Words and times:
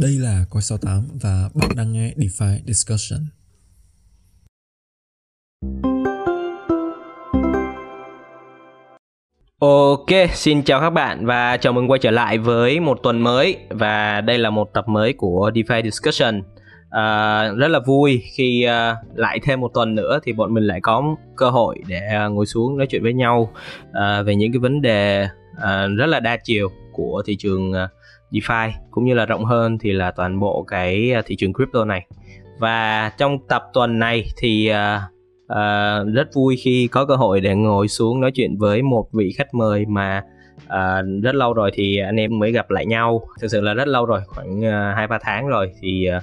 Đây 0.00 0.10
là 0.18 0.44
Coi 0.50 0.62
68 0.62 1.08
và 1.22 1.48
bạn 1.54 1.70
đang 1.76 1.92
nghe 1.92 2.12
DeFi 2.16 2.58
Discussion. 2.66 3.20
Ok, 9.58 10.30
xin 10.32 10.62
chào 10.62 10.80
các 10.80 10.90
bạn 10.90 11.26
và 11.26 11.56
chào 11.56 11.72
mừng 11.72 11.90
quay 11.90 11.98
trở 11.98 12.10
lại 12.10 12.38
với 12.38 12.80
một 12.80 12.98
tuần 13.02 13.20
mới 13.20 13.56
và 13.70 14.20
đây 14.20 14.38
là 14.38 14.50
một 14.50 14.70
tập 14.72 14.88
mới 14.88 15.12
của 15.12 15.50
DeFi 15.54 15.82
Discussion. 15.82 16.42
À, 16.90 17.48
rất 17.48 17.68
là 17.68 17.78
vui 17.86 18.22
khi 18.32 18.66
uh, 18.66 19.18
lại 19.18 19.40
thêm 19.42 19.60
một 19.60 19.70
tuần 19.74 19.94
nữa 19.94 20.18
thì 20.22 20.32
bọn 20.32 20.54
mình 20.54 20.64
lại 20.64 20.80
có 20.80 21.16
cơ 21.36 21.50
hội 21.50 21.78
để 21.86 22.00
uh, 22.26 22.32
ngồi 22.32 22.46
xuống 22.46 22.76
nói 22.78 22.86
chuyện 22.86 23.02
với 23.02 23.12
nhau 23.12 23.52
uh, 23.88 24.26
về 24.26 24.34
những 24.34 24.52
cái 24.52 24.58
vấn 24.58 24.82
đề 24.82 25.28
uh, 25.56 25.98
rất 25.98 26.06
là 26.06 26.20
đa 26.20 26.36
chiều 26.44 26.68
của 26.92 27.22
thị 27.26 27.36
trường 27.36 27.70
uh, 27.70 27.90
DeFi 28.34 28.70
cũng 28.90 29.04
như 29.04 29.14
là 29.14 29.26
rộng 29.26 29.44
hơn 29.44 29.78
thì 29.78 29.92
là 29.92 30.10
toàn 30.10 30.40
bộ 30.40 30.64
cái 30.68 31.12
à, 31.12 31.22
thị 31.26 31.36
trường 31.36 31.52
crypto 31.52 31.84
này. 31.84 32.06
Và 32.58 33.10
trong 33.18 33.38
tập 33.48 33.62
tuần 33.72 33.98
này 33.98 34.24
thì 34.36 34.70
uh, 34.70 35.00
uh, 35.52 36.14
rất 36.14 36.34
vui 36.34 36.56
khi 36.56 36.88
có 36.92 37.06
cơ 37.06 37.16
hội 37.16 37.40
để 37.40 37.54
ngồi 37.54 37.88
xuống 37.88 38.20
nói 38.20 38.30
chuyện 38.34 38.56
với 38.58 38.82
một 38.82 39.08
vị 39.12 39.32
khách 39.36 39.54
mời 39.54 39.84
mà 39.88 40.22
uh, 40.66 41.22
rất 41.22 41.34
lâu 41.34 41.52
rồi 41.52 41.70
thì 41.74 41.98
anh 41.98 42.16
em 42.16 42.38
mới 42.38 42.52
gặp 42.52 42.70
lại 42.70 42.86
nhau. 42.86 43.22
Thực 43.40 43.48
sự 43.48 43.60
là 43.60 43.74
rất 43.74 43.88
lâu 43.88 44.06
rồi 44.06 44.20
khoảng 44.26 44.62
hai 44.96 45.04
uh, 45.04 45.10
ba 45.10 45.18
tháng 45.22 45.48
rồi 45.48 45.72
thì 45.80 46.08
uh, 46.16 46.22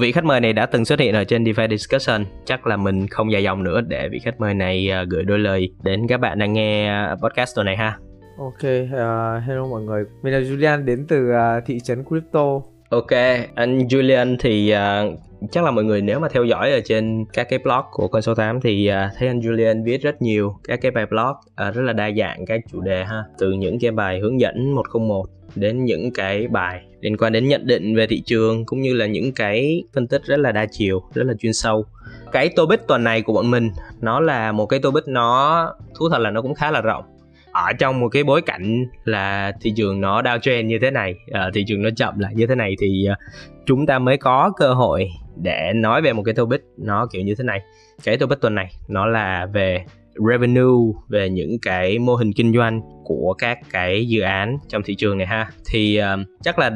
vị 0.00 0.12
khách 0.12 0.24
mời 0.24 0.40
này 0.40 0.52
đã 0.52 0.66
từng 0.66 0.84
xuất 0.84 1.00
hiện 1.00 1.14
ở 1.14 1.24
trên 1.24 1.44
DeFi 1.44 1.68
Discussion. 1.68 2.24
Chắc 2.44 2.66
là 2.66 2.76
mình 2.76 3.06
không 3.08 3.32
dài 3.32 3.42
dòng 3.42 3.64
nữa 3.64 3.80
để 3.80 4.08
vị 4.08 4.18
khách 4.18 4.40
mời 4.40 4.54
này 4.54 4.90
gửi 5.08 5.24
đôi 5.24 5.38
lời 5.38 5.70
đến 5.82 6.06
các 6.08 6.20
bạn 6.20 6.38
đang 6.38 6.52
nghe 6.52 7.04
podcast 7.22 7.56
tuần 7.56 7.66
này 7.66 7.76
ha. 7.76 7.98
Ok, 8.38 8.54
uh, 8.54 9.44
hello 9.46 9.66
mọi 9.66 9.82
người, 9.82 10.04
mình 10.22 10.32
là 10.32 10.40
Julian 10.40 10.84
đến 10.84 11.06
từ 11.08 11.30
uh, 11.30 11.64
thị 11.66 11.80
trấn 11.80 12.04
Crypto. 12.04 12.60
Ok, 12.90 13.10
anh 13.54 13.78
Julian 13.78 14.36
thì 14.40 14.74
uh, 14.74 15.18
chắc 15.50 15.64
là 15.64 15.70
mọi 15.70 15.84
người 15.84 16.02
nếu 16.02 16.20
mà 16.20 16.28
theo 16.28 16.44
dõi 16.44 16.72
ở 16.72 16.80
trên 16.84 17.24
các 17.32 17.46
cái 17.50 17.58
blog 17.58 17.84
của 17.92 18.08
con 18.08 18.22
số 18.22 18.34
8 18.34 18.60
thì 18.60 18.90
uh, 18.90 19.12
thấy 19.18 19.28
anh 19.28 19.40
Julian 19.40 19.84
viết 19.84 20.02
rất 20.02 20.22
nhiều 20.22 20.56
các 20.64 20.80
cái 20.82 20.90
bài 20.90 21.06
blog 21.06 21.30
uh, 21.30 21.74
rất 21.74 21.82
là 21.82 21.92
đa 21.92 22.10
dạng 22.18 22.46
các 22.46 22.60
chủ 22.72 22.80
đề 22.80 23.04
ha. 23.04 23.24
Từ 23.38 23.52
những 23.52 23.78
cái 23.80 23.90
bài 23.90 24.20
hướng 24.20 24.40
dẫn 24.40 24.74
101 24.74 25.26
đến 25.54 25.84
những 25.84 26.10
cái 26.12 26.48
bài 26.48 26.80
liên 27.00 27.16
quan 27.16 27.32
đến 27.32 27.48
nhận 27.48 27.66
định 27.66 27.96
về 27.96 28.06
thị 28.06 28.22
trường 28.26 28.66
cũng 28.66 28.80
như 28.80 28.94
là 28.94 29.06
những 29.06 29.32
cái 29.32 29.84
phân 29.94 30.06
tích 30.06 30.22
rất 30.24 30.38
là 30.38 30.52
đa 30.52 30.66
chiều 30.70 31.02
rất 31.14 31.24
là 31.26 31.34
chuyên 31.38 31.52
sâu. 31.52 31.84
Cái 32.32 32.48
topic 32.48 32.80
tuần 32.86 33.04
này 33.04 33.22
của 33.22 33.32
bọn 33.32 33.50
mình 33.50 33.70
nó 34.00 34.20
là 34.20 34.52
một 34.52 34.66
cái 34.66 34.80
topic 34.80 35.08
nó 35.08 35.74
thú 35.98 36.08
thật 36.08 36.18
là 36.18 36.30
nó 36.30 36.42
cũng 36.42 36.54
khá 36.54 36.70
là 36.70 36.80
rộng 36.80 37.04
ở 37.52 37.72
trong 37.78 38.00
một 38.00 38.08
cái 38.08 38.24
bối 38.24 38.42
cảnh 38.42 38.84
là 39.04 39.52
thị 39.60 39.72
trường 39.76 40.00
nó 40.00 40.22
downtrend 40.22 40.66
như 40.66 40.78
thế 40.82 40.90
này 40.90 41.14
uh, 41.30 41.54
thị 41.54 41.64
trường 41.66 41.82
nó 41.82 41.90
chậm 41.96 42.18
lại 42.18 42.34
như 42.34 42.46
thế 42.46 42.54
này 42.54 42.74
thì 42.80 43.06
uh, 43.12 43.18
chúng 43.66 43.86
ta 43.86 43.98
mới 43.98 44.16
có 44.16 44.52
cơ 44.56 44.74
hội 44.74 45.08
để 45.42 45.72
nói 45.74 46.02
về 46.02 46.12
một 46.12 46.22
cái 46.22 46.34
topic 46.34 46.60
nó 46.76 47.06
kiểu 47.12 47.22
như 47.22 47.34
thế 47.34 47.44
này. 47.44 47.60
Cái 48.04 48.16
topic 48.16 48.40
tuần 48.40 48.54
này 48.54 48.70
nó 48.88 49.06
là 49.06 49.46
về 49.52 49.84
revenue 50.30 50.92
về 51.08 51.30
những 51.30 51.58
cái 51.62 51.98
mô 51.98 52.14
hình 52.14 52.32
kinh 52.32 52.54
doanh 52.54 52.80
của 53.04 53.34
các 53.38 53.58
cái 53.72 54.08
dự 54.08 54.20
án 54.20 54.58
trong 54.68 54.82
thị 54.82 54.94
trường 54.94 55.18
này 55.18 55.26
ha. 55.26 55.48
Thì 55.70 56.00
uh, 56.00 56.26
chắc 56.42 56.58
là 56.58 56.70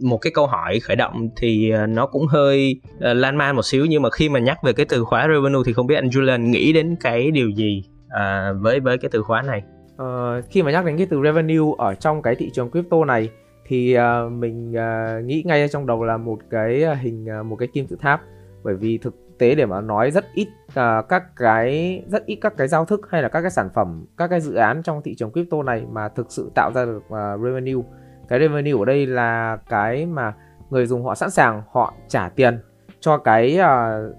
một 0.00 0.18
cái 0.18 0.30
câu 0.34 0.46
hỏi 0.46 0.80
khởi 0.80 0.96
động 0.96 1.28
thì 1.36 1.72
nó 1.88 2.06
cũng 2.06 2.26
hơi 2.26 2.80
uh, 2.96 3.02
lan 3.16 3.36
man 3.36 3.56
một 3.56 3.62
xíu. 3.62 3.86
Nhưng 3.86 4.02
mà 4.02 4.10
khi 4.10 4.28
mà 4.28 4.40
nhắc 4.40 4.58
về 4.64 4.72
cái 4.72 4.86
từ 4.88 5.04
khóa 5.04 5.28
revenue 5.28 5.62
thì 5.66 5.72
không 5.72 5.86
biết 5.86 5.94
anh 5.94 6.08
Julian 6.08 6.40
nghĩ 6.40 6.72
đến 6.72 6.96
cái 7.00 7.30
điều 7.30 7.50
gì 7.50 7.82
uh, 8.06 8.62
với 8.62 8.80
với 8.80 8.98
cái 8.98 9.08
từ 9.12 9.22
khóa 9.22 9.42
này? 9.42 9.62
Uh, 10.02 10.44
khi 10.50 10.62
mà 10.62 10.70
nhắc 10.70 10.84
đến 10.84 10.96
cái 10.96 11.06
từ 11.10 11.22
revenue 11.24 11.74
ở 11.78 11.94
trong 11.94 12.22
cái 12.22 12.34
thị 12.34 12.50
trường 12.50 12.70
crypto 12.70 13.04
này 13.04 13.30
thì 13.66 13.96
uh, 13.98 14.32
mình 14.32 14.72
uh, 14.72 15.24
nghĩ 15.24 15.42
ngay 15.46 15.68
trong 15.68 15.86
đầu 15.86 16.04
là 16.04 16.16
một 16.16 16.38
cái 16.50 16.96
hình 16.96 17.26
uh, 17.40 17.46
một 17.46 17.56
cái 17.56 17.68
kim 17.68 17.86
tự 17.86 17.96
tháp. 18.00 18.22
Bởi 18.62 18.74
vì 18.74 18.98
thực 18.98 19.14
tế 19.38 19.54
để 19.54 19.66
mà 19.66 19.80
nói 19.80 20.10
rất 20.10 20.24
ít 20.34 20.48
uh, 20.68 21.08
các 21.08 21.36
cái 21.36 22.02
rất 22.08 22.26
ít 22.26 22.38
các 22.40 22.56
cái 22.56 22.68
giao 22.68 22.84
thức 22.84 23.00
hay 23.10 23.22
là 23.22 23.28
các 23.28 23.40
cái 23.40 23.50
sản 23.50 23.68
phẩm 23.74 24.06
các 24.16 24.28
cái 24.28 24.40
dự 24.40 24.54
án 24.54 24.82
trong 24.82 25.02
thị 25.02 25.14
trường 25.14 25.32
crypto 25.32 25.62
này 25.62 25.86
mà 25.90 26.08
thực 26.08 26.26
sự 26.32 26.50
tạo 26.54 26.70
ra 26.74 26.84
được 26.84 27.02
uh, 27.06 27.44
revenue. 27.44 27.82
Cái 28.28 28.40
revenue 28.40 28.82
ở 28.82 28.84
đây 28.84 29.06
là 29.06 29.58
cái 29.68 30.06
mà 30.06 30.34
người 30.70 30.86
dùng 30.86 31.04
họ 31.04 31.14
sẵn 31.14 31.30
sàng 31.30 31.62
họ 31.72 31.94
trả 32.08 32.28
tiền 32.28 32.58
cho 33.00 33.18
cái 33.18 33.58
uh, 33.60 34.16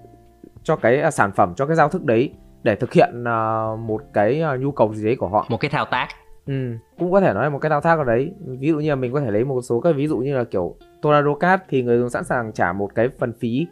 cho 0.62 0.76
cái 0.76 1.02
uh, 1.06 1.14
sản 1.14 1.32
phẩm 1.32 1.52
cho 1.56 1.66
cái 1.66 1.76
giao 1.76 1.88
thức 1.88 2.04
đấy 2.04 2.32
để 2.62 2.76
thực 2.76 2.92
hiện 2.92 3.22
uh, 3.22 3.78
một 3.78 4.02
cái 4.12 4.42
uh, 4.54 4.60
nhu 4.60 4.72
cầu 4.72 4.94
gì 4.94 5.04
đấy 5.04 5.16
của 5.16 5.28
họ. 5.28 5.46
Một 5.48 5.56
cái 5.60 5.70
thao 5.70 5.84
tác. 5.84 6.08
Ừ 6.46 6.72
cũng 6.98 7.12
có 7.12 7.20
thể 7.20 7.32
nói 7.32 7.44
là 7.44 7.48
một 7.48 7.58
cái 7.58 7.70
thao 7.70 7.80
tác 7.80 7.98
ở 7.98 8.04
đấy. 8.04 8.32
Ví 8.46 8.68
dụ 8.68 8.78
như 8.78 8.88
là 8.88 8.94
mình 8.94 9.12
có 9.12 9.20
thể 9.20 9.30
lấy 9.30 9.44
một 9.44 9.60
số 9.60 9.80
các 9.80 9.96
ví 9.96 10.06
dụ 10.06 10.18
như 10.18 10.36
là 10.36 10.44
kiểu 10.44 10.74
Tornado 11.02 11.34
Card 11.34 11.62
thì 11.68 11.82
người 11.82 11.98
dùng 11.98 12.10
sẵn 12.10 12.24
sàng 12.24 12.52
trả 12.52 12.72
một 12.72 12.94
cái 12.94 13.08
phần 13.18 13.32
phí 13.40 13.66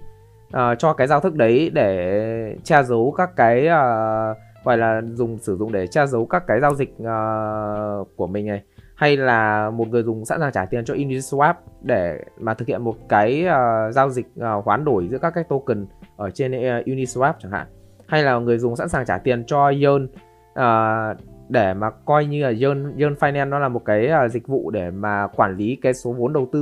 uh, 0.46 0.78
cho 0.78 0.92
cái 0.92 1.06
giao 1.06 1.20
thức 1.20 1.34
đấy 1.34 1.70
để 1.74 2.56
che 2.64 2.82
giấu 2.82 3.14
các 3.16 3.36
cái 3.36 3.66
uh, 3.66 4.36
gọi 4.64 4.78
là 4.78 5.02
dùng 5.12 5.38
sử 5.38 5.56
dụng 5.56 5.72
để 5.72 5.86
che 5.86 6.06
giấu 6.06 6.26
các 6.26 6.46
cái 6.46 6.60
giao 6.60 6.74
dịch 6.74 6.94
uh, 7.02 8.16
của 8.16 8.26
mình 8.26 8.46
này. 8.46 8.62
Hay 8.94 9.16
là 9.16 9.70
một 9.70 9.88
người 9.88 10.02
dùng 10.02 10.24
sẵn 10.24 10.40
sàng 10.40 10.52
trả 10.52 10.64
tiền 10.64 10.84
cho 10.84 10.94
Uniswap 10.94 11.54
để 11.82 12.20
mà 12.38 12.54
thực 12.54 12.68
hiện 12.68 12.84
một 12.84 12.96
cái 13.08 13.46
uh, 13.46 13.94
giao 13.94 14.10
dịch 14.10 14.26
uh, 14.38 14.64
hoán 14.64 14.84
đổi 14.84 15.08
giữa 15.08 15.18
các 15.18 15.30
cái 15.34 15.44
token 15.44 15.86
ở 16.16 16.30
trên 16.30 16.52
uh, 16.52 16.86
Uniswap 16.86 17.32
chẳng 17.42 17.52
hạn 17.52 17.66
hay 18.08 18.22
là 18.22 18.38
người 18.38 18.58
dùng 18.58 18.76
sẵn 18.76 18.88
sàng 18.88 19.06
trả 19.06 19.18
tiền 19.18 19.44
cho 19.46 19.72
Yearn 19.82 20.04
uh, 20.04 20.10
ờ, 20.54 21.14
để 21.48 21.74
mà 21.74 21.90
coi 21.90 22.26
như 22.26 22.42
là 22.42 22.52
Yearn, 22.60 22.98
Yearn 22.98 23.14
Finance 23.14 23.48
nó 23.48 23.58
là 23.58 23.68
một 23.68 23.84
cái 23.84 24.10
uh, 24.24 24.30
dịch 24.30 24.46
vụ 24.46 24.70
để 24.70 24.90
mà 24.90 25.26
quản 25.36 25.56
lý 25.56 25.78
cái 25.82 25.94
số 25.94 26.12
vốn 26.12 26.32
đầu 26.32 26.48
tư 26.52 26.60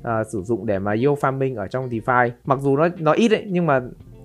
uh, 0.00 0.26
sử 0.32 0.42
dụng 0.42 0.66
để 0.66 0.78
mà 0.78 0.92
yield 0.92 1.18
farming 1.20 1.56
ở 1.56 1.66
trong 1.66 1.88
DeFi 1.88 2.30
mặc 2.44 2.58
dù 2.62 2.76
nó 2.76 2.88
nó 2.98 3.12
ít 3.12 3.28
đấy 3.28 3.44
nhưng 3.46 3.66
mà 3.66 3.80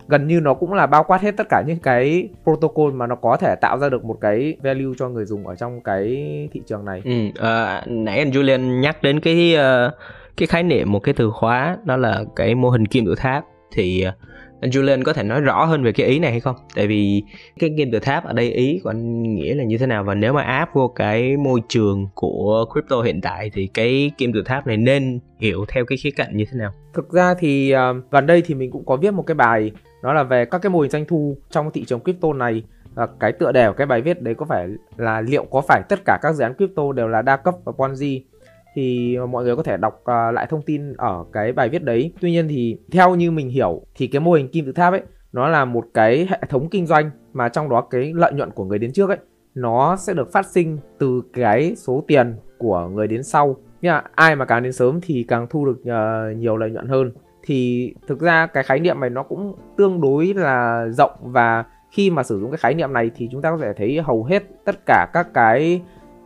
gần 0.08 0.28
như 0.28 0.40
nó 0.40 0.54
cũng 0.54 0.74
là 0.74 0.88
bao 0.88 1.04
quát 1.04 1.22
hết 1.22 1.38
tất 1.38 1.48
cả 1.50 1.64
những 1.68 1.80
cái 1.80 2.30
protocol 2.44 2.94
mà 2.94 3.08
nó 3.08 3.16
có 3.16 3.38
thể 3.38 3.56
tạo 3.56 3.78
ra 3.78 3.90
được 3.90 4.06
một 4.06 4.18
cái 4.22 4.58
value 4.64 4.94
cho 4.98 5.10
người 5.10 5.26
dùng 5.26 5.48
ở 5.48 5.56
trong 5.56 5.82
cái 5.82 6.06
thị 6.52 6.62
trường 6.68 6.86
này. 6.86 7.02
Ừ, 7.06 7.28
uh, 7.28 7.88
nãy 7.88 8.18
anh 8.18 8.32
Julian 8.32 8.80
nhắc 8.80 9.04
đến 9.04 9.20
cái 9.20 9.56
uh, 9.56 9.94
cái 10.38 10.48
khái 10.48 10.64
niệm 10.64 10.92
một 10.92 11.00
cái 11.00 11.14
từ 11.14 11.32
khóa 11.32 11.78
đó 11.84 11.98
là 11.98 12.24
cái 12.36 12.56
mô 12.56 12.70
hình 12.70 12.86
kim 12.86 13.06
tự 13.06 13.16
tháp 13.18 13.46
thì 13.72 14.06
uh, 14.08 14.14
anh 14.62 14.72
Julian 14.72 15.04
có 15.04 15.14
thể 15.14 15.24
nói 15.24 15.42
rõ 15.42 15.66
hơn 15.66 15.84
về 15.84 15.92
cái 15.92 16.08
ý 16.08 16.20
này 16.20 16.32
hay 16.32 16.40
không? 16.40 16.56
Tại 16.76 16.88
vì 16.88 17.24
cái 17.60 17.74
kim 17.78 17.92
tự 17.92 18.00
tháp 18.00 18.26
ở 18.26 18.34
đây 18.34 18.52
ý 18.52 18.80
của 18.84 18.90
anh 18.90 19.24
nghĩa 19.36 19.56
là 19.56 19.64
như 19.64 19.78
thế 19.78 19.86
nào 19.86 20.04
và 20.04 20.14
nếu 20.14 20.34
mà 20.34 20.42
áp 20.42 20.70
vô 20.74 20.88
cái 20.88 21.38
môi 21.38 21.62
trường 21.68 22.08
của 22.14 22.66
crypto 22.74 23.02
hiện 23.02 23.22
tại 23.22 23.52
thì 23.54 23.68
cái 23.68 24.12
kim 24.18 24.34
tự 24.34 24.44
tháp 24.46 24.68
này 24.68 24.78
nên 24.78 25.20
hiểu 25.40 25.66
theo 25.68 25.86
cái 25.86 25.98
khía 25.98 26.12
cạnh 26.12 26.38
như 26.38 26.46
thế 26.52 26.58
nào? 26.58 26.74
Thực 26.94 27.12
ra 27.12 27.34
thì 27.34 27.74
uh, 27.76 28.12
gần 28.12 28.26
đây 28.26 28.42
thì 28.46 28.56
mình 28.56 28.72
cũng 28.72 28.86
có 28.86 28.96
viết 28.96 29.12
một 29.12 29.24
cái 29.28 29.36
bài 29.36 29.72
đó 30.04 30.14
là 30.14 30.24
về 30.24 30.46
các 30.46 30.62
cái 30.62 30.70
mô 30.70 30.80
hình 30.80 30.92
doanh 30.92 31.06
thu 31.06 31.38
trong 31.50 31.72
thị 31.72 31.86
trường 31.86 32.00
crypto 32.00 32.34
này 32.34 32.64
và 32.94 33.08
cái 33.20 33.32
tựa 33.32 33.52
đề 33.52 33.68
của 33.68 33.74
cái 33.78 33.88
bài 33.88 34.02
viết 34.02 34.22
đấy 34.22 34.36
có 34.36 34.46
phải 34.46 34.68
là 34.98 35.22
liệu 35.22 35.46
có 35.52 35.62
phải 35.62 35.82
tất 35.90 36.00
cả 36.06 36.20
các 36.22 36.34
dự 36.34 36.44
án 36.44 36.54
crypto 36.54 36.92
đều 36.92 37.08
là 37.08 37.22
đa 37.22 37.38
cấp 37.38 37.56
và 37.66 37.72
Ponzi 37.78 38.22
thì 38.80 39.18
mọi 39.30 39.44
người 39.44 39.56
có 39.56 39.64
thể 39.64 39.78
đọc 39.78 40.02
uh, 40.02 40.34
lại 40.34 40.48
thông 40.50 40.62
tin 40.62 40.94
ở 40.98 41.26
cái 41.34 41.54
bài 41.54 41.70
viết 41.70 41.84
đấy. 41.84 42.14
Tuy 42.22 42.32
nhiên 42.32 42.48
thì 42.48 42.78
theo 42.92 43.16
như 43.16 43.32
mình 43.32 43.50
hiểu 43.50 43.82
thì 43.96 44.08
cái 44.08 44.20
mô 44.20 44.32
hình 44.32 44.48
kim 44.48 44.66
tự 44.66 44.72
tháp 44.72 44.94
ấy 44.94 45.02
nó 45.32 45.48
là 45.48 45.66
một 45.66 45.86
cái 45.94 46.28
hệ 46.30 46.40
thống 46.50 46.70
kinh 46.70 46.86
doanh 46.86 47.12
mà 47.34 47.50
trong 47.50 47.70
đó 47.70 47.82
cái 47.82 48.12
lợi 48.16 48.34
nhuận 48.34 48.52
của 48.52 48.66
người 48.66 48.80
đến 48.80 48.92
trước 48.94 49.10
ấy 49.10 49.18
nó 49.56 49.96
sẽ 49.96 50.14
được 50.14 50.32
phát 50.32 50.46
sinh 50.46 50.78
từ 51.00 51.22
cái 51.34 51.76
số 51.76 52.04
tiền 52.08 52.36
của 52.58 52.88
người 52.88 53.08
đến 53.08 53.24
sau. 53.24 53.56
Nhưng 53.82 53.92
mà 53.92 54.04
ai 54.16 54.36
mà 54.36 54.46
càng 54.46 54.64
đến 54.64 54.74
sớm 54.74 55.00
thì 55.02 55.26
càng 55.28 55.48
thu 55.50 55.66
được 55.66 55.80
uh, 55.82 56.38
nhiều 56.38 56.58
lợi 56.58 56.72
nhuận 56.72 56.88
hơn. 56.88 57.12
Thì 57.44 57.94
thực 58.08 58.20
ra 58.20 58.48
cái 58.48 58.64
khái 58.64 58.80
niệm 58.80 59.00
này 59.00 59.10
nó 59.10 59.24
cũng 59.24 59.56
tương 59.78 60.02
đối 60.02 60.34
là 60.34 60.88
rộng 60.90 61.12
và 61.22 61.66
khi 61.92 62.10
mà 62.10 62.24
sử 62.24 62.40
dụng 62.40 62.52
cái 62.52 62.58
khái 62.58 62.74
niệm 62.74 62.94
này 62.94 63.12
thì 63.16 63.30
chúng 63.32 63.42
ta 63.42 63.52
có 63.52 63.58
thể 63.58 63.74
thấy 63.78 64.02
hầu 64.02 64.24
hết 64.24 64.44
tất 64.66 64.76
cả 64.86 65.08
các 65.14 65.28
cái 65.34 65.82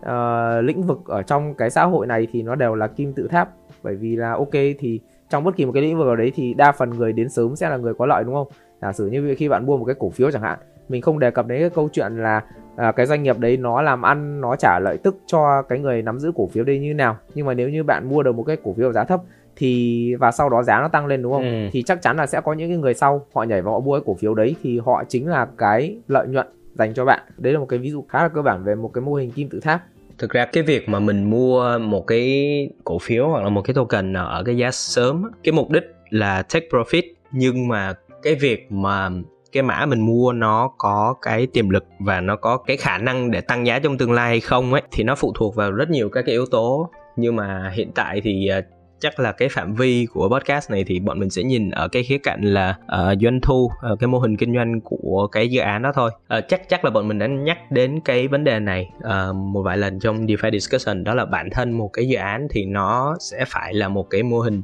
uh, 0.05 0.63
lĩnh 0.63 0.83
vực 0.83 0.99
ở 1.05 1.21
trong 1.21 1.53
cái 1.53 1.69
xã 1.69 1.83
hội 1.83 2.07
này 2.07 2.27
thì 2.31 2.41
nó 2.41 2.55
đều 2.55 2.75
là 2.75 2.87
kim 2.87 3.13
tự 3.13 3.27
tháp. 3.27 3.49
Bởi 3.83 3.95
vì 3.95 4.15
là 4.15 4.31
ok 4.31 4.51
thì 4.51 4.99
trong 5.29 5.43
bất 5.43 5.55
kỳ 5.55 5.65
một 5.65 5.71
cái 5.71 5.83
lĩnh 5.83 5.97
vực 5.97 6.07
nào 6.07 6.15
đấy 6.15 6.31
thì 6.35 6.53
đa 6.53 6.71
phần 6.71 6.89
người 6.89 7.13
đến 7.13 7.29
sớm 7.29 7.55
sẽ 7.55 7.69
là 7.69 7.77
người 7.77 7.93
có 7.93 8.05
lợi 8.05 8.23
đúng 8.23 8.33
không? 8.33 8.47
Giả 8.81 8.93
sử 8.93 9.07
như 9.07 9.35
khi 9.37 9.49
bạn 9.49 9.65
mua 9.65 9.77
một 9.77 9.85
cái 9.85 9.95
cổ 9.99 10.09
phiếu 10.09 10.31
chẳng 10.31 10.41
hạn 10.41 10.59
mình 10.89 11.01
không 11.01 11.19
đề 11.19 11.31
cập 11.31 11.47
đến 11.47 11.59
cái 11.59 11.69
câu 11.69 11.89
chuyện 11.93 12.17
là 12.17 12.41
à, 12.75 12.91
cái 12.91 13.05
doanh 13.05 13.23
nghiệp 13.23 13.39
đấy 13.39 13.57
nó 13.57 13.81
làm 13.81 14.01
ăn 14.01 14.41
nó 14.41 14.55
trả 14.55 14.79
lợi 14.79 14.97
tức 14.97 15.15
cho 15.25 15.61
cái 15.61 15.79
người 15.79 16.01
nắm 16.01 16.19
giữ 16.19 16.31
cổ 16.35 16.47
phiếu 16.47 16.63
đây 16.63 16.79
như 16.79 16.93
nào. 16.93 17.17
Nhưng 17.35 17.45
mà 17.45 17.53
nếu 17.53 17.69
như 17.69 17.83
bạn 17.83 18.09
mua 18.09 18.23
được 18.23 18.35
một 18.35 18.43
cái 18.43 18.57
cổ 18.63 18.73
phiếu 18.73 18.91
giá 18.91 19.03
thấp 19.03 19.21
thì 19.55 20.15
và 20.15 20.31
sau 20.31 20.49
đó 20.49 20.63
giá 20.63 20.79
nó 20.81 20.87
tăng 20.87 21.05
lên 21.05 21.21
đúng 21.21 21.31
không? 21.31 21.43
Ừ. 21.43 21.69
thì 21.71 21.83
chắc 21.83 22.01
chắn 22.01 22.17
là 22.17 22.25
sẽ 22.25 22.41
có 22.41 22.53
những 22.53 22.69
cái 22.69 22.77
người 22.77 22.93
sau 22.93 23.25
họ 23.33 23.43
nhảy 23.43 23.61
vào 23.61 23.73
họ 23.73 23.79
mua 23.79 23.97
cái 23.99 24.03
cổ 24.05 24.13
phiếu 24.13 24.33
đấy 24.33 24.55
thì 24.63 24.79
họ 24.79 25.03
chính 25.07 25.27
là 25.27 25.47
cái 25.57 25.97
lợi 26.07 26.27
nhuận 26.27 26.47
dành 26.73 26.93
cho 26.93 27.05
bạn. 27.05 27.19
Đấy 27.37 27.53
là 27.53 27.59
một 27.59 27.65
cái 27.69 27.79
ví 27.79 27.89
dụ 27.91 28.03
khá 28.09 28.23
là 28.23 28.27
cơ 28.27 28.41
bản 28.41 28.63
về 28.63 28.75
một 28.75 28.91
cái 28.93 29.01
mô 29.01 29.13
hình 29.13 29.31
kim 29.31 29.49
tự 29.49 29.59
tháp 29.59 29.83
thực 30.17 30.31
ra 30.31 30.45
cái 30.45 30.63
việc 30.63 30.89
mà 30.89 30.99
mình 30.99 31.29
mua 31.29 31.77
một 31.77 32.07
cái 32.07 32.69
cổ 32.83 32.99
phiếu 32.99 33.27
hoặc 33.27 33.43
là 33.43 33.49
một 33.49 33.61
cái 33.61 33.73
token 33.73 34.13
nào 34.13 34.27
ở 34.27 34.43
cái 34.43 34.57
giá 34.57 34.71
sớm 34.71 35.23
cái 35.43 35.51
mục 35.51 35.69
đích 35.69 35.83
là 36.09 36.41
take 36.41 36.67
profit, 36.71 37.03
nhưng 37.31 37.67
mà 37.67 37.93
cái 38.21 38.35
việc 38.35 38.71
mà 38.71 39.09
cái 39.51 39.63
mã 39.63 39.85
mình 39.85 40.01
mua 40.01 40.33
nó 40.33 40.71
có 40.77 41.15
cái 41.21 41.47
tiềm 41.47 41.69
lực 41.69 41.85
và 41.99 42.21
nó 42.21 42.35
có 42.35 42.57
cái 42.57 42.77
khả 42.77 42.97
năng 42.97 43.31
để 43.31 43.41
tăng 43.41 43.67
giá 43.67 43.79
trong 43.79 43.97
tương 43.97 44.11
lai 44.11 44.29
hay 44.29 44.39
không 44.39 44.73
ấy, 44.73 44.81
thì 44.91 45.03
nó 45.03 45.15
phụ 45.15 45.33
thuộc 45.35 45.55
vào 45.55 45.71
rất 45.71 45.89
nhiều 45.89 46.09
các 46.09 46.21
cái 46.25 46.33
yếu 46.33 46.45
tố. 46.45 46.89
Nhưng 47.15 47.35
mà 47.35 47.71
hiện 47.75 47.91
tại 47.95 48.21
thì 48.21 48.47
à, 48.47 48.61
chắc 49.03 49.19
là 49.19 49.31
cái 49.31 49.49
phạm 49.49 49.73
vi 49.73 50.05
của 50.05 50.29
podcast 50.29 50.71
này 50.71 50.83
thì 50.87 50.99
bọn 50.99 51.19
mình 51.19 51.29
sẽ 51.29 51.43
nhìn 51.43 51.69
ở 51.69 51.87
cái 51.87 52.03
khía 52.03 52.17
cạnh 52.17 52.41
là 52.41 52.75
uh, 52.85 53.21
doanh 53.21 53.41
thu 53.41 53.63
uh, 53.65 53.99
cái 53.99 54.07
mô 54.07 54.19
hình 54.19 54.37
kinh 54.37 54.55
doanh 54.55 54.81
của 54.81 55.27
cái 55.31 55.49
dự 55.49 55.61
án 55.61 55.81
đó 55.81 55.91
thôi. 55.95 56.11
Uh, 56.37 56.43
chắc 56.47 56.69
chắc 56.69 56.85
là 56.85 56.91
bọn 56.91 57.07
mình 57.07 57.19
đã 57.19 57.27
nhắc 57.27 57.71
đến 57.71 57.99
cái 58.05 58.27
vấn 58.27 58.43
đề 58.43 58.59
này 58.59 58.89
uh, 58.97 59.35
một 59.35 59.61
vài 59.61 59.77
lần 59.77 59.99
trong 59.99 60.25
DeFi 60.25 60.51
discussion 60.51 61.03
đó 61.03 61.13
là 61.13 61.25
bản 61.25 61.49
thân 61.49 61.71
một 61.71 61.89
cái 61.93 62.07
dự 62.07 62.17
án 62.17 62.47
thì 62.51 62.65
nó 62.65 63.15
sẽ 63.19 63.45
phải 63.47 63.73
là 63.73 63.89
một 63.89 64.09
cái 64.09 64.23
mô 64.23 64.39
hình 64.39 64.61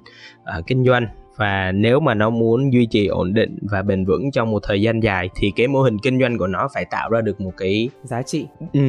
uh, 0.58 0.68
kinh 0.68 0.86
doanh. 0.86 1.08
Và 1.36 1.72
nếu 1.72 2.00
mà 2.00 2.14
nó 2.14 2.30
muốn 2.30 2.74
duy 2.74 2.86
trì 2.86 3.08
ổn 3.08 3.34
định 3.34 3.58
và 3.62 3.82
bền 3.82 4.06
vững 4.06 4.32
trong 4.32 4.52
một 4.52 4.60
thời 4.64 4.82
gian 4.82 5.00
dài 5.00 5.30
thì 5.36 5.52
cái 5.56 5.68
mô 5.68 5.82
hình 5.82 5.98
kinh 6.04 6.20
doanh 6.20 6.38
của 6.38 6.48
nó 6.48 6.68
phải 6.74 6.86
tạo 6.86 7.10
ra 7.10 7.22
được 7.22 7.42
một 7.42 7.52
cái 7.58 7.90
giá 8.04 8.22
trị. 8.22 8.48
Ừ 8.74 8.82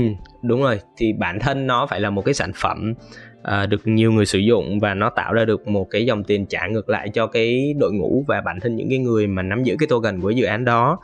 đúng 0.43 0.63
rồi. 0.63 0.81
Thì 0.97 1.13
bản 1.13 1.39
thân 1.41 1.67
nó 1.67 1.87
phải 1.87 2.01
là 2.01 2.11
một 2.11 2.25
cái 2.25 2.35
sản 2.35 2.53
phẩm 2.57 2.95
À, 3.43 3.67
được 3.67 3.81
nhiều 3.85 4.13
người 4.13 4.27
sử 4.27 4.39
dụng 4.39 4.81
và 4.81 4.95
nó 4.95 5.11
tạo 5.11 5.33
ra 5.33 5.45
được 5.45 5.69
một 5.69 5.91
cái 5.91 6.07
dòng 6.07 6.25
tiền 6.25 6.47
trả 6.47 6.67
ngược 6.67 6.89
lại 6.89 7.09
cho 7.15 7.27
cái 7.27 7.75
đội 7.79 7.93
ngũ 7.93 8.25
và 8.29 8.41
bản 8.41 8.61
thân 8.61 8.77
những 8.77 8.89
cái 8.89 8.99
người 8.99 9.27
mà 9.27 9.43
nắm 9.43 9.63
giữ 9.63 9.77
cái 9.79 9.87
token 9.87 10.21
của 10.21 10.31
dự 10.31 10.45
án 10.45 10.65
đó. 10.65 10.99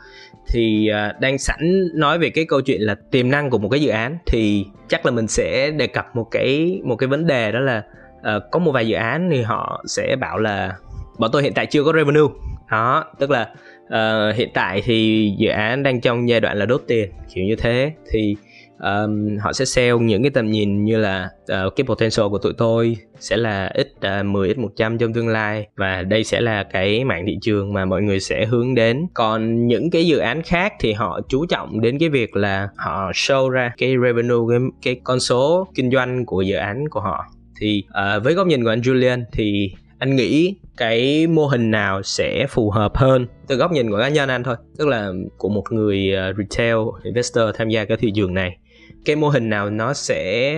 Thì 0.47 0.87
à, 0.87 1.15
đang 1.19 1.37
sẵn 1.37 1.87
nói 1.95 2.19
về 2.19 2.29
cái 2.29 2.45
câu 2.45 2.61
chuyện 2.61 2.81
là 2.81 2.95
tiềm 3.11 3.29
năng 3.29 3.49
của 3.49 3.57
một 3.57 3.69
cái 3.69 3.81
dự 3.81 3.89
án 3.89 4.17
thì 4.25 4.65
chắc 4.87 5.05
là 5.05 5.11
mình 5.11 5.27
sẽ 5.27 5.71
đề 5.71 5.87
cập 5.87 6.15
một 6.15 6.27
cái 6.31 6.81
một 6.83 6.95
cái 6.95 7.07
vấn 7.07 7.27
đề 7.27 7.51
đó 7.51 7.59
là 7.59 7.83
à, 8.23 8.39
có 8.51 8.59
một 8.59 8.71
vài 8.71 8.87
dự 8.87 8.95
án 8.95 9.29
thì 9.31 9.41
họ 9.41 9.83
sẽ 9.87 10.15
bảo 10.15 10.37
là 10.37 10.75
bọn 11.19 11.29
tôi 11.33 11.43
hiện 11.43 11.53
tại 11.53 11.65
chưa 11.65 11.83
có 11.83 11.93
revenue. 11.93 12.33
Đó, 12.71 13.05
tức 13.19 13.29
là 13.31 13.49
uh, 13.87 14.35
hiện 14.35 14.49
tại 14.53 14.81
thì 14.85 15.31
dự 15.37 15.49
án 15.49 15.83
đang 15.83 16.01
trong 16.01 16.29
giai 16.29 16.39
đoạn 16.39 16.57
là 16.57 16.65
đốt 16.65 16.83
tiền 16.87 17.09
kiểu 17.33 17.45
như 17.45 17.55
thế. 17.55 17.91
Thì 18.11 18.35
um, 18.79 19.37
họ 19.37 19.53
sẽ 19.53 19.65
sell 19.65 19.97
những 19.97 20.23
cái 20.23 20.29
tầm 20.29 20.51
nhìn 20.51 20.85
như 20.85 20.97
là 20.97 21.29
uh, 21.41 21.75
cái 21.75 21.85
potential 21.87 22.27
của 22.29 22.37
tụi 22.37 22.53
tôi 22.57 22.97
sẽ 23.19 23.37
là 23.37 23.71
ít 23.73 23.93
uh, 24.19 24.25
10 24.25 24.53
x 24.53 24.57
100 24.57 24.97
trong 24.97 25.13
tương 25.13 25.27
lai. 25.27 25.67
Và 25.75 26.01
đây 26.01 26.23
sẽ 26.23 26.41
là 26.41 26.63
cái 26.63 27.03
mạng 27.03 27.23
thị 27.27 27.37
trường 27.41 27.73
mà 27.73 27.85
mọi 27.85 28.01
người 28.01 28.19
sẽ 28.19 28.45
hướng 28.45 28.75
đến. 28.75 29.07
Còn 29.13 29.67
những 29.67 29.89
cái 29.89 30.07
dự 30.07 30.17
án 30.17 30.41
khác 30.41 30.73
thì 30.79 30.93
họ 30.93 31.21
chú 31.29 31.45
trọng 31.45 31.81
đến 31.81 31.99
cái 31.99 32.09
việc 32.09 32.35
là 32.35 32.69
họ 32.75 33.11
show 33.11 33.49
ra 33.49 33.71
cái 33.77 33.95
revenue 34.03 34.37
cái, 34.49 34.59
cái 34.81 35.01
con 35.03 35.19
số 35.19 35.67
kinh 35.75 35.91
doanh 35.91 36.25
của 36.25 36.41
dự 36.41 36.55
án 36.55 36.89
của 36.89 36.99
họ. 36.99 37.25
Thì 37.59 37.83
uh, 37.87 38.23
với 38.23 38.33
góc 38.33 38.47
nhìn 38.47 38.63
của 38.63 38.69
anh 38.69 38.81
Julian 38.81 39.23
thì 39.31 39.71
anh 39.99 40.15
nghĩ 40.15 40.55
cái 40.77 41.27
mô 41.27 41.47
hình 41.47 41.71
nào 41.71 42.03
sẽ 42.03 42.45
phù 42.49 42.69
hợp 42.69 42.97
hơn? 42.97 43.27
Từ 43.47 43.55
góc 43.55 43.71
nhìn 43.71 43.89
của 43.91 43.97
cá 43.99 44.09
nhân 44.09 44.29
anh 44.29 44.43
thôi 44.43 44.55
tức 44.77 44.87
là 44.87 45.11
của 45.37 45.49
một 45.49 45.71
người 45.71 46.13
ờ, 46.13 46.33
retail 46.37 46.77
investor 47.03 47.43
tham 47.55 47.69
gia 47.69 47.85
cái 47.85 47.97
thị 47.97 48.11
trường 48.15 48.33
này 48.33 48.57
cái 49.05 49.15
mô 49.15 49.29
hình 49.29 49.49
nào 49.49 49.69
nó 49.69 49.93
sẽ 49.93 50.53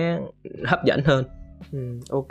hấp 0.64 0.84
dẫn 0.84 1.00
hơn? 1.04 1.24
Ừ, 1.72 1.78
ok. 2.10 2.28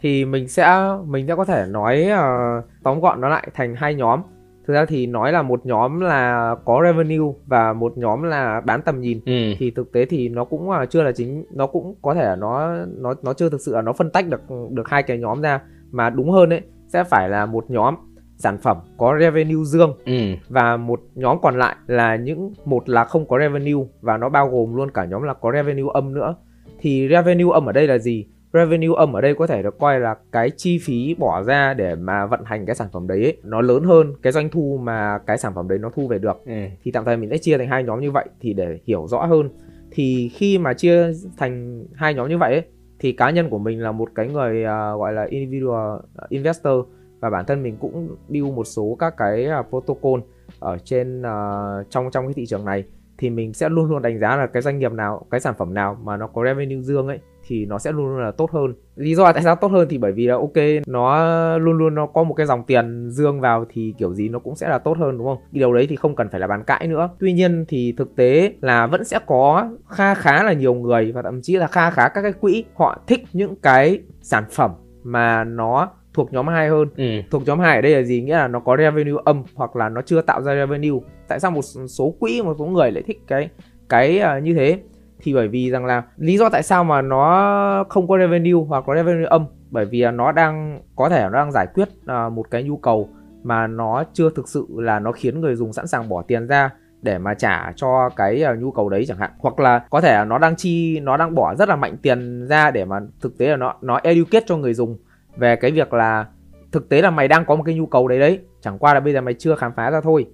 Thì 0.00 0.24
mình 0.24 0.48
sẽ 0.48 0.78
mình 1.06 1.26
sẽ 1.26 1.34
có 1.36 1.44
thể 1.44 1.66
nói 1.70 2.06
uh, 2.12 2.64
tóm 2.82 3.00
gọn 3.00 3.20
nó 3.20 3.28
lại 3.28 3.48
thành 3.54 3.74
hai 3.76 3.94
nhóm. 3.94 4.20
Thực 4.66 4.74
ra 4.74 4.84
thì 4.84 5.06
nói 5.06 5.32
là 5.32 5.42
một 5.42 5.66
nhóm 5.66 6.00
là 6.00 6.54
có 6.64 6.80
revenue 6.84 7.32
và 7.46 7.72
một 7.72 7.98
nhóm 7.98 8.22
là 8.22 8.60
bán 8.64 8.82
tầm 8.82 9.00
nhìn. 9.00 9.20
Ừ. 9.26 9.54
thì 9.58 9.70
thực 9.70 9.92
tế 9.92 10.04
thì 10.04 10.28
nó 10.28 10.44
cũng 10.44 10.68
uh, 10.68 10.90
chưa 10.90 11.02
là 11.02 11.12
chính 11.12 11.44
nó 11.50 11.66
cũng 11.66 11.94
có 12.02 12.14
thể 12.14 12.24
là 12.24 12.36
nó 12.36 12.76
nó 12.96 13.14
nó 13.22 13.32
chưa 13.32 13.48
thực 13.50 13.60
sự 13.60 13.74
là 13.74 13.82
nó 13.82 13.92
phân 13.92 14.10
tách 14.10 14.28
được 14.28 14.40
được 14.70 14.88
hai 14.88 15.02
cái 15.02 15.18
nhóm 15.18 15.40
ra 15.40 15.60
mà 15.90 16.10
đúng 16.10 16.30
hơn 16.30 16.50
ấy 16.50 16.60
sẽ 16.88 17.04
phải 17.04 17.28
là 17.28 17.46
một 17.46 17.70
nhóm 17.70 17.94
sản 18.36 18.58
phẩm 18.58 18.76
có 18.96 19.16
revenue 19.20 19.64
dương. 19.64 19.98
Ừ. 20.06 20.12
và 20.48 20.76
một 20.76 21.00
nhóm 21.14 21.38
còn 21.42 21.58
lại 21.58 21.76
là 21.86 22.16
những 22.16 22.52
một 22.64 22.88
là 22.88 23.04
không 23.04 23.28
có 23.28 23.38
revenue 23.38 23.84
và 24.00 24.16
nó 24.16 24.28
bao 24.28 24.48
gồm 24.48 24.74
luôn 24.74 24.90
cả 24.90 25.04
nhóm 25.04 25.22
là 25.22 25.34
có 25.34 25.52
revenue 25.52 25.90
âm 25.94 26.14
nữa. 26.14 26.34
Thì 26.80 27.08
revenue 27.10 27.52
âm 27.52 27.66
ở 27.66 27.72
đây 27.72 27.86
là 27.86 27.98
gì? 27.98 28.26
Revenue 28.52 28.96
âm 28.96 29.12
ở 29.12 29.20
đây 29.20 29.34
có 29.34 29.46
thể 29.46 29.62
được 29.62 29.78
coi 29.78 30.00
là 30.00 30.14
cái 30.32 30.50
chi 30.56 30.78
phí 30.78 31.14
bỏ 31.18 31.42
ra 31.42 31.74
để 31.74 31.94
mà 31.94 32.26
vận 32.26 32.40
hành 32.44 32.66
cái 32.66 32.76
sản 32.76 32.88
phẩm 32.92 33.06
đấy 33.06 33.22
ấy, 33.22 33.36
nó 33.44 33.60
lớn 33.60 33.84
hơn 33.84 34.12
cái 34.22 34.32
doanh 34.32 34.48
thu 34.50 34.80
mà 34.82 35.18
cái 35.26 35.38
sản 35.38 35.52
phẩm 35.54 35.68
đấy 35.68 35.78
nó 35.78 35.90
thu 35.94 36.08
về 36.08 36.18
được. 36.18 36.36
Ừ. 36.46 36.52
thì 36.82 36.90
tạm 36.90 37.04
thời 37.04 37.16
mình 37.16 37.30
sẽ 37.30 37.38
chia 37.38 37.58
thành 37.58 37.68
hai 37.68 37.82
nhóm 37.82 38.00
như 38.00 38.10
vậy 38.10 38.24
thì 38.40 38.52
để 38.52 38.78
hiểu 38.84 39.06
rõ 39.06 39.24
hơn. 39.26 39.48
Thì 39.90 40.30
khi 40.34 40.58
mà 40.58 40.74
chia 40.74 41.12
thành 41.36 41.84
hai 41.94 42.14
nhóm 42.14 42.28
như 42.28 42.38
vậy 42.38 42.52
ấy, 42.52 42.62
thì 42.98 43.12
cá 43.12 43.30
nhân 43.30 43.50
của 43.50 43.58
mình 43.58 43.82
là 43.82 43.92
một 43.92 44.08
cái 44.14 44.28
người 44.28 44.62
uh, 44.62 44.98
gọi 44.98 45.12
là 45.12 45.26
individual 45.30 45.98
à, 46.16 46.26
investor. 46.28 46.84
Và 47.20 47.30
bản 47.30 47.44
thân 47.46 47.62
mình 47.62 47.76
cũng 47.80 48.16
build 48.28 48.52
một 48.52 48.64
số 48.64 48.96
các 48.98 49.14
cái 49.16 49.48
uh, 49.60 49.66
protocol 49.68 50.20
ở 50.60 50.78
trên 50.84 51.20
uh, 51.20 51.90
trong 51.90 52.10
trong 52.10 52.26
cái 52.26 52.34
thị 52.34 52.46
trường 52.46 52.64
này. 52.64 52.84
Thì 53.18 53.30
mình 53.30 53.52
sẽ 53.52 53.68
luôn 53.68 53.90
luôn 53.90 54.02
đánh 54.02 54.18
giá 54.18 54.36
là 54.36 54.46
cái 54.46 54.62
doanh 54.62 54.78
nghiệp 54.78 54.92
nào 54.92 55.26
cái 55.30 55.40
sản 55.40 55.54
phẩm 55.58 55.74
nào 55.74 55.98
mà 56.02 56.16
nó 56.16 56.26
có 56.26 56.44
revenue 56.44 56.82
dương 56.82 57.08
ấy 57.08 57.18
thì 57.46 57.66
nó 57.66 57.78
sẽ 57.78 57.92
luôn 57.92 58.06
luôn 58.06 58.18
là 58.18 58.30
tốt 58.30 58.50
hơn 58.50 58.74
lý 58.96 59.14
do 59.14 59.32
tại 59.32 59.42
sao 59.42 59.56
tốt 59.56 59.68
hơn 59.68 59.88
thì 59.90 59.98
bởi 59.98 60.12
vì 60.12 60.26
là 60.26 60.34
ok 60.34 60.86
nó 60.86 61.58
luôn 61.58 61.78
luôn 61.78 61.94
nó 61.94 62.06
có 62.06 62.24
một 62.24 62.34
cái 62.34 62.46
dòng 62.46 62.64
tiền 62.64 63.10
dương 63.10 63.40
vào 63.40 63.64
thì 63.72 63.94
kiểu 63.98 64.14
gì 64.14 64.28
nó 64.28 64.38
cũng 64.38 64.56
sẽ 64.56 64.68
là 64.68 64.78
tốt 64.78 64.96
hơn 64.98 65.18
đúng 65.18 65.26
không 65.26 65.38
điều 65.52 65.72
đấy 65.72 65.86
thì 65.86 65.96
không 65.96 66.16
cần 66.16 66.28
phải 66.30 66.40
là 66.40 66.46
bàn 66.46 66.64
cãi 66.64 66.86
nữa 66.86 67.10
tuy 67.20 67.32
nhiên 67.32 67.64
thì 67.68 67.94
thực 67.98 68.16
tế 68.16 68.52
là 68.60 68.86
vẫn 68.86 69.04
sẽ 69.04 69.18
có 69.26 69.70
kha 69.88 70.14
khá 70.14 70.42
là 70.42 70.52
nhiều 70.52 70.74
người 70.74 71.12
và 71.12 71.22
thậm 71.22 71.40
chí 71.42 71.56
là 71.56 71.66
kha 71.66 71.90
khá 71.90 72.08
các 72.08 72.22
cái 72.22 72.32
quỹ 72.32 72.64
họ 72.74 72.98
thích 73.06 73.22
những 73.32 73.56
cái 73.56 74.00
sản 74.22 74.44
phẩm 74.50 74.70
mà 75.02 75.44
nó 75.44 75.88
thuộc 76.16 76.32
nhóm 76.32 76.46
2 76.46 76.68
hơn. 76.68 76.88
Ừ. 76.96 77.04
Thuộc 77.30 77.42
nhóm 77.46 77.58
2 77.58 77.76
ở 77.76 77.80
đây 77.80 77.94
là 77.94 78.02
gì? 78.02 78.22
Nghĩa 78.22 78.36
là 78.36 78.48
nó 78.48 78.60
có 78.60 78.76
revenue 78.76 79.22
âm 79.24 79.42
hoặc 79.54 79.76
là 79.76 79.88
nó 79.88 80.02
chưa 80.02 80.22
tạo 80.22 80.42
ra 80.42 80.54
revenue. 80.54 81.00
Tại 81.28 81.40
sao 81.40 81.50
một 81.50 81.62
số 81.88 82.14
quỹ 82.20 82.42
một 82.42 82.56
số 82.58 82.64
người 82.64 82.92
lại 82.92 83.02
thích 83.06 83.20
cái 83.26 83.48
cái 83.88 84.20
uh, 84.38 84.42
như 84.42 84.54
thế? 84.54 84.78
Thì 85.20 85.34
bởi 85.34 85.48
vì 85.48 85.70
rằng 85.70 85.84
là 85.84 86.02
lý 86.16 86.38
do 86.38 86.48
tại 86.48 86.62
sao 86.62 86.84
mà 86.84 87.02
nó 87.02 87.84
không 87.88 88.08
có 88.08 88.18
revenue 88.18 88.64
hoặc 88.68 88.84
có 88.86 88.94
revenue 88.94 89.26
âm 89.26 89.46
bởi 89.70 89.84
vì 89.84 90.04
nó 90.14 90.32
đang 90.32 90.80
có 90.96 91.08
thể 91.08 91.22
nó 91.22 91.30
đang 91.30 91.52
giải 91.52 91.66
quyết 91.74 91.88
à, 92.06 92.28
một 92.28 92.50
cái 92.50 92.62
nhu 92.62 92.76
cầu 92.76 93.08
mà 93.42 93.66
nó 93.66 94.04
chưa 94.12 94.30
thực 94.30 94.48
sự 94.48 94.66
là 94.76 94.98
nó 94.98 95.12
khiến 95.12 95.40
người 95.40 95.54
dùng 95.54 95.72
sẵn 95.72 95.86
sàng 95.86 96.08
bỏ 96.08 96.22
tiền 96.22 96.46
ra 96.46 96.70
để 97.02 97.18
mà 97.18 97.34
trả 97.34 97.72
cho 97.76 98.08
cái 98.16 98.42
à, 98.42 98.54
nhu 98.54 98.70
cầu 98.70 98.88
đấy 98.88 99.04
chẳng 99.08 99.18
hạn. 99.18 99.30
Hoặc 99.38 99.60
là 99.60 99.78
có 99.90 100.00
thể 100.00 100.12
là 100.12 100.24
nó 100.24 100.38
đang 100.38 100.56
chi 100.56 101.00
nó 101.00 101.16
đang 101.16 101.34
bỏ 101.34 101.54
rất 101.54 101.68
là 101.68 101.76
mạnh 101.76 101.96
tiền 102.02 102.46
ra 102.46 102.70
để 102.70 102.84
mà 102.84 103.00
thực 103.20 103.38
tế 103.38 103.48
là 103.48 103.56
nó 103.56 103.74
nó 103.82 104.00
educate 104.02 104.44
cho 104.48 104.56
người 104.56 104.74
dùng 104.74 104.98
về 105.36 105.56
cái 105.56 105.70
việc 105.70 105.92
là 105.92 106.26
thực 106.72 106.88
tế 106.88 107.02
là 107.02 107.10
mày 107.10 107.28
đang 107.28 107.44
có 107.44 107.56
một 107.56 107.62
cái 107.62 107.74
nhu 107.74 107.86
cầu 107.86 108.08
đấy 108.08 108.18
đấy 108.18 108.40
chẳng 108.60 108.78
qua 108.78 108.94
là 108.94 109.00
bây 109.00 109.12
giờ 109.12 109.20
mày 109.20 109.34
chưa 109.34 109.54
khám 109.54 109.72
phá 109.76 109.90
ra 109.90 110.00
thôi. 110.00 110.26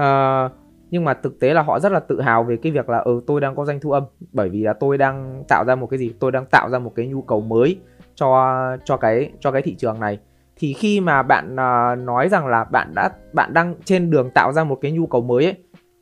Uh, 0.00 0.52
nhưng 0.90 1.04
mà 1.04 1.14
thực 1.14 1.40
tế 1.40 1.54
là 1.54 1.62
họ 1.62 1.80
rất 1.80 1.92
là 1.92 2.00
tự 2.00 2.20
hào 2.20 2.44
về 2.44 2.56
cái 2.56 2.72
việc 2.72 2.88
là 2.88 2.98
ừ 2.98 3.20
tôi 3.26 3.40
đang 3.40 3.56
có 3.56 3.64
doanh 3.64 3.80
thu 3.80 3.90
âm. 3.90 4.04
Bởi 4.32 4.48
vì 4.48 4.62
là 4.62 4.72
tôi 4.72 4.98
đang 4.98 5.44
tạo 5.48 5.64
ra 5.64 5.74
một 5.74 5.86
cái 5.86 5.98
gì? 5.98 6.12
Tôi 6.20 6.32
đang 6.32 6.46
tạo 6.46 6.70
ra 6.70 6.78
một 6.78 6.92
cái 6.96 7.06
nhu 7.06 7.22
cầu 7.22 7.40
mới 7.40 7.78
cho 8.14 8.60
cho 8.84 8.96
cái 8.96 9.32
cho 9.40 9.50
cái 9.50 9.62
thị 9.62 9.74
trường 9.74 10.00
này. 10.00 10.18
Thì 10.56 10.72
khi 10.72 11.00
mà 11.00 11.22
bạn 11.22 11.52
uh, 11.52 11.98
nói 11.98 12.28
rằng 12.28 12.46
là 12.46 12.64
bạn 12.64 12.94
đã 12.94 13.10
bạn 13.32 13.54
đang 13.54 13.74
trên 13.84 14.10
đường 14.10 14.30
tạo 14.30 14.52
ra 14.52 14.64
một 14.64 14.78
cái 14.80 14.92
nhu 14.92 15.06
cầu 15.06 15.20
mới 15.20 15.44
ấy 15.44 15.54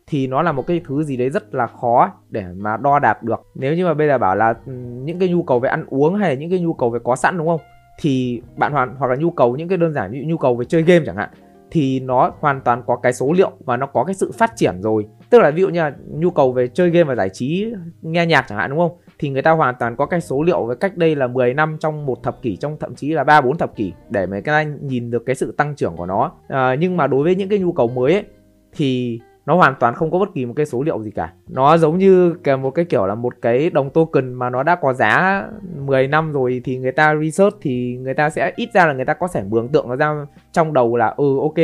thì 0.07 0.27
nó 0.27 0.43
là 0.43 0.53
một 0.53 0.67
cái 0.67 0.81
thứ 0.87 1.03
gì 1.03 1.17
đấy 1.17 1.31
rất 1.31 1.55
là 1.55 1.67
khó 1.67 2.13
để 2.31 2.45
mà 2.57 2.77
đo 2.77 2.99
đạc 2.99 3.23
được. 3.23 3.41
Nếu 3.55 3.75
như 3.75 3.87
mà 3.87 3.95
bây 3.95 4.09
giờ 4.09 4.19
bảo 4.19 4.37
là 4.37 4.55
ừ, 4.67 4.73
những 5.05 5.19
cái 5.19 5.29
nhu 5.29 5.43
cầu 5.43 5.59
về 5.59 5.69
ăn 5.69 5.85
uống 5.89 6.15
hay 6.15 6.29
là 6.29 6.41
những 6.41 6.51
cái 6.51 6.61
nhu 6.61 6.73
cầu 6.73 6.91
về 6.91 6.99
có 7.05 7.17
sẵn 7.17 7.39
đúng 7.39 7.47
không? 7.47 7.61
Thì 8.01 8.43
bạn 8.57 8.73
hoàn 8.73 8.97
hoặc 8.99 9.07
là 9.07 9.17
nhu 9.17 9.31
cầu 9.31 9.57
những 9.57 9.69
cái 9.69 9.79
đơn 9.79 9.93
giản 9.93 10.13
như 10.13 10.23
nhu 10.27 10.37
cầu 10.37 10.57
về 10.57 10.65
chơi 10.65 10.83
game 10.83 11.07
chẳng 11.07 11.17
hạn 11.17 11.31
thì 11.71 12.01
nó 12.01 12.33
hoàn 12.41 12.61
toàn 12.61 12.83
có 12.87 12.97
cái 12.97 13.13
số 13.13 13.33
liệu 13.33 13.51
và 13.65 13.77
nó 13.77 13.87
có 13.87 14.05
cái 14.05 14.15
sự 14.15 14.33
phát 14.33 14.53
triển 14.57 14.83
rồi. 14.83 15.07
Tức 15.31 15.39
là 15.39 15.51
ví 15.51 15.63
dụ 15.63 15.69
như 15.69 15.81
là 15.81 15.93
nhu 16.11 16.31
cầu 16.31 16.53
về 16.53 16.69
chơi 16.69 16.91
game 16.91 17.05
và 17.05 17.15
giải 17.15 17.29
trí 17.29 17.73
nghe 18.03 18.27
nhạc 18.27 18.45
chẳng 18.49 18.59
hạn 18.59 18.71
đúng 18.71 18.79
không? 18.79 18.97
Thì 19.19 19.29
người 19.29 19.43
ta 19.43 19.51
hoàn 19.51 19.75
toàn 19.79 19.97
có 19.97 20.07
cái 20.07 20.21
số 20.21 20.43
liệu 20.43 20.65
với 20.65 20.77
cách 20.77 20.97
đây 20.97 21.17
là 21.17 21.27
10 21.27 21.55
năm 21.55 21.77
trong 21.81 22.07
một 22.07 22.23
thập 22.23 22.43
kỷ 22.43 22.57
trong 22.57 22.77
thậm 22.81 22.95
chí 22.95 23.13
là 23.13 23.25
ba 23.25 23.41
bốn 23.41 23.59
thập 23.59 23.77
kỷ 23.77 23.93
để 24.11 24.27
mà 24.27 24.41
các 24.41 24.67
nhìn 24.81 25.11
được 25.11 25.23
cái 25.27 25.35
sự 25.35 25.55
tăng 25.57 25.75
trưởng 25.77 25.97
của 25.97 26.07
nó. 26.07 26.33
À, 26.49 26.75
nhưng 26.75 26.97
mà 26.97 27.07
đối 27.07 27.25
với 27.25 27.35
những 27.35 27.49
cái 27.49 27.59
nhu 27.59 27.73
cầu 27.73 27.89
mới 27.89 28.13
ấy, 28.13 28.25
thì 28.73 29.21
nó 29.49 29.55
hoàn 29.55 29.75
toàn 29.81 29.95
không 29.95 30.11
có 30.11 30.19
bất 30.19 30.29
kỳ 30.35 30.47
một 30.47 30.53
cái 30.57 30.67
số 30.67 30.83
liệu 30.83 31.03
gì 31.03 31.11
cả. 31.11 31.33
Nó 31.49 31.77
giống 31.77 31.99
như 31.99 32.35
một 32.63 32.71
cái 32.71 32.85
kiểu 32.85 33.07
là 33.07 33.15
một 33.15 33.35
cái 33.43 33.71
đồng 33.71 33.91
token 33.91 34.35
mà 34.35 34.51
nó 34.51 34.63
đã 34.63 34.75
có 34.75 34.93
giá 34.93 35.45
10 35.77 36.09
năm 36.09 36.33
rồi 36.33 36.61
thì 36.65 36.79
người 36.79 36.93
ta 36.93 37.15
research 37.23 37.57
thì 37.61 37.97
người 38.01 38.15
ta 38.15 38.31
sẽ 38.31 38.53
ít 38.57 38.69
ra 38.75 38.87
là 38.87 38.93
người 38.93 39.05
ta 39.05 39.15
có 39.15 39.29
thể 39.33 39.43
mường 39.43 39.69
tượng 39.69 39.89
nó 39.89 39.97
ra 39.97 40.27
trong 40.53 40.73
đầu 40.73 40.97
là 40.97 41.15
ừ 41.17 41.39
ok, 41.41 41.55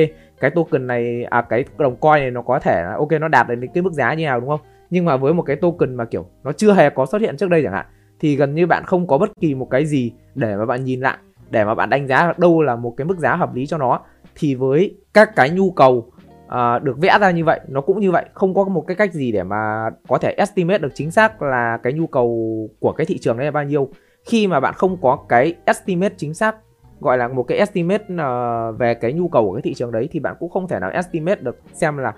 cái 0.40 0.50
token 0.50 0.86
này 0.86 1.24
à 1.24 1.42
cái 1.42 1.64
đồng 1.78 1.96
coin 1.96 2.20
này 2.20 2.30
nó 2.30 2.42
có 2.42 2.58
thể 2.58 2.82
là, 2.82 2.94
ok, 2.98 3.12
nó 3.20 3.28
đạt 3.28 3.48
đến 3.48 3.66
cái 3.74 3.82
mức 3.82 3.92
giá 3.92 4.14
như 4.14 4.24
nào, 4.24 4.40
đúng 4.40 4.48
không? 4.48 4.60
Nhưng 4.90 5.04
mà 5.04 5.16
với 5.16 5.34
một 5.34 5.42
cái 5.42 5.56
token 5.56 5.94
mà 5.94 6.04
kiểu 6.04 6.26
nó 6.44 6.52
chưa 6.52 6.72
hề 6.72 6.90
có 6.90 7.06
xuất 7.06 7.20
hiện 7.20 7.36
trước 7.36 7.50
đây 7.50 7.62
chẳng 7.62 7.72
hạn, 7.72 7.86
thì 8.20 8.36
gần 8.36 8.54
như 8.54 8.66
bạn 8.66 8.84
không 8.84 9.06
có 9.06 9.18
bất 9.18 9.30
kỳ 9.40 9.54
một 9.54 9.70
cái 9.70 9.86
gì 9.86 10.12
để 10.34 10.56
mà 10.56 10.66
bạn 10.66 10.84
nhìn 10.84 11.00
lại, 11.00 11.18
để 11.50 11.64
mà 11.64 11.74
bạn 11.74 11.90
đánh 11.90 12.06
giá 12.06 12.32
đâu 12.36 12.62
là 12.62 12.76
một 12.76 12.94
cái 12.96 13.04
mức 13.04 13.18
giá 13.18 13.36
hợp 13.36 13.54
lý 13.54 13.66
cho 13.66 13.78
nó. 13.78 14.00
Thì 14.34 14.54
với 14.54 14.96
các 15.14 15.36
cái 15.36 15.50
nhu 15.50 15.70
cầu 15.70 16.10
uh, 16.46 16.82
được 16.82 16.98
vẽ 16.98 17.18
ra 17.20 17.30
như 17.30 17.44
vậy 17.44 17.60
nó 17.68 17.80
cũng 17.80 18.00
như 18.00 18.10
vậy. 18.10 18.24
Không 18.34 18.54
có 18.54 18.64
một 18.64 18.84
cái 18.86 18.96
cách 18.96 19.12
gì 19.12 19.32
để 19.32 19.42
mà 19.42 19.90
có 20.08 20.18
thể 20.18 20.34
estimate 20.36 20.78
được 20.78 20.92
chính 20.94 21.10
xác 21.10 21.42
là 21.42 21.78
cái 21.82 21.92
nhu 21.92 22.06
cầu 22.06 22.28
của 22.80 22.92
cái 22.92 23.04
thị 23.04 23.18
trường 23.18 23.36
đấy 23.36 23.44
là 23.44 23.50
bao 23.50 23.64
nhiêu. 23.64 23.88
Khi 24.24 24.46
mà 24.46 24.60
bạn 24.60 24.74
không 24.74 24.96
có 25.02 25.18
cái 25.28 25.54
estimate 25.64 26.14
chính 26.16 26.34
xác 26.34 26.56
gọi 27.00 27.18
là 27.18 27.28
một 27.28 27.42
cái 27.42 27.58
estimate 27.58 28.04
uh, 28.04 28.78
về 28.78 28.94
cái 28.94 29.12
nhu 29.12 29.28
cầu 29.28 29.46
của 29.46 29.52
cái 29.54 29.62
thị 29.62 29.74
trường 29.74 29.92
đấy 29.92 30.08
thì 30.12 30.20
bạn 30.20 30.36
cũng 30.38 30.50
không 30.50 30.68
thể 30.68 30.78
nào 30.78 30.90
estimate 30.90 31.40
được 31.40 31.56
xem 31.72 31.96
là 31.96 32.12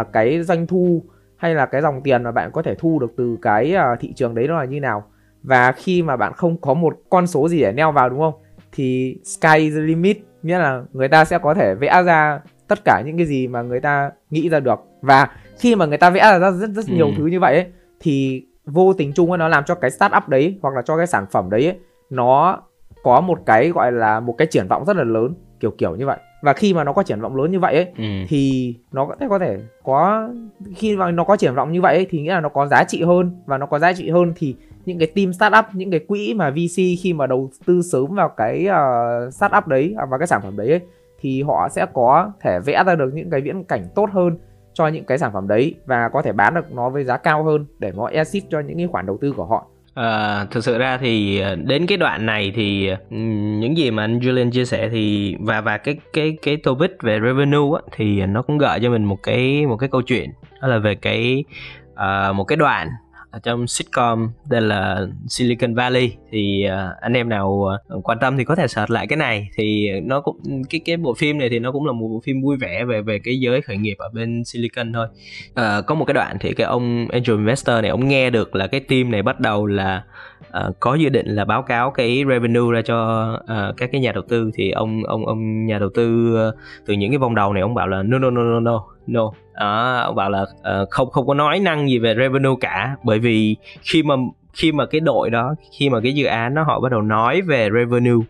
uh, 0.00 0.06
cái 0.12 0.42
doanh 0.42 0.66
thu 0.66 1.02
hay 1.36 1.54
là 1.54 1.66
cái 1.66 1.82
dòng 1.82 2.02
tiền 2.02 2.22
mà 2.22 2.32
bạn 2.32 2.50
có 2.52 2.62
thể 2.62 2.74
thu 2.74 2.98
được 2.98 3.12
từ 3.16 3.36
cái 3.42 3.74
uh, 3.92 4.00
thị 4.00 4.12
trường 4.12 4.34
đấy 4.34 4.48
nó 4.48 4.58
là 4.58 4.64
như 4.64 4.80
nào. 4.80 5.04
Và 5.42 5.72
khi 5.72 6.02
mà 6.02 6.16
bạn 6.16 6.32
không 6.32 6.56
có 6.60 6.74
một 6.74 6.96
con 7.10 7.26
số 7.26 7.48
gì 7.48 7.60
để 7.60 7.72
neo 7.72 7.92
vào 7.92 8.08
đúng 8.08 8.18
không? 8.18 8.34
Thì 8.72 9.16
sky 9.24 9.58
is 9.58 9.74
the 9.74 9.80
limit 9.80 10.18
nghĩa 10.42 10.58
là 10.58 10.82
người 10.92 11.08
ta 11.08 11.24
sẽ 11.24 11.38
có 11.38 11.54
thể 11.54 11.74
vẽ 11.74 12.02
ra 12.02 12.40
tất 12.68 12.84
cả 12.84 13.02
những 13.06 13.16
cái 13.16 13.26
gì 13.26 13.48
mà 13.48 13.62
người 13.62 13.80
ta 13.80 14.10
nghĩ 14.30 14.48
ra 14.48 14.60
được 14.60 14.78
và 15.02 15.28
khi 15.58 15.74
mà 15.74 15.86
người 15.86 15.98
ta 15.98 16.10
vẽ 16.10 16.20
ra 16.20 16.50
rất 16.50 16.70
rất 16.70 16.88
nhiều 16.88 17.06
ừ. 17.06 17.12
thứ 17.16 17.26
như 17.26 17.40
vậy 17.40 17.54
ấy, 17.54 17.66
thì 18.00 18.46
vô 18.66 18.92
tình 18.92 19.12
chung 19.12 19.30
ấy, 19.30 19.38
nó 19.38 19.48
làm 19.48 19.64
cho 19.64 19.74
cái 19.74 19.90
startup 19.90 20.28
đấy 20.28 20.58
hoặc 20.62 20.74
là 20.74 20.82
cho 20.82 20.96
cái 20.96 21.06
sản 21.06 21.26
phẩm 21.30 21.50
đấy 21.50 21.64
ấy, 21.64 21.78
nó 22.10 22.62
có 23.02 23.20
một 23.20 23.38
cái 23.46 23.68
gọi 23.68 23.92
là 23.92 24.20
một 24.20 24.34
cái 24.38 24.46
triển 24.46 24.68
vọng 24.68 24.84
rất 24.84 24.96
là 24.96 25.04
lớn 25.04 25.34
kiểu 25.60 25.70
kiểu 25.70 25.96
như 25.96 26.06
vậy 26.06 26.18
và 26.42 26.52
khi 26.52 26.74
mà 26.74 26.84
nó 26.84 26.92
có 26.92 27.02
triển 27.02 27.20
vọng 27.20 27.36
lớn 27.36 27.50
như 27.50 27.60
vậy 27.60 27.74
ấy 27.74 27.86
ừ. 27.98 28.04
thì 28.28 28.74
nó 28.92 29.06
có 29.06 29.16
thể 29.20 29.26
có 29.30 29.38
thể 29.38 29.58
có 29.82 30.28
khi 30.76 30.96
mà 30.96 31.10
nó 31.10 31.24
có 31.24 31.36
triển 31.36 31.54
vọng 31.54 31.72
như 31.72 31.80
vậy 31.80 31.96
ấy, 31.96 32.06
thì 32.10 32.20
nghĩa 32.20 32.34
là 32.34 32.40
nó 32.40 32.48
có 32.48 32.66
giá 32.66 32.84
trị 32.84 33.02
hơn 33.02 33.42
và 33.46 33.58
nó 33.58 33.66
có 33.66 33.78
giá 33.78 33.92
trị 33.92 34.10
hơn 34.10 34.32
thì 34.36 34.56
những 34.84 34.98
cái 34.98 35.08
team 35.14 35.32
startup 35.32 35.64
những 35.72 35.90
cái 35.90 36.00
quỹ 36.00 36.34
mà 36.34 36.50
VC 36.50 36.76
khi 37.02 37.12
mà 37.12 37.26
đầu 37.26 37.50
tư 37.66 37.82
sớm 37.82 38.06
vào 38.14 38.28
cái 38.28 38.68
uh, 38.68 39.34
startup 39.34 39.66
đấy 39.66 39.94
à, 39.98 40.06
vào 40.06 40.18
cái 40.18 40.26
sản 40.26 40.40
phẩm 40.42 40.56
đấy 40.56 40.70
ấy, 40.70 40.80
thì 41.20 41.42
họ 41.42 41.68
sẽ 41.70 41.86
có 41.94 42.32
thể 42.40 42.58
vẽ 42.60 42.84
ra 42.86 42.94
được 42.94 43.10
những 43.14 43.30
cái 43.30 43.40
viễn 43.40 43.64
cảnh 43.64 43.82
tốt 43.94 44.08
hơn 44.12 44.38
cho 44.72 44.88
những 44.88 45.04
cái 45.04 45.18
sản 45.18 45.32
phẩm 45.32 45.48
đấy 45.48 45.74
và 45.86 46.08
có 46.08 46.22
thể 46.22 46.32
bán 46.32 46.54
được 46.54 46.72
nó 46.72 46.90
với 46.90 47.04
giá 47.04 47.16
cao 47.16 47.44
hơn 47.44 47.66
để 47.78 47.92
nó 47.96 48.06
exit 48.06 48.44
cho 48.50 48.60
những 48.60 48.76
cái 48.76 48.86
khoản 48.86 49.06
đầu 49.06 49.18
tư 49.20 49.32
của 49.32 49.44
họ. 49.44 49.66
À, 49.94 50.46
thực 50.50 50.64
sự 50.64 50.78
ra 50.78 50.98
thì 50.98 51.40
ờ, 51.40 51.54
đến 51.54 51.86
cái 51.86 51.98
đoạn 51.98 52.26
này 52.26 52.52
thì 52.54 52.88
ừ, 52.88 53.16
những 53.58 53.76
gì 53.76 53.90
mà 53.90 54.04
anh 54.04 54.18
Julian 54.18 54.50
chia 54.50 54.64
sẻ 54.64 54.88
thì 54.88 55.36
và 55.40 55.60
và 55.60 55.78
cái 55.78 55.96
cái 56.12 56.36
cái 56.42 56.56
topic 56.56 56.90
về 57.02 57.20
revenue 57.24 57.78
á, 57.78 57.82
thì 57.92 58.26
nó 58.26 58.42
cũng 58.42 58.58
gợi 58.58 58.80
cho 58.82 58.90
mình 58.90 59.04
một 59.04 59.22
cái 59.22 59.66
một 59.66 59.76
cái 59.76 59.88
câu 59.88 60.02
chuyện. 60.02 60.30
Đó 60.62 60.68
là 60.68 60.78
về 60.78 60.94
cái 60.94 61.44
uh, 61.92 62.36
một 62.36 62.44
cái 62.44 62.56
đoạn 62.56 62.88
ở 63.30 63.38
trong 63.38 63.66
sitcom 63.66 64.30
tên 64.50 64.68
là 64.68 65.06
Silicon 65.28 65.74
Valley 65.74 66.12
thì 66.30 66.66
uh, 66.66 67.00
anh 67.00 67.12
em 67.12 67.28
nào 67.28 67.64
uh, 67.94 68.06
quan 68.06 68.18
tâm 68.20 68.36
thì 68.36 68.44
có 68.44 68.56
thể 68.56 68.68
search 68.68 68.90
lại 68.90 69.06
cái 69.06 69.16
này. 69.16 69.48
Thì 69.56 69.90
nó 70.00 70.20
cũng 70.20 70.36
cái 70.70 70.80
cái 70.84 70.96
bộ 70.96 71.14
phim 71.14 71.38
này 71.38 71.48
thì 71.48 71.58
nó 71.58 71.72
cũng 71.72 71.86
là 71.86 71.92
một 71.92 72.08
bộ 72.08 72.20
phim 72.24 72.42
vui 72.42 72.56
vẻ 72.56 72.84
về 72.84 73.02
về 73.02 73.18
cái 73.18 73.40
giới 73.40 73.62
khởi 73.62 73.76
nghiệp 73.76 73.94
ở 73.98 74.08
bên 74.08 74.44
Silicon 74.44 74.92
thôi. 74.92 75.06
Uh, 75.50 75.86
có 75.86 75.94
một 75.94 76.04
cái 76.04 76.14
đoạn 76.14 76.36
thì 76.40 76.52
cái 76.52 76.66
ông 76.66 77.08
angel 77.08 77.36
investor 77.36 77.82
này 77.82 77.90
ông 77.90 78.08
nghe 78.08 78.30
được 78.30 78.54
là 78.54 78.66
cái 78.66 78.80
team 78.80 79.10
này 79.10 79.22
bắt 79.22 79.40
đầu 79.40 79.66
là 79.66 80.02
uh, 80.40 80.80
có 80.80 80.94
dự 80.94 81.08
định 81.08 81.26
là 81.26 81.44
báo 81.44 81.62
cáo 81.62 81.90
cái 81.90 82.24
revenue 82.28 82.72
ra 82.72 82.82
cho 82.82 83.28
uh, 83.42 83.76
các 83.76 83.92
cái 83.92 84.00
nhà 84.00 84.12
đầu 84.12 84.22
tư 84.28 84.50
thì 84.54 84.70
ông 84.70 85.04
ông 85.04 85.26
ông 85.26 85.66
nhà 85.66 85.78
đầu 85.78 85.88
tư 85.94 86.36
uh, 86.48 86.54
từ 86.86 86.94
những 86.94 87.10
cái 87.10 87.18
vòng 87.18 87.34
đầu 87.34 87.52
này 87.52 87.62
ông 87.62 87.74
bảo 87.74 87.88
là 87.88 88.02
no 88.02 88.18
no 88.18 88.30
no 88.30 88.42
no 88.42 88.60
no 88.60 88.84
no. 89.06 89.24
Uh, 89.24 90.04
ông 90.04 90.14
bảo 90.14 90.30
là 90.30 90.42
uh, 90.42 90.90
không 90.90 91.10
không 91.10 91.26
có 91.26 91.34
nói 91.34 91.60
năng 91.60 91.88
gì 91.88 91.98
về 91.98 92.14
revenue 92.18 92.56
cả 92.60 92.96
bởi 93.04 93.18
vì 93.18 93.56
khi 93.82 94.02
mà 94.02 94.14
khi 94.52 94.72
mà 94.72 94.86
cái 94.86 95.00
đội 95.00 95.30
đó 95.30 95.54
khi 95.78 95.90
mà 95.90 96.00
cái 96.02 96.12
dự 96.12 96.24
án 96.24 96.54
nó 96.54 96.62
họ 96.62 96.80
bắt 96.80 96.92
đầu 96.92 97.02
nói 97.02 97.40
về 97.40 97.68
revenue 97.74 98.24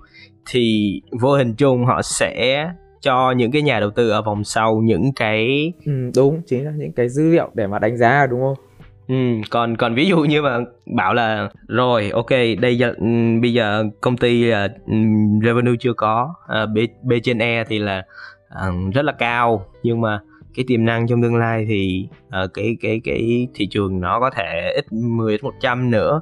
thì 0.51 0.93
vô 1.21 1.33
hình 1.33 1.55
chung 1.55 1.85
họ 1.85 2.03
sẽ 2.03 2.71
cho 3.01 3.31
những 3.31 3.51
cái 3.51 3.63
nhà 3.63 3.81
đầu 3.81 3.91
tư 3.91 4.11
ở 4.11 4.23
vòng 4.23 4.45
sau 4.45 4.81
những 4.85 5.13
cái 5.17 5.73
ừ, 5.87 5.93
đúng 6.17 6.43
chính 6.47 6.65
là 6.65 6.73
những 6.77 6.93
cái 6.93 7.09
dữ 7.09 7.31
liệu 7.31 7.51
để 7.55 7.67
mà 7.67 7.79
đánh 7.79 7.97
giá 7.97 8.27
đúng 8.27 8.41
không? 8.41 8.68
Ừ, 9.09 9.15
còn 9.51 9.77
còn 9.77 9.95
ví 9.95 10.07
dụ 10.07 10.19
như 10.21 10.43
mà 10.43 10.59
bảo 10.97 11.15
là 11.15 11.49
rồi 11.69 12.11
ok 12.11 12.31
đây 12.61 12.79
giờ, 12.79 12.95
um, 12.99 13.41
bây 13.41 13.53
giờ 13.53 13.85
công 14.01 14.17
ty 14.17 14.45
là 14.45 14.69
um, 14.87 15.41
revenue 15.45 15.77
chưa 15.81 15.93
có 15.93 16.35
uh, 16.45 16.71
B, 16.71 16.79
B 17.03 17.13
trên 17.23 17.39
E 17.39 17.65
thì 17.65 17.79
là 17.79 18.03
uh, 18.69 18.95
rất 18.95 19.03
là 19.03 19.13
cao 19.13 19.67
nhưng 19.83 20.01
mà 20.01 20.21
cái 20.55 20.65
tiềm 20.69 20.85
năng 20.85 21.07
trong 21.07 21.23
tương 21.23 21.37
lai 21.37 21.65
thì 21.69 22.09
uh, 22.27 22.51
cái 22.55 22.77
cái 22.81 23.01
cái 23.05 23.49
thị 23.55 23.67
trường 23.67 24.01
nó 24.01 24.21
có 24.21 24.31
thể 24.31 24.73
ít 24.75 24.93
10 24.93 25.35
ít 25.35 25.45
100 25.45 25.91
nữa 25.91 26.21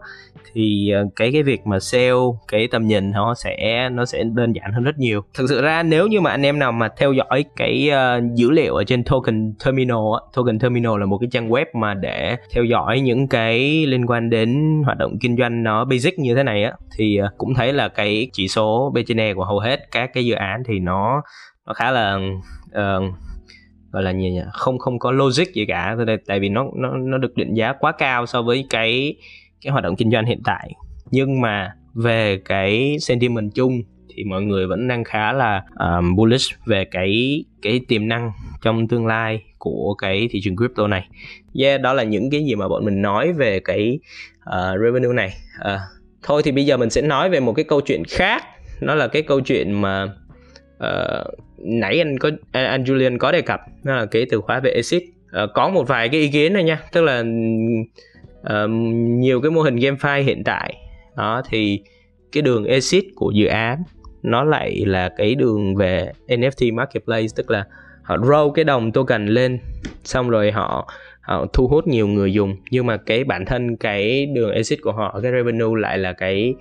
thì 0.56 0.92
uh, 1.02 1.12
cái 1.16 1.32
cái 1.32 1.42
việc 1.42 1.66
mà 1.66 1.80
sale 1.80 2.12
cái 2.48 2.68
tầm 2.70 2.86
nhìn 2.86 3.10
nó 3.10 3.34
sẽ 3.34 3.88
nó 3.92 4.04
sẽ 4.04 4.24
đơn 4.34 4.52
giản 4.52 4.72
hơn 4.72 4.84
rất 4.84 4.98
nhiều. 4.98 5.20
Thực 5.34 5.48
sự 5.48 5.62
ra 5.62 5.82
nếu 5.82 6.06
như 6.06 6.20
mà 6.20 6.30
anh 6.30 6.46
em 6.46 6.58
nào 6.58 6.72
mà 6.72 6.88
theo 6.96 7.12
dõi 7.12 7.44
cái 7.56 7.90
uh, 7.90 8.34
dữ 8.34 8.50
liệu 8.50 8.74
ở 8.74 8.84
trên 8.84 9.04
Token 9.04 9.54
Terminal 9.64 9.98
Token 10.34 10.58
Terminal 10.58 11.00
là 11.00 11.06
một 11.06 11.18
cái 11.18 11.28
trang 11.32 11.48
web 11.50 11.64
mà 11.74 11.94
để 11.94 12.36
theo 12.54 12.64
dõi 12.64 13.00
những 13.00 13.28
cái 13.28 13.86
liên 13.86 14.06
quan 14.06 14.30
đến 14.30 14.82
hoạt 14.84 14.98
động 14.98 15.18
kinh 15.20 15.36
doanh 15.36 15.62
nó 15.62 15.84
basic 15.84 16.18
như 16.18 16.34
thế 16.34 16.42
này 16.42 16.64
á 16.64 16.72
thì 16.96 17.20
uh, 17.20 17.38
cũng 17.38 17.54
thấy 17.54 17.72
là 17.72 17.88
cái 17.88 18.28
chỉ 18.32 18.48
số 18.48 18.92
B 18.94 18.98
của 19.36 19.44
hầu 19.44 19.58
hết 19.58 19.80
các 19.90 20.10
cái 20.14 20.26
dự 20.26 20.34
án 20.34 20.62
thì 20.66 20.78
nó 20.78 21.22
nó 21.66 21.72
khá 21.74 21.90
là 21.90 22.18
uh, 22.68 23.04
gọi 23.96 24.02
là 24.02 24.10
gì 24.10 24.30
nhỉ 24.30 24.40
không 24.52 24.78
không 24.78 24.98
có 24.98 25.10
logic 25.10 25.54
gì 25.54 25.66
cả 25.66 25.96
tại 26.26 26.40
vì 26.40 26.48
nó 26.48 26.66
nó 26.74 26.96
nó 26.96 27.18
được 27.18 27.36
định 27.36 27.54
giá 27.54 27.72
quá 27.72 27.92
cao 27.92 28.26
so 28.26 28.42
với 28.42 28.66
cái 28.70 29.14
cái 29.60 29.70
hoạt 29.70 29.84
động 29.84 29.96
kinh 29.96 30.10
doanh 30.10 30.26
hiện 30.26 30.40
tại 30.44 30.72
nhưng 31.10 31.40
mà 31.40 31.72
về 31.94 32.40
cái 32.44 32.96
sentiment 33.00 33.54
chung 33.54 33.82
thì 34.16 34.24
mọi 34.24 34.42
người 34.42 34.66
vẫn 34.66 34.88
đang 34.88 35.04
khá 35.04 35.32
là 35.32 35.62
um, 35.78 36.16
bullish 36.16 36.66
về 36.66 36.84
cái 36.84 37.44
cái 37.62 37.80
tiềm 37.88 38.08
năng 38.08 38.32
trong 38.62 38.88
tương 38.88 39.06
lai 39.06 39.42
của 39.58 39.94
cái 39.94 40.28
thị 40.30 40.40
trường 40.42 40.56
crypto 40.56 40.86
này. 40.86 41.08
Yeah, 41.60 41.80
đó 41.80 41.92
là 41.92 42.02
những 42.02 42.30
cái 42.30 42.44
gì 42.44 42.54
mà 42.54 42.68
bọn 42.68 42.84
mình 42.84 43.02
nói 43.02 43.32
về 43.32 43.60
cái 43.60 43.98
uh, 44.50 44.80
revenue 44.82 45.14
này. 45.14 45.34
Uh, 45.60 45.80
thôi 46.22 46.42
thì 46.44 46.52
bây 46.52 46.66
giờ 46.66 46.76
mình 46.76 46.90
sẽ 46.90 47.02
nói 47.02 47.30
về 47.30 47.40
một 47.40 47.52
cái 47.52 47.64
câu 47.64 47.80
chuyện 47.80 48.02
khác. 48.08 48.44
Nó 48.80 48.94
là 48.94 49.08
cái 49.08 49.22
câu 49.22 49.40
chuyện 49.40 49.80
mà 49.80 50.04
uh, 50.76 51.45
nãy 51.58 52.00
anh 52.00 52.18
có 52.18 52.30
à, 52.52 52.64
anh 52.64 52.84
Julian 52.84 53.18
có 53.18 53.32
đề 53.32 53.40
cập 53.40 53.60
đó 53.82 53.96
là 53.96 54.06
cái 54.06 54.26
từ 54.30 54.40
khóa 54.40 54.60
về 54.60 54.70
exit. 54.70 55.02
Uh, 55.42 55.50
có 55.54 55.68
một 55.68 55.88
vài 55.88 56.08
cái 56.08 56.20
ý 56.20 56.28
kiến 56.28 56.52
này 56.52 56.64
nha 56.64 56.80
tức 56.92 57.00
là 57.00 57.20
uh, 57.20 58.70
nhiều 59.06 59.40
cái 59.40 59.50
mô 59.50 59.62
hình 59.62 59.76
GameFi 59.76 60.22
hiện 60.22 60.44
tại 60.44 60.74
đó 61.16 61.42
thì 61.50 61.80
cái 62.32 62.42
đường 62.42 62.64
exit 62.64 63.04
của 63.14 63.30
dự 63.30 63.46
án 63.46 63.82
nó 64.22 64.44
lại 64.44 64.82
là 64.86 65.08
cái 65.16 65.34
đường 65.34 65.76
về 65.76 66.12
NFT 66.28 66.74
marketplace 66.74 67.26
tức 67.36 67.50
là 67.50 67.64
họ 68.02 68.18
roll 68.18 68.50
cái 68.54 68.64
đồng 68.64 68.92
token 68.92 69.26
lên 69.26 69.58
xong 70.04 70.30
rồi 70.30 70.50
họ 70.50 70.88
họ 71.26 71.46
thu 71.52 71.68
hút 71.68 71.86
nhiều 71.86 72.06
người 72.06 72.32
dùng. 72.32 72.56
Nhưng 72.70 72.86
mà 72.86 72.96
cái 72.96 73.24
bản 73.24 73.44
thân 73.46 73.76
cái 73.76 74.26
đường 74.26 74.50
exit 74.50 74.82
của 74.82 74.92
họ 74.92 75.20
cái 75.22 75.32
revenue 75.32 75.80
lại 75.80 75.98
là 75.98 76.12
cái 76.12 76.54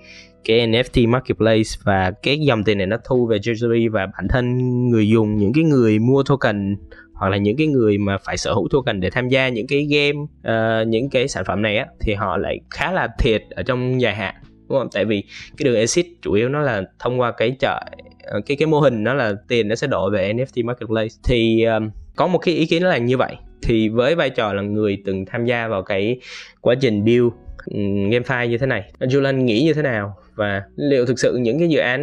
cái 0.46 0.68
NFT 0.68 1.08
marketplace 1.08 1.70
và 1.84 2.10
cái 2.22 2.38
dòng 2.38 2.64
tiền 2.64 2.78
này 2.78 2.86
nó 2.86 2.96
thu 3.04 3.26
về 3.26 3.38
treasury 3.38 3.88
và 3.88 4.06
bản 4.06 4.28
thân 4.28 4.58
người 4.88 5.08
dùng 5.08 5.36
những 5.36 5.52
cái 5.52 5.64
người 5.64 5.98
mua 5.98 6.22
token 6.22 6.76
hoặc 7.14 7.28
là 7.28 7.36
những 7.36 7.56
cái 7.56 7.66
người 7.66 7.98
mà 7.98 8.18
phải 8.18 8.36
sở 8.36 8.54
hữu 8.54 8.68
token 8.70 9.00
để 9.00 9.10
tham 9.10 9.28
gia 9.28 9.48
những 9.48 9.66
cái 9.66 9.84
game 9.90 10.18
uh, 10.20 10.88
những 10.88 11.10
cái 11.10 11.28
sản 11.28 11.44
phẩm 11.46 11.62
này 11.62 11.76
á 11.76 11.86
thì 12.00 12.14
họ 12.14 12.36
lại 12.36 12.60
khá 12.70 12.92
là 12.92 13.08
thiệt 13.18 13.42
ở 13.50 13.62
trong 13.62 14.00
dài 14.00 14.14
hạn 14.14 14.34
đúng 14.68 14.78
không? 14.78 14.88
Tại 14.92 15.04
vì 15.04 15.24
cái 15.56 15.64
đường 15.64 15.76
exit 15.76 16.06
chủ 16.22 16.32
yếu 16.32 16.48
nó 16.48 16.60
là 16.60 16.82
thông 16.98 17.20
qua 17.20 17.32
cái 17.32 17.56
chợ 17.60 17.80
ờ, 18.24 18.40
cái 18.46 18.56
cái 18.56 18.66
mô 18.66 18.80
hình 18.80 19.04
nó 19.04 19.14
là 19.14 19.32
tiền 19.48 19.68
nó 19.68 19.74
sẽ 19.74 19.86
đổ 19.86 20.10
về 20.10 20.32
NFT 20.32 20.64
marketplace. 20.64 21.14
Thì 21.24 21.64
um, 21.64 21.90
có 22.16 22.26
một 22.26 22.38
cái 22.38 22.54
ý 22.54 22.66
kiến 22.66 22.82
là 22.82 22.98
như 22.98 23.16
vậy. 23.16 23.36
Thì 23.62 23.88
với 23.88 24.14
vai 24.14 24.30
trò 24.30 24.52
là 24.52 24.62
người 24.62 25.02
từng 25.04 25.24
tham 25.26 25.44
gia 25.44 25.68
vào 25.68 25.82
cái 25.82 26.20
quá 26.60 26.74
trình 26.80 27.04
build 27.04 27.28
ừ, 27.64 27.76
um, 27.76 28.10
GameFi 28.10 28.46
như 28.46 28.58
thế 28.58 28.66
này 28.66 28.82
anh 28.98 29.08
Julian 29.08 29.36
nghĩ 29.36 29.62
như 29.62 29.74
thế 29.74 29.82
nào? 29.82 30.16
Và 30.36 30.62
liệu 30.76 31.06
thực 31.06 31.18
sự 31.18 31.36
những 31.36 31.58
cái 31.58 31.68
dự 31.68 31.78
án 31.78 32.00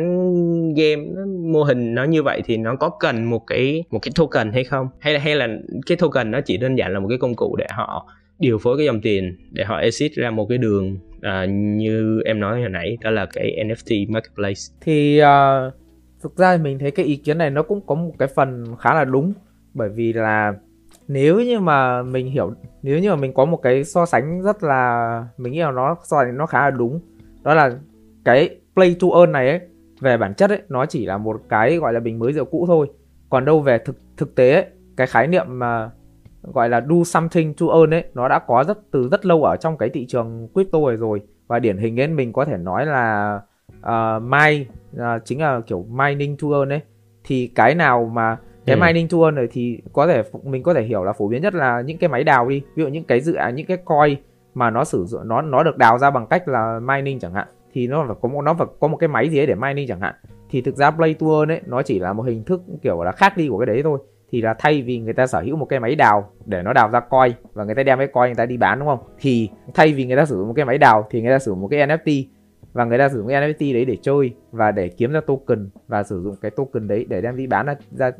game 0.73 1.03
mô 1.51 1.63
hình 1.63 1.95
nó 1.95 2.03
như 2.03 2.23
vậy 2.23 2.41
thì 2.45 2.57
nó 2.57 2.75
có 2.75 2.89
cần 2.89 3.25
một 3.25 3.47
cái 3.47 3.83
một 3.89 3.99
cái 4.01 4.11
token 4.15 4.51
hay 4.51 4.63
không? 4.63 4.87
Hay 4.99 5.13
là 5.13 5.19
hay 5.19 5.35
là 5.35 5.47
cái 5.85 5.97
token 5.97 6.31
nó 6.31 6.41
chỉ 6.41 6.57
đơn 6.57 6.77
giản 6.77 6.93
là 6.93 6.99
một 6.99 7.07
cái 7.09 7.17
công 7.17 7.35
cụ 7.35 7.55
để 7.55 7.67
họ 7.69 8.07
điều 8.39 8.57
phối 8.57 8.77
cái 8.77 8.85
dòng 8.85 9.01
tiền 9.01 9.37
để 9.51 9.63
họ 9.63 9.77
exit 9.77 10.11
ra 10.13 10.31
một 10.31 10.45
cái 10.49 10.57
đường 10.57 10.97
uh, 11.17 11.49
như 11.49 12.21
em 12.25 12.39
nói 12.39 12.59
hồi 12.61 12.69
nãy 12.69 12.97
đó 13.01 13.09
là 13.09 13.25
cái 13.25 13.65
NFT 13.67 14.11
marketplace. 14.11 14.61
Thì 14.81 15.21
uh, 15.21 15.73
thực 16.23 16.37
ra 16.37 16.57
mình 16.57 16.79
thấy 16.79 16.91
cái 16.91 17.05
ý 17.05 17.15
kiến 17.15 17.37
này 17.37 17.49
nó 17.49 17.63
cũng 17.63 17.81
có 17.85 17.95
một 17.95 18.13
cái 18.19 18.27
phần 18.27 18.75
khá 18.79 18.93
là 18.93 19.05
đúng. 19.05 19.33
Bởi 19.73 19.89
vì 19.89 20.13
là 20.13 20.53
nếu 21.07 21.39
như 21.39 21.59
mà 21.59 22.03
mình 22.03 22.31
hiểu 22.31 22.53
nếu 22.83 22.99
như 22.99 23.09
mà 23.09 23.15
mình 23.15 23.33
có 23.33 23.45
một 23.45 23.57
cái 23.57 23.83
so 23.83 24.05
sánh 24.05 24.41
rất 24.41 24.63
là 24.63 25.23
mình 25.37 25.53
nghĩ 25.53 25.59
là 25.59 25.71
nó 25.71 25.95
so 26.03 26.17
sánh 26.23 26.37
nó 26.37 26.45
khá 26.45 26.61
là 26.61 26.71
đúng. 26.71 26.99
Đó 27.43 27.53
là 27.53 27.71
cái 28.25 28.57
play 28.73 28.95
to 29.01 29.07
earn 29.19 29.31
này 29.31 29.49
ấy 29.49 29.59
về 29.99 30.17
bản 30.17 30.33
chất 30.33 30.49
ấy 30.49 30.61
nó 30.69 30.85
chỉ 30.85 31.05
là 31.05 31.17
một 31.17 31.41
cái 31.49 31.77
gọi 31.77 31.93
là 31.93 31.99
bình 31.99 32.19
mới 32.19 32.33
rượu 32.33 32.45
cũ 32.45 32.65
thôi. 32.67 32.87
Còn 33.29 33.45
đâu 33.45 33.59
về 33.59 33.77
thực 33.77 33.95
thực 34.17 34.35
tế 34.35 34.53
ấy, 34.53 34.65
cái 34.97 35.07
khái 35.07 35.27
niệm 35.27 35.45
mà 35.49 35.89
gọi 36.41 36.69
là 36.69 36.81
do 36.89 37.03
something 37.05 37.53
to 37.53 37.65
earn 37.73 37.93
ấy 37.93 38.03
nó 38.13 38.27
đã 38.27 38.39
có 38.39 38.63
rất 38.67 38.91
từ 38.91 39.07
rất 39.11 39.25
lâu 39.25 39.43
ở 39.43 39.55
trong 39.55 39.77
cái 39.77 39.89
thị 39.89 40.05
trường 40.05 40.47
crypto 40.53 40.79
này 40.87 40.97
rồi. 40.97 41.21
Và 41.47 41.59
điển 41.59 41.77
hình 41.77 41.95
đến 41.95 42.15
mình 42.15 42.33
có 42.33 42.45
thể 42.45 42.57
nói 42.57 42.85
là 42.85 43.39
uh, 43.79 44.23
mine 44.23 44.65
uh, 44.95 45.25
chính 45.25 45.41
là 45.41 45.61
kiểu 45.67 45.85
mining 45.89 46.37
to 46.37 46.47
earn 46.57 46.69
ấy. 46.69 46.81
Thì 47.23 47.51
cái 47.55 47.75
nào 47.75 48.11
mà 48.13 48.37
cái 48.65 48.75
ừ. 48.75 48.81
mining 48.85 49.07
to 49.07 49.17
earn 49.17 49.35
này 49.35 49.47
thì 49.51 49.81
có 49.93 50.07
thể 50.07 50.23
mình 50.43 50.63
có 50.63 50.73
thể 50.73 50.83
hiểu 50.83 51.03
là 51.03 51.13
phổ 51.13 51.27
biến 51.27 51.41
nhất 51.41 51.53
là 51.53 51.81
những 51.81 51.97
cái 51.97 52.09
máy 52.09 52.23
đào 52.23 52.49
đi. 52.49 52.61
Ví 52.75 52.83
dụ 52.83 52.89
những 52.89 53.03
cái 53.03 53.21
dự 53.21 53.33
án 53.33 53.55
những 53.55 53.65
cái 53.65 53.77
coin 53.77 54.17
mà 54.53 54.69
nó 54.69 54.83
sử 54.83 55.05
dụng 55.05 55.27
nó 55.27 55.41
nó 55.41 55.63
được 55.63 55.77
đào 55.77 55.97
ra 55.97 56.11
bằng 56.11 56.27
cách 56.27 56.47
là 56.47 56.79
mining 56.79 57.19
chẳng 57.19 57.33
hạn 57.33 57.47
thì 57.73 57.87
nó 57.87 58.05
phải 58.07 58.15
có 58.21 58.29
một, 58.29 58.41
nó 58.41 58.53
phải 58.53 58.67
có 58.79 58.87
một 58.87 58.97
cái 58.97 59.07
máy 59.07 59.29
gì 59.29 59.37
đấy 59.37 59.45
để 59.45 59.55
mining 59.55 59.87
chẳng 59.87 59.99
hạn. 59.99 60.15
Thì 60.49 60.61
thực 60.61 60.75
ra 60.75 60.91
play 60.91 61.13
to 61.13 61.27
earn 61.27 61.51
ấy, 61.51 61.61
nó 61.65 61.81
chỉ 61.81 61.99
là 61.99 62.13
một 62.13 62.23
hình 62.23 62.43
thức 62.43 62.61
kiểu 62.81 63.03
là 63.03 63.11
khác 63.11 63.37
đi 63.37 63.47
của 63.47 63.57
cái 63.57 63.65
đấy 63.65 63.83
thôi. 63.83 63.99
Thì 64.31 64.41
là 64.41 64.55
thay 64.59 64.81
vì 64.81 64.99
người 64.99 65.13
ta 65.13 65.27
sở 65.27 65.41
hữu 65.41 65.55
một 65.55 65.65
cái 65.65 65.79
máy 65.79 65.95
đào 65.95 66.29
để 66.45 66.61
nó 66.61 66.73
đào 66.73 66.89
ra 66.89 66.99
coin 66.99 67.31
và 67.53 67.63
người 67.63 67.75
ta 67.75 67.83
đem 67.83 67.97
cái 67.97 68.07
coin 68.07 68.25
người 68.25 68.35
ta 68.35 68.45
đi 68.45 68.57
bán, 68.57 68.79
đúng 68.79 68.87
không? 68.87 68.99
Thì 69.19 69.49
thay 69.73 69.93
vì 69.93 70.05
người 70.05 70.17
ta 70.17 70.25
sử 70.25 70.37
dụng 70.37 70.47
một 70.47 70.53
cái 70.55 70.65
máy 70.65 70.77
đào 70.77 71.07
thì 71.09 71.21
người 71.21 71.31
ta 71.31 71.39
sử 71.39 71.51
dụng 71.51 71.61
một 71.61 71.67
cái 71.67 71.87
NFT 71.87 72.25
và 72.73 72.85
người 72.85 72.97
ta 72.97 73.09
sử 73.09 73.17
dụng 73.17 73.27
cái 73.27 73.41
NFT 73.41 73.73
đấy 73.73 73.85
để 73.85 73.97
chơi 74.01 74.33
và 74.51 74.71
để 74.71 74.87
kiếm 74.87 75.11
ra 75.11 75.21
token 75.21 75.69
và 75.87 76.03
sử 76.03 76.21
dụng 76.21 76.35
cái 76.41 76.51
token 76.51 76.87
đấy 76.87 77.05
để 77.09 77.21
đem 77.21 77.37
đi 77.37 77.47
bán 77.47 77.65
ra, 77.91 78.11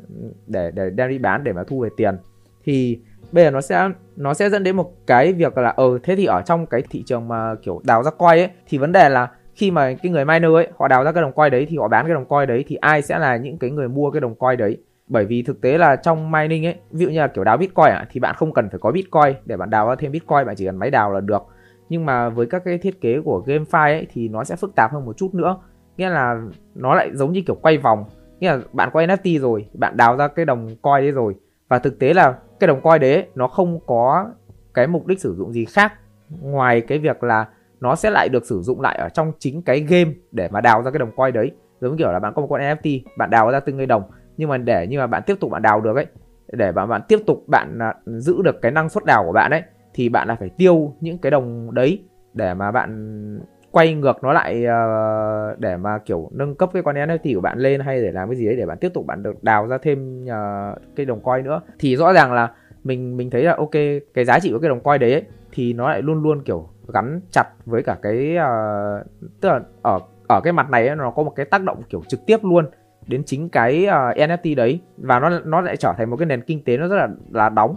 để 0.46 0.70
để 0.74 0.90
đem 0.90 1.10
đi 1.10 1.18
bán 1.18 1.44
để 1.44 1.52
mà 1.52 1.64
thu 1.64 1.80
về 1.80 1.88
tiền. 1.96 2.16
Thì 2.64 3.00
bây 3.32 3.44
giờ 3.44 3.50
nó 3.50 3.60
sẽ 3.60 3.88
nó 4.16 4.34
sẽ 4.34 4.50
dẫn 4.50 4.64
đến 4.64 4.76
một 4.76 5.06
cái 5.06 5.32
việc 5.32 5.58
là 5.58 5.68
ờ 5.68 5.98
thế 6.02 6.16
thì 6.16 6.24
ở 6.24 6.42
trong 6.42 6.66
cái 6.66 6.82
thị 6.90 7.02
trường 7.06 7.28
mà 7.28 7.54
kiểu 7.62 7.80
đào 7.84 8.02
ra 8.02 8.10
coin 8.10 8.38
ấy, 8.38 8.50
thì 8.68 8.78
vấn 8.78 8.92
đề 8.92 9.08
là 9.08 9.30
khi 9.54 9.70
mà 9.70 9.94
cái 10.02 10.12
người 10.12 10.24
miner 10.24 10.50
ấy 10.50 10.68
họ 10.78 10.88
đào 10.88 11.04
ra 11.04 11.12
cái 11.12 11.22
đồng 11.22 11.32
coin 11.32 11.50
đấy 11.50 11.66
thì 11.68 11.76
họ 11.76 11.88
bán 11.88 12.06
cái 12.06 12.14
đồng 12.14 12.24
coin 12.24 12.48
đấy 12.48 12.64
thì 12.66 12.76
ai 12.76 13.02
sẽ 13.02 13.18
là 13.18 13.36
những 13.36 13.58
cái 13.58 13.70
người 13.70 13.88
mua 13.88 14.10
cái 14.10 14.20
đồng 14.20 14.34
coin 14.34 14.58
đấy? 14.58 14.78
Bởi 15.08 15.24
vì 15.24 15.42
thực 15.42 15.60
tế 15.60 15.78
là 15.78 15.96
trong 15.96 16.30
mining 16.30 16.66
ấy 16.66 16.74
ví 16.90 17.04
dụ 17.04 17.10
như 17.10 17.20
là 17.20 17.26
kiểu 17.26 17.44
đào 17.44 17.56
bitcoin 17.56 17.88
à, 17.88 18.06
thì 18.10 18.20
bạn 18.20 18.34
không 18.38 18.52
cần 18.52 18.68
phải 18.70 18.78
có 18.78 18.90
bitcoin 18.90 19.34
để 19.44 19.56
bạn 19.56 19.70
đào 19.70 19.88
ra 19.88 19.94
thêm 19.94 20.12
bitcoin 20.12 20.46
bạn 20.46 20.56
chỉ 20.56 20.66
cần 20.66 20.76
máy 20.76 20.90
đào 20.90 21.12
là 21.12 21.20
được. 21.20 21.42
Nhưng 21.88 22.06
mà 22.06 22.28
với 22.28 22.46
các 22.46 22.62
cái 22.64 22.78
thiết 22.78 23.00
kế 23.00 23.20
của 23.20 23.42
GameFi 23.46 23.92
ấy 23.92 24.06
thì 24.12 24.28
nó 24.28 24.44
sẽ 24.44 24.56
phức 24.56 24.74
tạp 24.74 24.92
hơn 24.92 25.04
một 25.04 25.16
chút 25.16 25.34
nữa. 25.34 25.56
Nghĩa 25.96 26.08
là 26.08 26.40
nó 26.74 26.94
lại 26.94 27.10
giống 27.12 27.32
như 27.32 27.42
kiểu 27.46 27.56
quay 27.62 27.78
vòng. 27.78 28.04
Nghĩa 28.40 28.52
là 28.52 28.60
bạn 28.72 28.90
có 28.92 29.00
NFT 29.00 29.40
rồi 29.40 29.68
bạn 29.74 29.96
đào 29.96 30.16
ra 30.16 30.28
cái 30.28 30.44
đồng 30.44 30.76
coin 30.82 31.00
đấy 31.00 31.10
rồi. 31.10 31.34
Và 31.68 31.78
thực 31.78 31.98
tế 31.98 32.14
là 32.14 32.34
cái 32.60 32.68
đồng 32.68 32.80
coin 32.80 33.00
đấy 33.00 33.26
nó 33.34 33.48
không 33.48 33.80
có 33.86 34.30
cái 34.74 34.86
mục 34.86 35.06
đích 35.06 35.20
sử 35.20 35.34
dụng 35.34 35.52
gì 35.52 35.64
khác 35.64 35.92
ngoài 36.40 36.80
cái 36.80 36.98
việc 36.98 37.22
là 37.22 37.46
nó 37.84 37.94
sẽ 37.94 38.10
lại 38.10 38.28
được 38.28 38.46
sử 38.46 38.60
dụng 38.62 38.80
lại 38.80 38.96
ở 38.98 39.08
trong 39.08 39.32
chính 39.38 39.62
cái 39.62 39.80
game 39.80 40.10
để 40.32 40.48
mà 40.48 40.60
đào 40.60 40.82
ra 40.82 40.90
cái 40.90 40.98
đồng 40.98 41.12
coin 41.16 41.34
đấy. 41.34 41.50
Giống 41.80 41.96
kiểu 41.96 42.12
là 42.12 42.18
bạn 42.18 42.32
có 42.36 42.42
một 42.42 42.48
con 42.50 42.60
NFT 42.60 43.00
bạn 43.18 43.30
đào 43.30 43.50
ra 43.50 43.60
từng 43.60 43.76
cái 43.76 43.86
đồng. 43.86 44.02
Nhưng 44.36 44.48
mà 44.48 44.58
để 44.58 44.86
như 44.86 44.98
mà 44.98 45.06
bạn 45.06 45.22
tiếp 45.26 45.34
tục 45.40 45.50
bạn 45.50 45.62
đào 45.62 45.80
được 45.80 45.96
ấy 45.96 46.06
để 46.52 46.72
mà 46.72 46.86
bạn 46.86 47.02
tiếp 47.08 47.18
tục 47.26 47.44
bạn 47.46 47.78
à, 47.78 47.94
giữ 48.06 48.42
được 48.42 48.62
cái 48.62 48.72
năng 48.72 48.88
suất 48.88 49.04
đào 49.04 49.24
của 49.26 49.32
bạn 49.32 49.50
ấy 49.50 49.62
thì 49.94 50.08
bạn 50.08 50.28
là 50.28 50.36
phải 50.40 50.48
tiêu 50.48 50.94
những 51.00 51.18
cái 51.18 51.30
đồng 51.30 51.74
đấy 51.74 52.02
để 52.34 52.54
mà 52.54 52.70
bạn 52.70 53.40
quay 53.70 53.94
ngược 53.94 54.24
nó 54.24 54.32
lại 54.32 54.64
uh, 54.64 55.58
để 55.58 55.76
mà 55.76 55.98
kiểu 55.98 56.30
nâng 56.32 56.54
cấp 56.54 56.70
cái 56.72 56.82
con 56.82 56.96
NFT 56.96 57.34
của 57.34 57.40
bạn 57.40 57.58
lên 57.58 57.80
hay 57.80 58.02
để 58.02 58.12
làm 58.12 58.28
cái 58.28 58.36
gì 58.36 58.46
đấy 58.46 58.56
để 58.56 58.66
bạn 58.66 58.78
tiếp 58.78 58.90
tục 58.94 59.06
bạn 59.06 59.22
được 59.22 59.44
đào 59.44 59.66
ra 59.66 59.78
thêm 59.82 60.24
uh, 60.24 60.78
cái 60.96 61.06
đồng 61.06 61.20
coin 61.20 61.44
nữa. 61.44 61.60
Thì 61.78 61.96
rõ 61.96 62.12
ràng 62.12 62.32
là 62.32 62.50
mình 62.84 63.16
mình 63.16 63.30
thấy 63.30 63.42
là 63.42 63.54
ok 63.56 63.70
cái 64.14 64.24
giá 64.24 64.38
trị 64.38 64.52
của 64.52 64.58
cái 64.58 64.68
đồng 64.68 64.80
coin 64.80 65.00
đấy 65.00 65.12
ấy, 65.12 65.22
thì 65.54 65.72
nó 65.72 65.88
lại 65.88 66.02
luôn 66.02 66.22
luôn 66.22 66.42
kiểu 66.44 66.68
gắn 66.94 67.20
chặt 67.30 67.44
với 67.66 67.82
cả 67.82 67.96
cái 68.02 68.36
uh, 68.36 69.06
tức 69.40 69.48
là 69.48 69.60
ở 69.82 69.98
ở 70.28 70.40
cái 70.44 70.52
mặt 70.52 70.70
này 70.70 70.86
ấy, 70.86 70.96
nó 70.96 71.10
có 71.10 71.22
một 71.22 71.32
cái 71.36 71.46
tác 71.46 71.62
động 71.62 71.82
kiểu 71.90 72.02
trực 72.08 72.26
tiếp 72.26 72.44
luôn 72.44 72.66
đến 73.06 73.22
chính 73.24 73.48
cái 73.48 73.86
ờ, 73.86 74.08
uh, 74.10 74.16
NFT 74.16 74.56
đấy. 74.56 74.80
Và 74.96 75.20
nó 75.20 75.30
nó 75.44 75.60
lại 75.60 75.76
trở 75.76 75.92
thành 75.98 76.10
một 76.10 76.16
cái 76.16 76.26
nền 76.26 76.42
kinh 76.42 76.64
tế 76.64 76.76
nó 76.76 76.88
rất 76.88 76.96
là 76.96 77.08
là 77.32 77.48
đóng. 77.48 77.76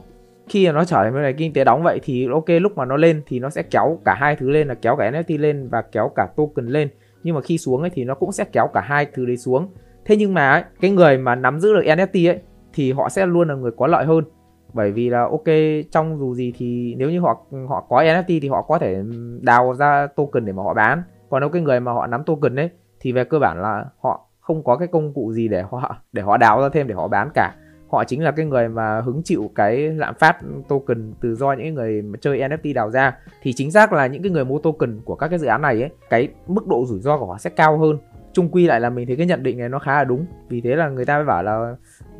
Khi 0.50 0.72
nó 0.72 0.86
trở 0.86 1.03
thành 1.03 1.13
một 1.13 1.19
nền 1.19 1.38
kinh 1.38 1.53
tế 1.53 1.63
đóng 1.63 1.84
vậy 1.84 2.00
thì 2.03 2.27
ok 2.31 2.46
lúc 2.48 2.77
mà 2.77 2.86
nó 2.86 2.98
lên 2.98 3.22
thì 3.27 3.39
nó 3.39 3.50
sẽ 3.50 3.63
kéo 3.63 4.00
cả 4.05 4.15
hai 4.19 4.36
thứ 4.36 4.50
lên 4.50 4.67
là 4.67 4.74
kéo 4.74 4.96
cả 4.96 5.12
NFT 5.12 5.39
lên 5.39 5.69
và 5.69 5.81
kéo 5.81 6.12
cả 6.15 6.27
token 6.36 6.65
lên. 6.65 6.89
Nhưng 7.24 7.36
mà 7.36 7.41
khi 7.41 7.57
xuống 7.57 7.81
ấy 7.81 7.89
thì 7.89 8.03
nó 8.03 8.15
cũng 8.15 8.31
sẽ 8.31 8.46
kéo 8.51 8.67
cả 8.74 8.81
hai 8.81 9.05
thứ 9.13 9.25
đấy 9.25 9.38
xuống. 9.38 9.69
Thế 10.05 10.15
nhưng 10.15 10.34
mà 10.34 10.51
ấy, 10.51 10.63
cái 10.81 10.91
người 10.91 11.17
mà 11.17 11.36
nắm 11.36 11.60
giữ 11.60 11.74
được 11.74 11.84
NFT 11.86 12.29
ấy 12.29 12.39
thì 12.74 12.91
họ 12.91 13.10
sẽ 13.10 13.25
luôn 13.25 13.48
là 13.48 13.55
người 13.55 13.72
có 13.77 13.88
lợi 13.88 14.05
hơn 14.05 14.24
bởi 14.74 14.92
vì 14.92 15.10
là 15.10 15.22
ok, 15.22 15.46
trong 15.92 16.18
dù 16.20 16.36
gì 16.36 16.54
thì 16.58 16.96
nếu 16.98 17.10
như 17.10 17.20
họ 17.20 17.46
họ 17.70 17.86
có 17.90 18.02
NFT 18.02 18.40
thì 18.42 18.50
họ 18.50 18.62
có 18.62 18.80
thể 18.80 19.04
đào 19.42 19.74
ra 19.74 20.08
token 20.16 20.46
để 20.46 20.54
mà 20.54 20.64
họ 20.64 20.74
bán. 20.74 21.04
Còn 21.30 21.42
nếu 21.42 21.50
cái 21.50 21.62
người 21.62 21.80
mà 21.80 21.92
họ 21.92 22.08
nắm 22.08 22.24
token 22.24 22.56
ấy, 22.56 22.70
thì 23.00 23.12
về 23.12 23.24
cơ 23.24 23.40
bản 23.40 23.62
là 23.62 23.86
họ 24.00 24.28
không 24.40 24.64
có 24.64 24.78
cái 24.78 24.88
công 24.88 25.14
cụ 25.14 25.32
gì 25.34 25.48
để 25.48 25.62
họ 25.62 25.96
để 26.14 26.22
họ 26.22 26.38
đào 26.38 26.62
ra 26.62 26.70
thêm 26.74 26.88
để 26.88 26.96
họ 26.96 27.08
bán 27.08 27.30
cả. 27.34 27.56
Họ 27.90 28.04
chính 28.04 28.24
là 28.24 28.32
cái 28.32 28.46
người 28.46 28.70
mà 28.70 29.02
hứng 29.02 29.22
chịu 29.24 29.52
cái 29.56 29.78
lạm 29.78 30.16
phát 30.20 30.38
token 30.70 31.14
từ 31.22 31.36
do 31.36 31.54
những 31.54 31.74
người 31.74 32.02
mà 32.02 32.18
chơi 32.22 32.40
NFT 32.40 32.74
đào 32.74 32.90
ra. 32.90 33.18
Thì 33.42 33.54
chính 33.54 33.72
xác 33.72 33.94
là 33.94 34.08
những 34.08 34.22
cái 34.22 34.32
người 34.32 34.46
mua 34.46 34.60
token 34.60 35.00
của 35.06 35.16
các 35.16 35.28
cái 35.28 35.40
dự 35.40 35.48
án 35.48 35.62
này 35.62 35.82
ấy, 35.82 35.90
cái 36.10 36.30
mức 36.48 36.68
độ 36.68 36.86
rủi 36.88 37.00
ro 37.00 37.18
của 37.18 37.26
họ 37.26 37.38
sẽ 37.38 37.50
cao 37.50 37.78
hơn. 37.78 37.98
Chung 38.34 38.50
quy 38.50 38.68
lại 38.68 38.80
là 38.80 38.90
mình 38.90 39.08
thấy 39.08 39.16
cái 39.16 39.26
nhận 39.26 39.44
định 39.44 39.58
này 39.58 39.70
nó 39.70 39.80
khá 39.80 39.94
là 39.94 40.04
đúng. 40.04 40.26
Vì 40.50 40.62
thế 40.62 40.75
là 40.75 40.90
người 40.90 41.06
ta 41.06 41.16
mới 41.18 41.25
bảo 41.25 41.44
là 41.44 41.75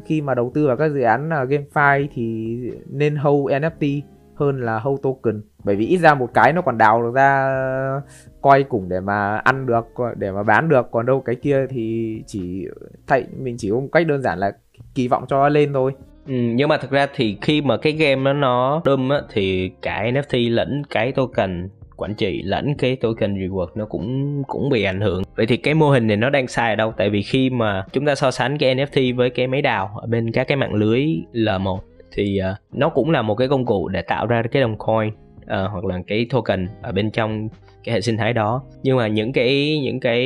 khi 0.06 0.22
mà 0.22 0.36
đầu 0.36 0.52
tư 0.54 0.68
vào 0.68 0.78
các 0.78 0.92
dự 0.92 1.02
án 1.02 1.30
uh, 1.30 1.50
GameFi 1.50 2.08
thì 2.14 2.58
nên 2.90 3.16
hold 3.16 3.54
NFT 3.54 4.02
hơn 4.36 4.62
là 4.62 4.80
hold 4.80 5.02
token. 5.02 5.42
Bởi 5.64 5.76
vì 5.76 5.86
ít 5.86 5.98
ra 5.98 6.14
một 6.14 6.34
cái 6.34 6.54
nó 6.54 6.62
còn 6.62 6.78
đào 6.78 7.04
được 7.04 7.12
ra 7.16 7.48
à, 7.48 8.02
coi 8.42 8.64
cùng 8.64 8.90
để 8.90 9.00
mà 9.00 9.38
ăn 9.38 9.66
được 9.66 9.86
để 10.18 10.32
mà 10.32 10.44
bán 10.44 10.70
được. 10.70 10.88
Còn 10.92 11.06
đâu 11.06 11.22
cái 11.22 11.36
kia 11.36 11.68
thì 11.70 12.18
chỉ 12.28 12.68
thay 13.08 13.26
mình 13.40 13.56
chỉ 13.58 13.70
có 13.70 13.80
một 13.80 13.90
cách 13.92 14.08
đơn 14.08 14.22
giản 14.22 14.40
là 14.40 14.52
kỳ 14.96 15.08
vọng 15.08 15.26
cho 15.28 15.38
nó 15.38 15.50
lên 15.50 15.74
thôi. 15.74 15.92
Ừ, 16.28 16.34
nhưng 16.34 16.70
mà 16.70 16.78
thực 16.78 16.92
ra 16.92 17.08
thì 17.16 17.38
khi 17.42 17.62
mà 17.62 17.78
cái 17.78 17.94
game 17.94 18.16
nó 18.16 18.34
nó 18.34 18.82
đâm 18.86 19.10
á 19.10 19.22
thì 19.30 19.72
cả 19.82 20.04
NFT 20.04 20.54
lẫn 20.54 20.84
cái 20.90 21.12
token 21.12 21.70
quản 21.98 22.16
trị 22.16 22.42
lẫn 22.42 22.76
cái 22.78 22.96
token 22.96 23.36
reward 23.36 23.68
nó 23.76 23.86
cũng 23.86 24.44
cũng 24.48 24.70
bị 24.70 24.84
ảnh 24.84 25.02
hưởng. 25.02 25.24
Vậy 25.36 25.46
thì 25.46 25.58
cái 25.58 25.74
mô 25.74 25.90
hình 25.90 26.08
này 26.08 26.18
nó 26.18 26.30
đang 26.30 26.48
sai 26.48 26.70
ở 26.70 26.76
đâu? 26.76 26.94
Tại 26.98 27.10
vì 27.10 27.22
khi 27.22 27.50
mà 27.50 27.86
chúng 27.94 28.06
ta 28.06 28.16
so 28.16 28.32
sánh 28.32 28.58
cái 28.58 28.76
NFT 28.76 29.16
với 29.16 29.30
cái 29.30 29.48
máy 29.48 29.62
đào 29.62 29.98
ở 30.02 30.08
bên 30.08 30.32
các 30.32 30.48
cái 30.48 30.58
mạng 30.58 30.74
lưới 30.74 31.06
L1 31.34 31.78
thì 32.12 32.40
uh, 32.52 32.78
nó 32.78 32.90
cũng 32.90 33.12
là 33.12 33.22
một 33.22 33.36
cái 33.36 33.48
công 33.48 33.66
cụ 33.66 33.88
để 33.88 34.02
tạo 34.02 34.28
ra 34.28 34.44
cái 34.52 34.62
đồng 34.62 34.78
coin 34.78 35.08
uh, 35.08 35.14
ờ, 35.48 35.68
hoặc 35.68 35.86
là 35.86 36.00
cái 36.08 36.28
token 36.30 36.68
ở 36.82 36.92
bên 36.92 37.12
trong 37.12 37.50
cái 37.88 37.93
hệ 37.93 38.02
sinh 38.02 38.17
thái 38.17 38.34
đó. 38.34 38.63
Nhưng 38.84 38.97
mà 38.97 39.08
những 39.08 39.34
cái 39.34 39.80
những 39.84 40.00
cái 40.00 40.21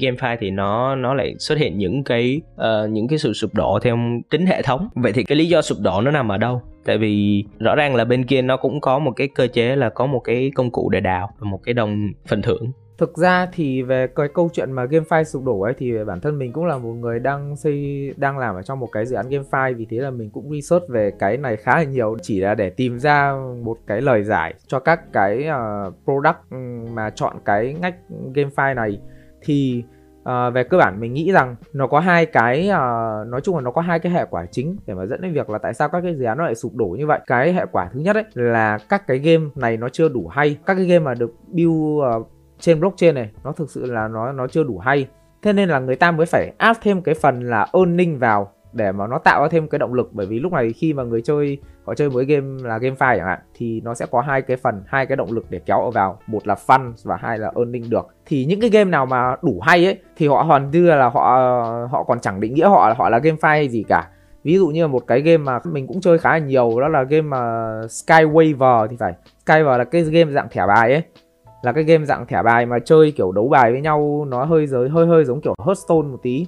gamefi 0.00 0.36
thì 0.40 0.50
nó 0.50 0.94
nó 0.94 1.14
lại 1.14 1.34
xuất 1.38 1.58
hiện 1.58 1.78
những 1.78 2.04
cái 2.04 2.40
uh, 2.54 2.90
những 2.90 3.08
cái 3.08 3.18
sự 3.18 3.32
sụp 3.32 3.54
đổ 3.54 3.78
theo 3.82 3.98
tính 4.30 4.46
hệ 4.46 4.62
thống. 4.62 4.88
Vậy 4.94 5.12
thì 5.12 5.24
cái 5.24 5.36
lý 5.36 5.46
do 5.46 5.62
sụp 5.62 5.78
đổ 5.80 6.00
nó 6.00 6.10
nằm 6.10 6.32
ở 6.32 6.38
đâu? 6.38 6.62
Tại 6.84 6.98
vì 6.98 7.44
rõ 7.58 7.74
ràng 7.74 7.94
là 7.94 8.04
bên 8.04 8.24
kia 8.24 8.42
nó 8.42 8.56
cũng 8.56 8.80
có 8.80 8.98
một 8.98 9.12
cái 9.16 9.28
cơ 9.34 9.46
chế 9.46 9.76
là 9.76 9.88
có 9.88 10.06
một 10.06 10.20
cái 10.20 10.50
công 10.54 10.70
cụ 10.70 10.90
để 10.90 11.00
đào 11.00 11.30
và 11.38 11.50
một 11.50 11.60
cái 11.64 11.74
đồng 11.74 12.12
phần 12.26 12.42
thưởng 12.42 12.72
thực 13.02 13.16
ra 13.16 13.48
thì 13.52 13.82
về 13.82 14.06
cái 14.06 14.28
câu 14.34 14.48
chuyện 14.52 14.72
mà 14.72 14.84
GameFi 14.84 15.24
sụp 15.24 15.44
đổ 15.44 15.60
ấy 15.60 15.74
thì 15.78 16.04
bản 16.04 16.20
thân 16.20 16.38
mình 16.38 16.52
cũng 16.52 16.64
là 16.64 16.78
một 16.78 16.92
người 16.92 17.18
đang 17.18 17.56
xây 17.56 18.10
đang 18.16 18.38
làm 18.38 18.54
ở 18.54 18.62
trong 18.62 18.80
một 18.80 18.88
cái 18.92 19.06
dự 19.06 19.16
án 19.16 19.28
GameFi 19.28 19.76
vì 19.76 19.86
thế 19.90 19.96
là 19.96 20.10
mình 20.10 20.30
cũng 20.30 20.50
research 20.50 20.88
về 20.88 21.12
cái 21.18 21.36
này 21.36 21.56
khá 21.56 21.76
là 21.76 21.82
nhiều. 21.82 22.16
Chỉ 22.22 22.40
là 22.40 22.54
để 22.54 22.70
tìm 22.70 22.98
ra 22.98 23.34
một 23.64 23.76
cái 23.86 24.00
lời 24.00 24.22
giải 24.22 24.54
cho 24.66 24.78
các 24.78 25.12
cái 25.12 25.48
uh, 25.48 25.94
product 26.04 26.38
ừ, 26.50 26.56
mà 26.92 27.10
chọn 27.10 27.36
cái 27.44 27.74
ngách 27.80 27.94
GameFi 28.34 28.74
này. 28.74 29.00
Thì 29.40 29.84
uh, 30.20 30.54
về 30.54 30.64
cơ 30.64 30.78
bản 30.78 31.00
mình 31.00 31.12
nghĩ 31.12 31.32
rằng 31.32 31.56
nó 31.72 31.86
có 31.86 32.00
hai 32.00 32.26
cái 32.26 32.68
uh, 32.68 33.28
nói 33.28 33.40
chung 33.42 33.56
là 33.56 33.62
nó 33.62 33.70
có 33.70 33.80
hai 33.80 33.98
cái 33.98 34.12
hệ 34.12 34.24
quả 34.30 34.46
chính 34.50 34.76
để 34.86 34.94
mà 34.94 35.06
dẫn 35.06 35.20
đến 35.20 35.32
việc 35.32 35.50
là 35.50 35.58
tại 35.58 35.74
sao 35.74 35.88
các 35.88 36.00
cái 36.00 36.14
dự 36.14 36.24
án 36.24 36.38
nó 36.38 36.44
lại 36.44 36.54
sụp 36.54 36.74
đổ 36.74 36.86
như 36.98 37.06
vậy. 37.06 37.20
Cái 37.26 37.52
hệ 37.52 37.66
quả 37.72 37.90
thứ 37.92 38.00
nhất 38.00 38.16
ấy 38.16 38.24
là 38.34 38.78
các 38.88 39.06
cái 39.06 39.18
game 39.18 39.44
này 39.54 39.76
nó 39.76 39.88
chưa 39.88 40.08
đủ 40.08 40.28
hay. 40.28 40.58
Các 40.66 40.74
cái 40.74 40.84
game 40.84 41.04
mà 41.04 41.14
được 41.14 41.34
build 41.48 41.70
uh, 41.70 42.28
trên 42.62 42.80
blockchain 42.80 43.14
này, 43.14 43.30
nó 43.44 43.52
thực 43.52 43.70
sự 43.70 43.86
là 43.86 44.08
nó 44.08 44.32
nó 44.32 44.46
chưa 44.46 44.64
đủ 44.64 44.78
hay. 44.78 45.06
Thế 45.42 45.52
nên 45.52 45.68
là 45.68 45.78
người 45.78 45.96
ta 45.96 46.10
mới 46.10 46.26
phải 46.26 46.52
áp 46.58 46.76
thêm 46.82 47.02
cái 47.02 47.14
phần 47.14 47.40
là 47.40 47.66
earning 47.72 48.18
vào 48.18 48.52
để 48.72 48.92
mà 48.92 49.06
nó 49.06 49.18
tạo 49.18 49.42
ra 49.42 49.48
thêm 49.48 49.68
cái 49.68 49.78
động 49.78 49.94
lực. 49.94 50.10
Bởi 50.12 50.26
vì 50.26 50.38
lúc 50.38 50.52
này 50.52 50.72
khi 50.72 50.92
mà 50.92 51.02
người 51.02 51.22
chơi, 51.22 51.58
họ 51.84 51.94
chơi 51.94 52.08
với 52.08 52.24
game 52.24 52.62
là 52.62 52.78
game 52.78 52.96
file 52.98 53.16
chẳng 53.16 53.26
hạn, 53.26 53.38
thì 53.54 53.80
nó 53.84 53.94
sẽ 53.94 54.06
có 54.10 54.20
hai 54.20 54.42
cái 54.42 54.56
phần, 54.56 54.82
hai 54.86 55.06
cái 55.06 55.16
động 55.16 55.32
lực 55.32 55.46
để 55.50 55.60
kéo 55.66 55.90
vào. 55.90 56.18
Một 56.26 56.46
là 56.46 56.56
fun 56.66 56.92
và 57.04 57.16
hai 57.16 57.38
là 57.38 57.52
earning 57.56 57.90
được. 57.90 58.06
Thì 58.26 58.44
những 58.44 58.60
cái 58.60 58.70
game 58.70 58.90
nào 58.90 59.06
mà 59.06 59.36
đủ 59.42 59.60
hay 59.62 59.84
ấy, 59.84 59.98
thì 60.16 60.28
họ 60.28 60.42
hoàn 60.42 60.70
như 60.70 60.86
là 60.86 61.08
họ 61.08 61.20
họ 61.90 62.04
còn 62.04 62.20
chẳng 62.20 62.40
định 62.40 62.54
nghĩa 62.54 62.68
họ 62.68 62.88
là 62.88 62.94
họ 62.94 63.08
là 63.08 63.18
game 63.18 63.36
file 63.36 63.48
hay 63.48 63.68
gì 63.68 63.84
cả. 63.88 64.08
Ví 64.44 64.56
dụ 64.56 64.66
như 64.66 64.88
một 64.88 65.06
cái 65.06 65.20
game 65.20 65.36
mà 65.36 65.58
mình 65.64 65.86
cũng 65.86 66.00
chơi 66.00 66.18
khá 66.18 66.32
là 66.32 66.38
nhiều, 66.38 66.80
đó 66.80 66.88
là 66.88 67.02
game 67.02 67.28
ờ, 67.30 67.40
mà 67.40 67.80
Skywaver 67.86 68.86
thì 68.86 68.96
phải. 68.96 69.14
Skywaver 69.46 69.78
là 69.78 69.84
cái 69.84 70.02
game 70.02 70.32
dạng 70.32 70.48
thẻ 70.50 70.66
bài 70.66 70.92
ấy 70.92 71.02
là 71.62 71.72
cái 71.72 71.84
game 71.84 72.04
dạng 72.04 72.26
thẻ 72.26 72.42
bài 72.42 72.66
mà 72.66 72.78
chơi 72.78 73.12
kiểu 73.16 73.32
đấu 73.32 73.48
bài 73.48 73.72
với 73.72 73.80
nhau, 73.80 74.26
nó 74.28 74.44
hơi 74.44 74.66
giới, 74.66 74.88
hơi 74.88 75.06
hơi 75.06 75.24
giống 75.24 75.40
kiểu 75.40 75.54
Hearthstone 75.66 76.08
một 76.08 76.18
tí. 76.22 76.46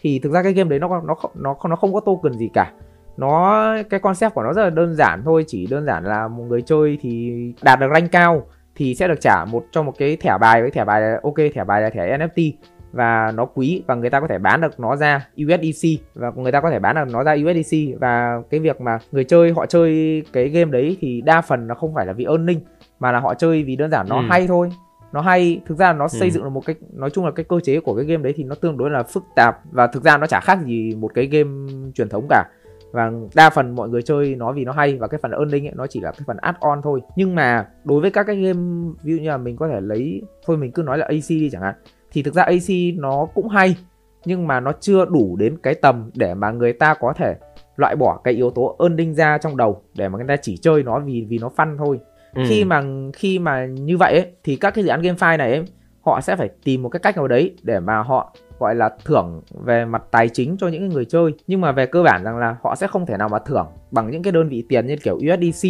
Thì 0.00 0.18
thực 0.18 0.32
ra 0.32 0.42
cái 0.42 0.52
game 0.52 0.70
đấy 0.70 0.78
nó 0.78 0.88
nó 0.88 1.14
nó 1.34 1.56
nó 1.68 1.76
không 1.76 1.94
có 1.94 2.00
token 2.00 2.32
gì 2.32 2.50
cả. 2.54 2.72
Nó, 3.16 3.66
cái 3.90 4.00
concept 4.00 4.34
của 4.34 4.42
nó 4.42 4.52
rất 4.52 4.62
là 4.62 4.70
đơn 4.70 4.94
giản 4.94 5.22
thôi, 5.24 5.44
chỉ 5.46 5.66
đơn 5.66 5.86
giản 5.86 6.04
là 6.04 6.28
một 6.28 6.44
người 6.44 6.62
chơi 6.62 6.98
thì 7.00 7.32
đạt 7.62 7.80
được 7.80 7.86
rank 7.94 8.12
cao 8.12 8.46
thì 8.74 8.94
sẽ 8.94 9.08
được 9.08 9.20
trả 9.20 9.44
một 9.44 9.64
cho 9.70 9.82
một 9.82 9.92
cái 9.98 10.16
thẻ 10.16 10.38
bài 10.40 10.62
với 10.62 10.70
thẻ 10.70 10.84
bài 10.84 11.00
là 11.00 11.20
ok, 11.22 11.36
thẻ 11.54 11.64
bài 11.64 11.82
là 11.82 11.90
thẻ 11.90 12.18
NFT 12.18 12.52
và 12.92 13.32
nó 13.34 13.44
quý 13.44 13.82
và 13.86 13.94
người 13.94 14.10
ta 14.10 14.20
có 14.20 14.26
thể 14.26 14.38
bán 14.38 14.60
được 14.60 14.80
nó 14.80 14.96
ra 14.96 15.28
USDC 15.44 15.88
và 16.14 16.32
người 16.36 16.52
ta 16.52 16.60
có 16.60 16.70
thể 16.70 16.78
bán 16.78 16.96
được 16.96 17.12
nó 17.12 17.24
ra 17.24 17.32
USDC 17.32 18.00
và 18.00 18.42
cái 18.50 18.60
việc 18.60 18.80
mà 18.80 18.98
người 19.12 19.24
chơi, 19.24 19.52
họ 19.52 19.66
chơi 19.66 20.22
cái 20.32 20.48
game 20.48 20.70
đấy 20.70 20.96
thì 21.00 21.20
đa 21.20 21.40
phần 21.40 21.66
nó 21.66 21.74
không 21.74 21.94
phải 21.94 22.06
là 22.06 22.12
vì 22.12 22.24
earning 22.24 22.60
mà 22.98 23.12
là 23.12 23.20
họ 23.20 23.34
chơi 23.34 23.62
vì 23.62 23.76
đơn 23.76 23.90
giản 23.90 24.06
nó 24.08 24.16
ừ. 24.16 24.26
hay 24.28 24.46
thôi 24.46 24.70
nó 25.12 25.20
hay 25.20 25.60
thực 25.66 25.78
ra 25.78 25.92
nó 25.92 26.04
ừ. 26.04 26.08
xây 26.08 26.30
dựng 26.30 26.42
được 26.42 26.50
một 26.50 26.62
cái 26.66 26.76
nói 26.92 27.10
chung 27.10 27.24
là 27.24 27.30
cái 27.30 27.44
cơ 27.44 27.60
chế 27.60 27.80
của 27.80 27.94
cái 27.94 28.04
game 28.04 28.22
đấy 28.22 28.32
thì 28.36 28.44
nó 28.44 28.54
tương 28.54 28.76
đối 28.76 28.90
là 28.90 29.02
phức 29.02 29.24
tạp 29.36 29.58
và 29.70 29.86
thực 29.86 30.04
ra 30.04 30.16
nó 30.16 30.26
chả 30.26 30.40
khác 30.40 30.58
gì 30.64 30.94
một 30.94 31.10
cái 31.14 31.26
game 31.26 31.72
truyền 31.94 32.08
thống 32.08 32.26
cả 32.30 32.44
và 32.92 33.12
đa 33.34 33.50
phần 33.50 33.74
mọi 33.74 33.88
người 33.88 34.02
chơi 34.02 34.34
nó 34.34 34.52
vì 34.52 34.64
nó 34.64 34.72
hay 34.72 34.96
và 34.96 35.08
cái 35.08 35.20
phần 35.22 35.30
earning 35.30 35.66
ấy 35.66 35.72
nó 35.76 35.86
chỉ 35.86 36.00
là 36.00 36.10
cái 36.10 36.20
phần 36.26 36.36
add 36.36 36.58
on 36.60 36.80
thôi 36.82 37.00
nhưng 37.16 37.34
mà 37.34 37.66
đối 37.84 38.00
với 38.00 38.10
các 38.10 38.24
cái 38.26 38.36
game 38.36 38.60
ví 39.02 39.16
dụ 39.16 39.22
như 39.22 39.28
là 39.28 39.36
mình 39.36 39.56
có 39.56 39.68
thể 39.68 39.80
lấy 39.80 40.22
thôi 40.46 40.56
mình 40.56 40.72
cứ 40.72 40.82
nói 40.82 40.98
là 40.98 41.06
AC 41.06 41.28
đi 41.28 41.50
chẳng 41.52 41.62
hạn 41.62 41.74
thì 42.12 42.22
thực 42.22 42.34
ra 42.34 42.42
AC 42.42 42.68
nó 42.96 43.26
cũng 43.34 43.48
hay 43.48 43.76
nhưng 44.24 44.46
mà 44.46 44.60
nó 44.60 44.72
chưa 44.80 45.04
đủ 45.04 45.36
đến 45.36 45.56
cái 45.62 45.74
tầm 45.74 46.10
để 46.14 46.34
mà 46.34 46.50
người 46.50 46.72
ta 46.72 46.94
có 46.94 47.12
thể 47.16 47.34
loại 47.76 47.96
bỏ 47.96 48.20
cái 48.24 48.34
yếu 48.34 48.50
tố 48.50 48.76
earning 48.78 49.14
ra 49.14 49.38
trong 49.38 49.56
đầu 49.56 49.82
để 49.94 50.08
mà 50.08 50.18
người 50.18 50.28
ta 50.28 50.36
chỉ 50.42 50.56
chơi 50.56 50.82
nó 50.82 51.00
vì 51.00 51.26
vì 51.28 51.38
nó 51.38 51.50
fun 51.56 51.78
thôi 51.78 52.00
ừ. 52.36 52.42
khi 52.48 52.64
mà 52.64 52.82
khi 53.12 53.38
mà 53.38 53.66
như 53.66 53.96
vậy 53.96 54.12
ấy, 54.12 54.26
thì 54.44 54.56
các 54.56 54.74
cái 54.74 54.84
dự 54.84 54.90
án 54.90 55.02
GameFi 55.02 55.36
này 55.36 55.52
ấy, 55.52 55.64
họ 56.00 56.20
sẽ 56.20 56.36
phải 56.36 56.48
tìm 56.64 56.82
một 56.82 56.88
cái 56.88 57.00
cách 57.00 57.16
nào 57.16 57.28
đấy 57.28 57.56
để 57.62 57.80
mà 57.80 58.02
họ 58.02 58.36
gọi 58.58 58.74
là 58.74 58.90
thưởng 59.04 59.42
về 59.64 59.84
mặt 59.84 60.02
tài 60.10 60.28
chính 60.28 60.56
cho 60.58 60.68
những 60.68 60.88
người 60.88 61.04
chơi. 61.04 61.32
Nhưng 61.46 61.60
mà 61.60 61.72
về 61.72 61.86
cơ 61.86 62.02
bản 62.02 62.24
rằng 62.24 62.38
là 62.38 62.56
họ 62.62 62.74
sẽ 62.74 62.86
không 62.86 63.06
thể 63.06 63.16
nào 63.16 63.28
mà 63.28 63.38
thưởng 63.38 63.66
bằng 63.90 64.10
những 64.10 64.22
cái 64.22 64.32
đơn 64.32 64.48
vị 64.48 64.64
tiền 64.68 64.86
như 64.86 64.96
kiểu 64.96 65.14
USDC 65.14 65.68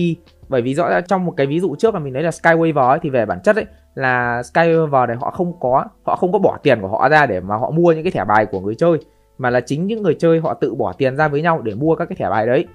bởi 0.49 0.63
vì 0.63 0.75
rõ 0.75 0.91
ra 0.91 1.01
trong 1.01 1.25
một 1.25 1.35
cái 1.37 1.47
ví 1.47 1.61
dụ 1.61 1.77
trước 1.77 1.95
mà 1.95 2.01
mình 2.01 2.13
nói 2.13 2.23
là 2.23 2.31
Skywaiver 2.31 2.89
ấy, 2.89 2.99
thì 3.03 3.11
về 3.11 3.27
bản 3.27 3.41
chất 3.45 3.57
ấy 3.57 3.65
là 3.95 4.43
Skywaiver 4.43 5.07
này 5.07 5.17
họ 5.21 5.31
không 5.31 5.61
có 5.61 5.85
họ 6.05 6.17
không 6.17 6.33
có 6.33 6.39
bỏ 6.39 6.59
tiền 6.63 6.81
của 6.81 6.89
họ 6.89 7.09
ra 7.09 7.27
để 7.27 7.41
mà 7.41 7.57
họ 7.57 7.71
mua 7.71 7.93
những 7.93 8.03
cái 8.03 8.13
thẻ 8.13 8.25
bài 8.25 8.47
của 8.47 8.61
người 8.61 8.75
chơi. 8.75 8.99
Mà 9.39 9.51
là 9.51 9.61
chính 9.61 9.87
những 9.87 10.03
người 10.03 10.15
chơi 10.15 10.41
họ 10.41 10.55
tự 10.55 10.75
bỏ 10.75 10.93
tiền 10.93 11.17
ra 11.17 11.29
với 11.29 11.43
nhau 11.43 11.63
để 11.63 11.75
mua 11.75 11.95
các 11.95 12.09
cái 12.09 12.17
thẻ 12.17 12.31
bài 12.31 12.47
đấy. 12.47 12.67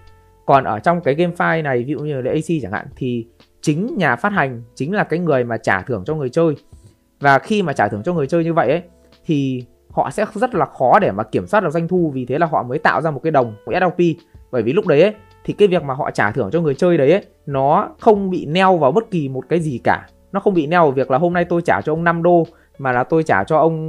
Còn 0.45 0.63
ở 0.63 0.79
trong 0.79 1.01
cái 1.01 1.15
game 1.15 1.33
file 1.37 1.63
này 1.63 1.83
ví 1.83 1.93
dụ 1.93 1.99
như 1.99 2.21
là 2.21 2.31
AC 2.31 2.61
chẳng 2.61 2.71
hạn 2.71 2.85
thì 2.95 3.27
chính 3.61 3.95
nhà 3.97 4.15
phát 4.15 4.31
hành 4.31 4.61
chính 4.75 4.93
là 4.93 5.03
cái 5.03 5.19
người 5.19 5.43
mà 5.43 5.57
trả 5.57 5.81
thưởng 5.81 6.03
cho 6.05 6.15
người 6.15 6.29
chơi. 6.29 6.55
Và 7.19 7.39
khi 7.39 7.61
mà 7.61 7.73
trả 7.73 7.87
thưởng 7.87 8.03
cho 8.03 8.13
người 8.13 8.27
chơi 8.27 8.43
như 8.43 8.53
vậy 8.53 8.69
ấy 8.69 8.81
thì 9.25 9.65
họ 9.89 10.09
sẽ 10.09 10.25
rất 10.33 10.55
là 10.55 10.65
khó 10.65 10.99
để 10.99 11.11
mà 11.11 11.23
kiểm 11.23 11.47
soát 11.47 11.61
được 11.61 11.69
doanh 11.69 11.87
thu 11.87 12.11
vì 12.13 12.25
thế 12.25 12.37
là 12.37 12.45
họ 12.45 12.63
mới 12.63 12.79
tạo 12.79 13.01
ra 13.01 13.11
một 13.11 13.19
cái 13.23 13.31
đồng 13.31 13.55
một 13.65 13.73
SLP 13.79 14.17
bởi 14.51 14.63
vì 14.63 14.73
lúc 14.73 14.87
đấy 14.87 15.01
ấy, 15.01 15.13
thì 15.43 15.53
cái 15.53 15.67
việc 15.67 15.83
mà 15.83 15.93
họ 15.93 16.11
trả 16.11 16.31
thưởng 16.31 16.49
cho 16.51 16.61
người 16.61 16.75
chơi 16.75 16.97
đấy 16.97 17.11
ấy, 17.11 17.25
nó 17.45 17.89
không 17.99 18.29
bị 18.29 18.45
neo 18.45 18.77
vào 18.77 18.91
bất 18.91 19.11
kỳ 19.11 19.29
một 19.29 19.43
cái 19.49 19.59
gì 19.59 19.79
cả. 19.83 20.07
Nó 20.31 20.39
không 20.39 20.53
bị 20.53 20.67
neo 20.67 20.81
vào 20.81 20.91
việc 20.91 21.11
là 21.11 21.17
hôm 21.17 21.33
nay 21.33 21.45
tôi 21.45 21.61
trả 21.61 21.81
cho 21.81 21.93
ông 21.93 22.03
5 22.03 22.23
đô 22.23 22.43
mà 22.77 22.91
là 22.91 23.03
tôi 23.03 23.23
trả 23.23 23.43
cho 23.43 23.57
ông 23.57 23.87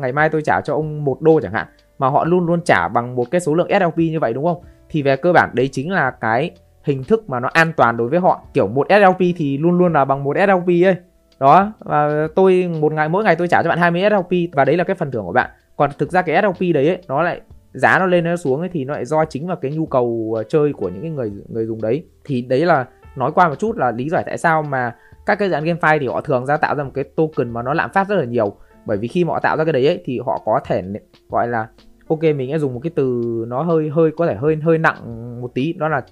ngày 0.00 0.12
mai 0.12 0.28
tôi 0.28 0.42
trả 0.42 0.60
cho 0.60 0.74
ông 0.74 1.04
một 1.04 1.20
đô 1.20 1.40
chẳng 1.40 1.52
hạn. 1.52 1.66
Mà 1.98 2.08
họ 2.08 2.24
luôn 2.24 2.46
luôn 2.46 2.60
trả 2.64 2.88
bằng 2.88 3.14
một 3.16 3.30
cái 3.30 3.40
số 3.40 3.54
lượng 3.54 3.68
SLP 3.80 3.96
như 3.96 4.20
vậy 4.20 4.32
đúng 4.32 4.44
không? 4.44 4.62
Thì 4.88 5.02
về 5.02 5.16
cơ 5.16 5.32
bản 5.32 5.50
đấy 5.52 5.68
chính 5.72 5.90
là 5.90 6.10
cái 6.10 6.50
hình 6.86 7.04
thức 7.04 7.30
mà 7.30 7.40
nó 7.40 7.48
an 7.52 7.72
toàn 7.76 7.96
đối 7.96 8.08
với 8.08 8.18
họ. 8.18 8.42
Kiểu 8.54 8.68
một 8.68 8.86
SLP 8.90 9.18
thì 9.36 9.58
luôn 9.58 9.78
luôn 9.78 9.92
là 9.92 10.04
bằng 10.04 10.24
một 10.24 10.36
SLP 10.36 10.68
ấy. 10.68 10.96
Đó 11.40 11.72
và 11.78 12.28
tôi 12.34 12.70
một 12.80 12.92
ngày 12.92 13.08
mỗi 13.08 13.24
ngày 13.24 13.36
tôi 13.36 13.48
trả 13.48 13.62
cho 13.62 13.68
bạn 13.68 13.78
20 13.78 14.02
SLP 14.10 14.52
và 14.52 14.64
đấy 14.64 14.76
là 14.76 14.84
cái 14.84 14.96
phần 14.96 15.10
thưởng 15.10 15.24
của 15.24 15.32
bạn. 15.32 15.50
Còn 15.76 15.90
thực 15.98 16.12
ra 16.12 16.22
cái 16.22 16.42
SLP 16.42 16.74
đấy 16.74 16.88
ấy, 16.88 16.98
nó 17.08 17.22
lại 17.22 17.40
giá 17.72 17.98
nó 17.98 18.06
lên 18.06 18.24
nó 18.24 18.36
xuống 18.36 18.60
ấy 18.60 18.68
thì 18.72 18.84
nó 18.84 18.94
lại 18.94 19.04
do 19.04 19.24
chính 19.24 19.46
vào 19.46 19.56
cái 19.56 19.70
nhu 19.70 19.86
cầu 19.86 20.34
ờ, 20.36 20.42
chơi 20.42 20.72
của 20.72 20.88
những 20.88 21.02
cái 21.02 21.10
người 21.10 21.32
người 21.48 21.66
dùng 21.66 21.82
đấy. 21.82 22.04
Thì 22.24 22.42
đấy 22.42 22.66
là 22.66 22.86
nói 23.16 23.32
qua 23.34 23.48
một 23.48 23.58
chút 23.58 23.76
là 23.76 23.90
lý 23.90 24.08
giải 24.08 24.22
tại 24.26 24.38
sao 24.38 24.62
mà 24.62 24.94
các 25.26 25.38
cái 25.38 25.48
dự 25.48 25.54
án 25.54 25.64
file 25.64 25.98
thì 25.98 26.06
họ 26.06 26.20
thường 26.20 26.46
ra 26.46 26.56
tạo 26.56 26.74
ra 26.74 26.84
một 26.84 26.90
cái 26.94 27.04
token 27.04 27.50
mà 27.50 27.62
nó 27.62 27.74
lạm 27.74 27.90
phát 27.92 28.08
rất 28.08 28.16
là 28.16 28.24
nhiều. 28.24 28.56
Bởi 28.86 28.96
vì 28.96 29.08
khi 29.08 29.24
mà 29.24 29.32
họ 29.32 29.40
tạo 29.40 29.56
ra 29.56 29.64
cái 29.64 29.72
đấy 29.72 29.86
ấy, 29.86 30.02
thì 30.04 30.18
họ 30.26 30.42
có 30.44 30.60
thể 30.64 30.82
gọi 31.30 31.48
là 31.48 31.68
ok 32.08 32.22
mình 32.22 32.50
sẽ 32.52 32.58
dùng 32.58 32.74
một 32.74 32.80
cái 32.82 32.90
từ 32.94 33.22
nó 33.48 33.62
hơi 33.62 33.90
hơi 33.90 34.10
có 34.16 34.26
thể 34.26 34.34
hơi 34.34 34.56
hơi 34.56 34.78
nặng 34.78 34.96
một 35.40 35.54
tí. 35.54 35.72
Đó 35.72 35.88
là 35.88 36.02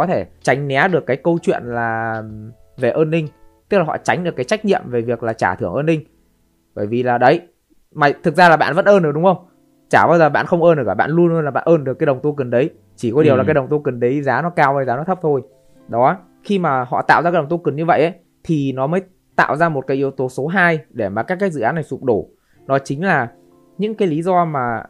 có 0.00 0.06
thể 0.06 0.26
tránh 0.42 0.68
né 0.68 0.88
được 0.88 1.06
cái 1.06 1.16
câu 1.16 1.38
chuyện 1.42 1.62
là 1.64 2.22
về 2.76 2.90
earning 2.90 3.28
tức 3.68 3.78
là 3.78 3.84
họ 3.84 3.96
tránh 3.96 4.24
được 4.24 4.36
cái 4.36 4.44
trách 4.44 4.64
nhiệm 4.64 4.82
về 4.86 5.00
việc 5.00 5.22
là 5.22 5.32
trả 5.32 5.54
thưởng 5.54 5.74
earning. 5.74 6.00
Bởi 6.74 6.86
vì 6.86 7.02
là 7.02 7.18
đấy 7.18 7.40
mày 7.94 8.14
thực 8.22 8.36
ra 8.36 8.48
là 8.48 8.56
bạn 8.56 8.74
vẫn 8.74 8.84
earn 8.84 9.02
được 9.02 9.12
đúng 9.14 9.24
không? 9.24 9.46
Chả 9.90 10.06
bao 10.06 10.18
giờ 10.18 10.28
bạn 10.28 10.46
không 10.46 10.64
earn 10.64 10.76
được 10.76 10.84
cả 10.86 10.94
bạn 10.94 11.10
luôn 11.10 11.26
luôn 11.26 11.44
là 11.44 11.50
bạn 11.50 11.64
earn 11.66 11.84
được 11.84 11.98
cái 11.98 12.06
đồng 12.06 12.20
token 12.20 12.50
đấy. 12.50 12.70
Chỉ 12.96 13.12
có 13.14 13.22
điều 13.22 13.34
ừ. 13.34 13.38
là 13.38 13.44
cái 13.44 13.54
đồng 13.54 13.68
token 13.68 14.00
đấy 14.00 14.22
giá 14.22 14.42
nó 14.42 14.50
cao 14.50 14.76
hay 14.76 14.84
giá 14.84 14.96
nó 14.96 15.04
thấp 15.04 15.18
thôi. 15.22 15.42
Đó 15.88 16.16
khi 16.44 16.58
mà 16.58 16.84
họ 16.84 17.02
tạo 17.02 17.22
ra 17.22 17.30
cái 17.30 17.42
đồng 17.42 17.48
token 17.48 17.76
như 17.76 17.84
vậy 17.84 18.00
ấy 18.00 18.12
thì 18.44 18.72
nó 18.72 18.86
mới 18.86 19.02
tạo 19.36 19.56
ra 19.56 19.68
một 19.68 19.86
cái 19.86 19.96
yếu 19.96 20.10
tố 20.10 20.28
số 20.28 20.46
2 20.46 20.78
để 20.90 21.08
mà 21.08 21.22
các 21.22 21.38
cái 21.40 21.50
dự 21.50 21.60
án 21.60 21.74
này 21.74 21.84
sụp 21.84 22.02
đổ. 22.02 22.28
Đó 22.66 22.78
chính 22.78 23.04
là 23.04 23.30
những 23.78 23.94
cái 23.94 24.08
lý 24.08 24.22
do 24.22 24.44
mà 24.44 24.82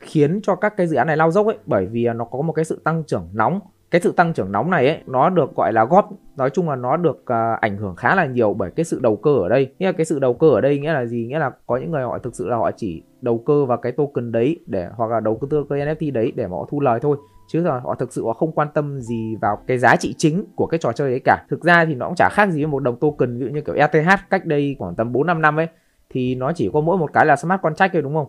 khiến 0.00 0.40
cho 0.42 0.54
các 0.54 0.76
cái 0.76 0.86
dự 0.86 0.96
án 0.96 1.06
này 1.06 1.16
lao 1.16 1.30
dốc 1.30 1.46
ấy 1.46 1.58
bởi 1.66 1.86
vì 1.86 2.08
nó 2.14 2.24
có 2.24 2.42
một 2.42 2.52
cái 2.52 2.64
sự 2.64 2.80
tăng 2.84 3.02
trưởng 3.06 3.28
nóng 3.32 3.60
cái 3.92 4.00
sự 4.00 4.12
tăng 4.12 4.32
trưởng 4.32 4.52
nóng 4.52 4.70
này 4.70 4.88
ấy 4.88 4.98
nó 5.06 5.30
được 5.30 5.56
gọi 5.56 5.72
là 5.72 5.84
góp 5.84 6.10
nói 6.36 6.50
chung 6.50 6.68
là 6.68 6.76
nó 6.76 6.96
được 6.96 7.16
uh, 7.22 7.60
ảnh 7.60 7.76
hưởng 7.76 7.96
khá 7.96 8.14
là 8.14 8.26
nhiều 8.26 8.54
bởi 8.54 8.70
cái 8.70 8.84
sự 8.84 9.00
đầu 9.00 9.16
cơ 9.16 9.30
ở 9.34 9.48
đây. 9.48 9.74
Nghĩa 9.78 9.86
là 9.86 9.92
cái 9.92 10.04
sự 10.04 10.18
đầu 10.18 10.34
cơ 10.34 10.50
ở 10.50 10.60
đây 10.60 10.78
nghĩa 10.78 10.92
là 10.92 11.06
gì? 11.06 11.26
Nghĩa 11.26 11.38
là 11.38 11.50
có 11.66 11.76
những 11.76 11.90
người 11.90 12.02
họ 12.02 12.18
thực 12.18 12.34
sự 12.34 12.48
là 12.48 12.56
họ 12.56 12.70
chỉ 12.76 13.02
đầu 13.20 13.38
cơ 13.38 13.64
vào 13.64 13.78
cái 13.78 13.92
token 13.92 14.32
đấy 14.32 14.60
để 14.66 14.88
hoặc 14.96 15.10
là 15.10 15.20
đầu 15.20 15.38
tư 15.50 15.64
cái 15.70 15.78
NFT 15.78 16.12
đấy 16.12 16.32
để 16.36 16.46
mà 16.46 16.56
họ 16.56 16.66
thu 16.70 16.80
lời 16.80 17.00
thôi. 17.02 17.16
Chứ 17.48 17.60
là 17.60 17.80
họ 17.80 17.94
thực 17.94 18.12
sự 18.12 18.26
họ 18.26 18.32
không 18.32 18.52
quan 18.52 18.68
tâm 18.74 19.00
gì 19.00 19.36
vào 19.40 19.58
cái 19.66 19.78
giá 19.78 19.96
trị 19.96 20.14
chính 20.18 20.44
của 20.56 20.66
cái 20.66 20.78
trò 20.78 20.92
chơi 20.92 21.10
đấy 21.10 21.20
cả. 21.24 21.44
Thực 21.50 21.64
ra 21.64 21.84
thì 21.84 21.94
nó 21.94 22.06
cũng 22.06 22.16
chả 22.16 22.28
khác 22.28 22.50
gì 22.50 22.62
với 22.62 22.70
một 22.70 22.82
đồng 22.82 22.96
token 22.96 23.38
ví 23.38 23.46
dụ 23.46 23.52
như 23.52 23.60
kiểu 23.60 23.74
ETH 23.74 24.20
cách 24.30 24.46
đây 24.46 24.76
khoảng 24.78 24.94
tầm 24.94 25.12
4 25.12 25.26
5 25.26 25.42
năm 25.42 25.56
ấy 25.56 25.66
thì 26.10 26.34
nó 26.34 26.52
chỉ 26.52 26.70
có 26.72 26.80
mỗi 26.80 26.96
một 26.96 27.12
cái 27.12 27.26
là 27.26 27.36
smart 27.36 27.62
contract 27.62 27.92
thôi 27.92 28.02
đúng 28.02 28.14
không? 28.14 28.26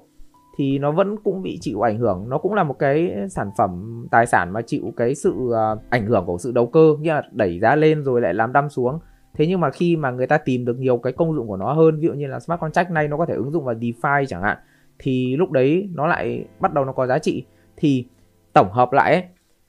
Thì 0.57 0.79
nó 0.79 0.91
vẫn 0.91 1.15
cũng 1.23 1.41
bị 1.41 1.57
chịu 1.61 1.81
ảnh 1.81 1.97
hưởng. 1.97 2.25
Nó 2.29 2.37
cũng 2.37 2.53
là 2.53 2.63
một 2.63 2.79
cái 2.79 3.15
sản 3.29 3.51
phẩm 3.57 4.05
tài 4.11 4.25
sản 4.25 4.53
mà 4.53 4.61
chịu 4.61 4.93
cái 4.97 5.15
sự 5.15 5.51
à, 5.55 5.75
ảnh 5.89 6.05
hưởng 6.05 6.25
của 6.25 6.37
sự 6.37 6.51
đầu 6.51 6.67
cơ 6.67 6.95
nghĩa 6.99 7.13
là 7.13 7.23
đẩy 7.31 7.59
giá 7.59 7.75
lên 7.75 8.03
rồi 8.03 8.21
lại 8.21 8.33
làm 8.33 8.53
đâm 8.53 8.69
xuống. 8.69 8.99
Thế 9.35 9.47
nhưng 9.47 9.59
mà 9.59 9.71
khi 9.71 9.95
mà 9.95 10.11
người 10.11 10.27
ta 10.27 10.37
tìm 10.37 10.65
được 10.65 10.79
nhiều 10.79 10.97
cái 10.97 11.13
công 11.13 11.35
dụng 11.35 11.47
của 11.47 11.57
nó 11.57 11.73
hơn 11.73 11.99
ví 11.99 12.07
dụ 12.07 12.13
như 12.13 12.27
là 12.27 12.39
smart 12.39 12.61
contract 12.61 12.91
này 12.91 13.07
nó 13.07 13.17
có 13.17 13.25
thể 13.25 13.33
ứng 13.33 13.51
dụng 13.51 13.65
vào 13.65 13.75
DeFi 13.75 14.25
chẳng 14.25 14.41
hạn 14.41 14.57
thì 14.99 15.35
lúc 15.35 15.51
đấy 15.51 15.89
nó 15.93 16.07
lại 16.07 16.45
bắt 16.59 16.73
đầu 16.73 16.85
nó 16.85 16.91
có 16.91 17.07
giá 17.07 17.19
trị. 17.19 17.45
Thì 17.77 18.05
tổng 18.53 18.71
hợp 18.71 18.93
lại 18.93 19.13
ấy, 19.13 19.23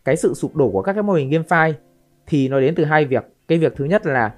cái 0.05 0.17
sự 0.17 0.35
sụp 0.35 0.57
đổ 0.57 0.71
của 0.71 0.83
các 0.83 0.93
cái 0.93 1.03
mô 1.03 1.13
hình 1.13 1.31
GameFi 1.31 1.73
thì 2.27 2.49
nó 2.49 2.61
đến 2.61 2.75
từ 2.75 2.85
hai 2.85 3.05
việc. 3.05 3.25
Cái 3.49 3.59
việc 3.59 3.77
thứ 3.77 3.85
nhất 3.85 4.07
là 4.07 4.35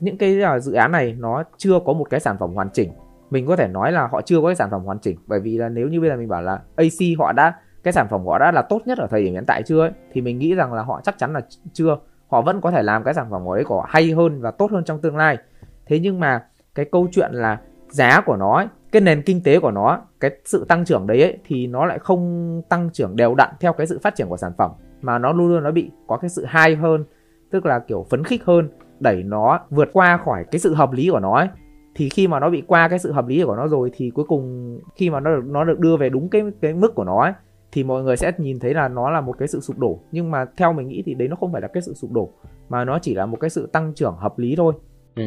những 0.00 0.18
cái 0.18 0.42
à, 0.42 0.58
dự 0.58 0.72
án 0.72 0.92
này 0.92 1.14
nó 1.18 1.44
chưa 1.56 1.78
có 1.86 1.92
một 1.92 2.10
cái 2.10 2.20
sản 2.20 2.36
phẩm 2.40 2.54
hoàn 2.54 2.70
chỉnh 2.72 2.90
mình 3.30 3.46
có 3.46 3.56
thể 3.56 3.68
nói 3.68 3.92
là 3.92 4.06
họ 4.06 4.20
chưa 4.22 4.40
có 4.40 4.46
cái 4.46 4.54
sản 4.54 4.70
phẩm 4.70 4.84
hoàn 4.84 4.98
chỉnh. 4.98 5.18
Bởi 5.26 5.40
vì 5.40 5.58
là 5.58 5.68
nếu 5.68 5.88
như 5.88 6.00
bây 6.00 6.10
giờ 6.10 6.16
mình 6.16 6.28
bảo 6.28 6.42
là 6.42 6.60
AC 6.76 7.18
họ 7.18 7.32
đã 7.32 7.54
cái 7.82 7.92
sản 7.92 8.06
phẩm 8.10 8.24
của 8.24 8.30
họ 8.30 8.38
đã 8.38 8.52
là 8.52 8.62
tốt 8.62 8.82
nhất 8.84 8.98
ở 8.98 9.06
thời 9.10 9.24
điểm 9.24 9.32
hiện 9.32 9.44
tại 9.46 9.62
chưa 9.62 9.80
ấy, 9.80 9.90
thì 10.12 10.20
mình 10.20 10.38
nghĩ 10.38 10.54
rằng 10.54 10.72
là 10.72 10.82
họ 10.82 11.00
chắc 11.04 11.18
chắn 11.18 11.32
là 11.32 11.40
chưa. 11.72 11.96
Họ 12.28 12.42
vẫn 12.42 12.60
có 12.60 12.70
thể 12.70 12.82
làm 12.82 13.04
cái 13.04 13.14
sản 13.14 13.26
phẩm 13.30 13.44
của 13.44 13.52
ấy 13.52 13.64
của 13.64 13.84
hay 13.88 14.10
hơn 14.10 14.40
và 14.40 14.50
tốt 14.50 14.70
hơn 14.70 14.84
trong 14.84 15.00
tương 15.00 15.16
lai. 15.16 15.38
Thế 15.86 15.98
nhưng 15.98 16.20
mà 16.20 16.44
cái 16.74 16.86
câu 16.92 17.08
chuyện 17.12 17.30
là 17.32 17.58
giá 17.88 18.20
của 18.26 18.36
nó 18.36 18.56
ấy, 18.56 18.66
cái 18.92 19.02
nền 19.02 19.22
kinh 19.22 19.42
tế 19.42 19.60
của 19.60 19.70
nó 19.70 20.00
cái 20.20 20.30
sự 20.44 20.64
tăng 20.68 20.84
trưởng 20.84 21.06
đấy 21.06 21.22
ấy, 21.22 21.38
thì 21.46 21.66
nó 21.66 21.86
lại 21.86 21.98
không 21.98 22.62
tăng 22.68 22.90
trưởng 22.92 23.16
đều 23.16 23.34
đặn 23.34 23.48
theo 23.60 23.72
cái 23.72 23.86
sự 23.86 23.98
phát 24.02 24.14
triển 24.14 24.28
của 24.28 24.36
sản 24.36 24.52
phẩm 24.58 24.70
mà 25.02 25.18
nó 25.18 25.32
luôn 25.32 25.48
luôn 25.48 25.62
nó 25.62 25.70
bị 25.70 25.90
có 26.06 26.16
cái 26.16 26.28
sự 26.28 26.44
hay 26.48 26.76
hơn 26.76 27.04
tức 27.50 27.66
là 27.66 27.78
kiểu 27.78 28.06
phấn 28.10 28.24
khích 28.24 28.44
hơn 28.44 28.68
đẩy 29.00 29.22
nó 29.22 29.60
vượt 29.70 29.88
qua 29.92 30.16
khỏi 30.24 30.44
cái 30.50 30.58
sự 30.58 30.74
hợp 30.74 30.92
lý 30.92 31.08
của 31.12 31.20
nó 31.20 31.36
ấy 31.36 31.48
thì 31.94 32.08
khi 32.08 32.28
mà 32.28 32.40
nó 32.40 32.50
bị 32.50 32.62
qua 32.66 32.88
cái 32.88 32.98
sự 32.98 33.12
hợp 33.12 33.28
lý 33.28 33.42
của 33.42 33.56
nó 33.56 33.68
rồi 33.68 33.90
thì 33.94 34.10
cuối 34.10 34.24
cùng 34.28 34.78
khi 34.96 35.10
mà 35.10 35.20
nó 35.20 35.36
được 35.36 35.44
nó 35.46 35.64
được 35.64 35.78
đưa 35.78 35.96
về 35.96 36.08
đúng 36.08 36.28
cái 36.28 36.42
cái 36.60 36.74
mức 36.74 36.94
của 36.94 37.04
nó 37.04 37.22
ấy, 37.22 37.32
thì 37.72 37.84
mọi 37.84 38.02
người 38.02 38.16
sẽ 38.16 38.32
nhìn 38.38 38.58
thấy 38.58 38.74
là 38.74 38.88
nó 38.88 39.10
là 39.10 39.20
một 39.20 39.38
cái 39.38 39.48
sự 39.48 39.60
sụp 39.60 39.78
đổ 39.78 40.00
nhưng 40.12 40.30
mà 40.30 40.44
theo 40.56 40.72
mình 40.72 40.88
nghĩ 40.88 41.02
thì 41.06 41.14
đấy 41.14 41.28
nó 41.28 41.36
không 41.36 41.52
phải 41.52 41.62
là 41.62 41.68
cái 41.68 41.82
sự 41.82 41.94
sụp 41.94 42.12
đổ 42.12 42.30
mà 42.68 42.84
nó 42.84 42.98
chỉ 43.02 43.14
là 43.14 43.26
một 43.26 43.36
cái 43.40 43.50
sự 43.50 43.66
tăng 43.66 43.92
trưởng 43.94 44.16
hợp 44.16 44.38
lý 44.38 44.56
thôi 44.56 44.74
ừ. 45.14 45.22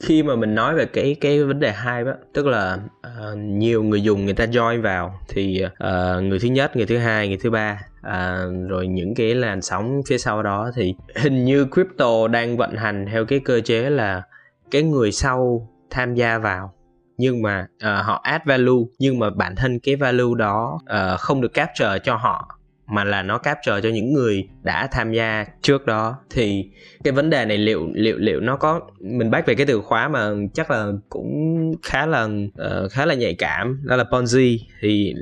khi 0.00 0.22
mà 0.22 0.36
mình 0.36 0.54
nói 0.54 0.74
về 0.74 0.86
cái 0.86 1.16
cái 1.20 1.44
vấn 1.44 1.60
đề 1.60 1.72
hai 1.72 2.04
đó 2.04 2.12
tức 2.32 2.46
là 2.46 2.78
uh, 3.06 3.38
nhiều 3.38 3.82
người 3.82 4.02
dùng 4.02 4.24
người 4.24 4.34
ta 4.34 4.46
join 4.46 4.82
vào 4.82 5.14
thì 5.28 5.64
uh, 5.64 6.24
người 6.24 6.38
thứ 6.38 6.48
nhất 6.48 6.76
người 6.76 6.86
thứ 6.86 6.96
hai 6.96 7.28
người 7.28 7.38
thứ 7.42 7.50
ba 7.50 7.80
à, 8.02 8.44
rồi 8.68 8.86
những 8.86 9.14
cái 9.14 9.34
làn 9.34 9.62
sóng 9.62 10.00
phía 10.06 10.18
sau 10.18 10.42
đó 10.42 10.70
thì 10.74 10.94
hình 11.16 11.44
như 11.44 11.66
crypto 11.72 12.28
đang 12.28 12.56
vận 12.56 12.76
hành 12.76 13.06
theo 13.12 13.24
cái 13.24 13.40
cơ 13.44 13.60
chế 13.60 13.90
là 13.90 14.22
cái 14.70 14.82
người 14.82 15.12
sau 15.12 15.68
tham 15.90 16.14
gia 16.14 16.38
vào. 16.38 16.74
Nhưng 17.16 17.42
mà 17.42 17.66
uh, 17.76 18.04
họ 18.04 18.20
add 18.22 18.44
value 18.46 18.82
nhưng 18.98 19.18
mà 19.18 19.30
bản 19.30 19.56
thân 19.56 19.80
cái 19.80 19.96
value 19.96 20.38
đó 20.38 20.78
uh, 20.82 21.20
không 21.20 21.40
được 21.40 21.54
capture 21.54 21.98
cho 22.02 22.16
họ 22.16 22.56
mà 22.86 23.04
là 23.04 23.22
nó 23.22 23.38
capture 23.38 23.80
cho 23.82 23.88
những 23.88 24.12
người 24.12 24.48
đã 24.62 24.88
tham 24.92 25.12
gia 25.12 25.46
trước 25.62 25.86
đó. 25.86 26.18
Thì 26.30 26.70
cái 27.04 27.12
vấn 27.12 27.30
đề 27.30 27.44
này 27.44 27.58
liệu 27.58 27.88
liệu 27.94 28.18
liệu 28.18 28.40
nó 28.40 28.56
có 28.56 28.80
mình 29.00 29.30
bắt 29.30 29.46
về 29.46 29.54
cái 29.54 29.66
từ 29.66 29.80
khóa 29.80 30.08
mà 30.08 30.30
chắc 30.54 30.70
là 30.70 30.86
cũng 31.08 31.72
khá 31.82 32.06
là 32.06 32.24
uh, 32.24 32.92
khá 32.92 33.06
là 33.06 33.14
nhạy 33.14 33.34
cảm 33.34 33.80
đó 33.84 33.96
là 33.96 34.04
ponzi. 34.04 34.58
Thì 34.80 35.14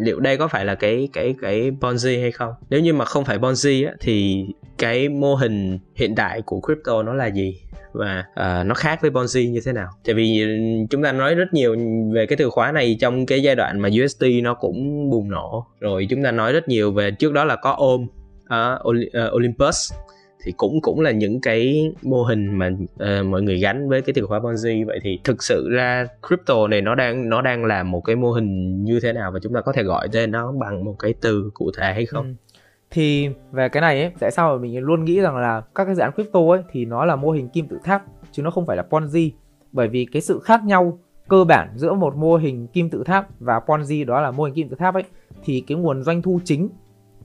liệu 0.00 0.20
đây 0.20 0.36
có 0.36 0.48
phải 0.48 0.64
là 0.64 0.74
cái 0.74 1.08
cái 1.12 1.34
cái 1.42 1.70
ponzi 1.80 2.20
hay 2.20 2.32
không? 2.32 2.52
Nếu 2.70 2.80
như 2.80 2.94
mà 2.94 3.04
không 3.04 3.24
phải 3.24 3.38
ponzi 3.38 3.86
á, 3.86 3.94
thì 4.00 4.46
cái 4.78 5.08
mô 5.08 5.34
hình 5.34 5.78
hiện 5.94 6.14
đại 6.14 6.42
của 6.42 6.60
crypto 6.60 7.02
nó 7.02 7.14
là 7.14 7.26
gì? 7.26 7.60
Và 7.94 8.24
uh, 8.30 8.66
nó 8.66 8.74
khác 8.74 9.02
với 9.02 9.10
Ponzi 9.10 9.50
như 9.50 9.60
thế 9.64 9.72
nào? 9.72 9.88
Tại 10.04 10.14
vì 10.14 10.40
ừ, 10.40 10.48
chúng 10.90 11.02
ta 11.02 11.12
nói 11.12 11.34
rất 11.34 11.52
nhiều 11.52 11.76
về 12.14 12.26
cái 12.26 12.36
từ 12.36 12.50
khóa 12.50 12.72
này 12.72 12.96
trong 13.00 13.26
cái 13.26 13.42
giai 13.42 13.54
đoạn 13.54 13.80
mà 13.80 13.88
USD 14.04 14.24
nó 14.42 14.54
cũng 14.54 15.10
bùng 15.10 15.30
nổ. 15.30 15.66
Rồi 15.80 16.06
chúng 16.10 16.22
ta 16.22 16.30
nói 16.30 16.52
rất 16.52 16.68
nhiều 16.68 16.92
về 16.92 17.10
trước 17.10 17.32
đó 17.32 17.44
là 17.44 17.56
có 17.56 17.70
ôm 17.70 18.02
uh, 18.02 18.08
à, 18.48 18.78
à, 19.12 19.30
Olympus 19.36 19.92
thì 20.44 20.52
cũng 20.56 20.80
cũng 20.80 21.00
là 21.00 21.10
những 21.10 21.40
cái 21.40 21.92
mô 22.02 22.22
hình 22.22 22.58
mà 22.58 22.70
uh, 22.94 23.26
mọi 23.26 23.42
người 23.42 23.58
gắn 23.58 23.88
với 23.88 24.02
cái 24.02 24.14
từ 24.14 24.26
khóa 24.26 24.38
Ponzi. 24.38 24.86
Vậy 24.86 24.98
thì 25.02 25.18
thực 25.24 25.42
sự 25.42 25.68
ra 25.72 26.06
crypto 26.28 26.68
này 26.68 26.80
nó 26.80 26.94
đang 26.94 27.28
nó 27.28 27.42
đang 27.42 27.64
là 27.64 27.82
một 27.82 28.00
cái 28.00 28.16
mô 28.16 28.32
hình 28.32 28.84
như 28.84 29.00
thế 29.02 29.12
nào 29.12 29.30
và 29.32 29.38
chúng 29.42 29.54
ta 29.54 29.60
có 29.60 29.72
thể 29.72 29.82
gọi 29.82 30.08
tên 30.12 30.30
nó 30.30 30.52
bằng 30.52 30.84
một 30.84 30.96
cái 30.98 31.14
từ 31.20 31.50
cụ 31.54 31.70
thể 31.78 31.92
hay 31.92 32.06
không? 32.06 32.26
Ừ. 32.26 32.32
Thì 32.90 33.28
về 33.52 33.68
cái 33.68 33.80
này 33.80 34.02
ấy 34.02 34.12
tại 34.18 34.30
sao 34.30 34.52
mà 34.52 34.62
mình 34.62 34.78
luôn 34.78 35.04
nghĩ 35.04 35.20
rằng 35.20 35.36
là 35.36 35.62
các 35.74 35.84
cái 35.84 35.94
dự 35.94 36.02
án 36.02 36.12
crypto 36.12 36.40
ấy 36.40 36.62
thì 36.72 36.84
nó 36.84 37.04
là 37.04 37.16
mô 37.16 37.30
hình 37.30 37.48
kim 37.48 37.68
tự 37.68 37.78
tháp 37.84 38.04
chứ 38.32 38.42
nó 38.42 38.50
không 38.50 38.66
phải 38.66 38.76
là 38.76 38.84
ponzi? 38.90 39.30
Bởi 39.72 39.88
vì 39.88 40.06
cái 40.12 40.22
sự 40.22 40.40
khác 40.44 40.64
nhau 40.64 40.98
cơ 41.28 41.44
bản 41.44 41.68
giữa 41.76 41.94
một 41.94 42.16
mô 42.16 42.36
hình 42.36 42.66
kim 42.66 42.90
tự 42.90 43.02
tháp 43.06 43.28
và 43.40 43.60
ponzi 43.66 44.06
đó 44.06 44.20
là 44.20 44.30
mô 44.30 44.44
hình 44.44 44.54
kim 44.54 44.68
tự 44.68 44.76
tháp 44.76 44.94
ấy 44.94 45.04
thì 45.44 45.64
cái 45.66 45.78
nguồn 45.78 46.02
doanh 46.02 46.22
thu 46.22 46.40
chính 46.44 46.68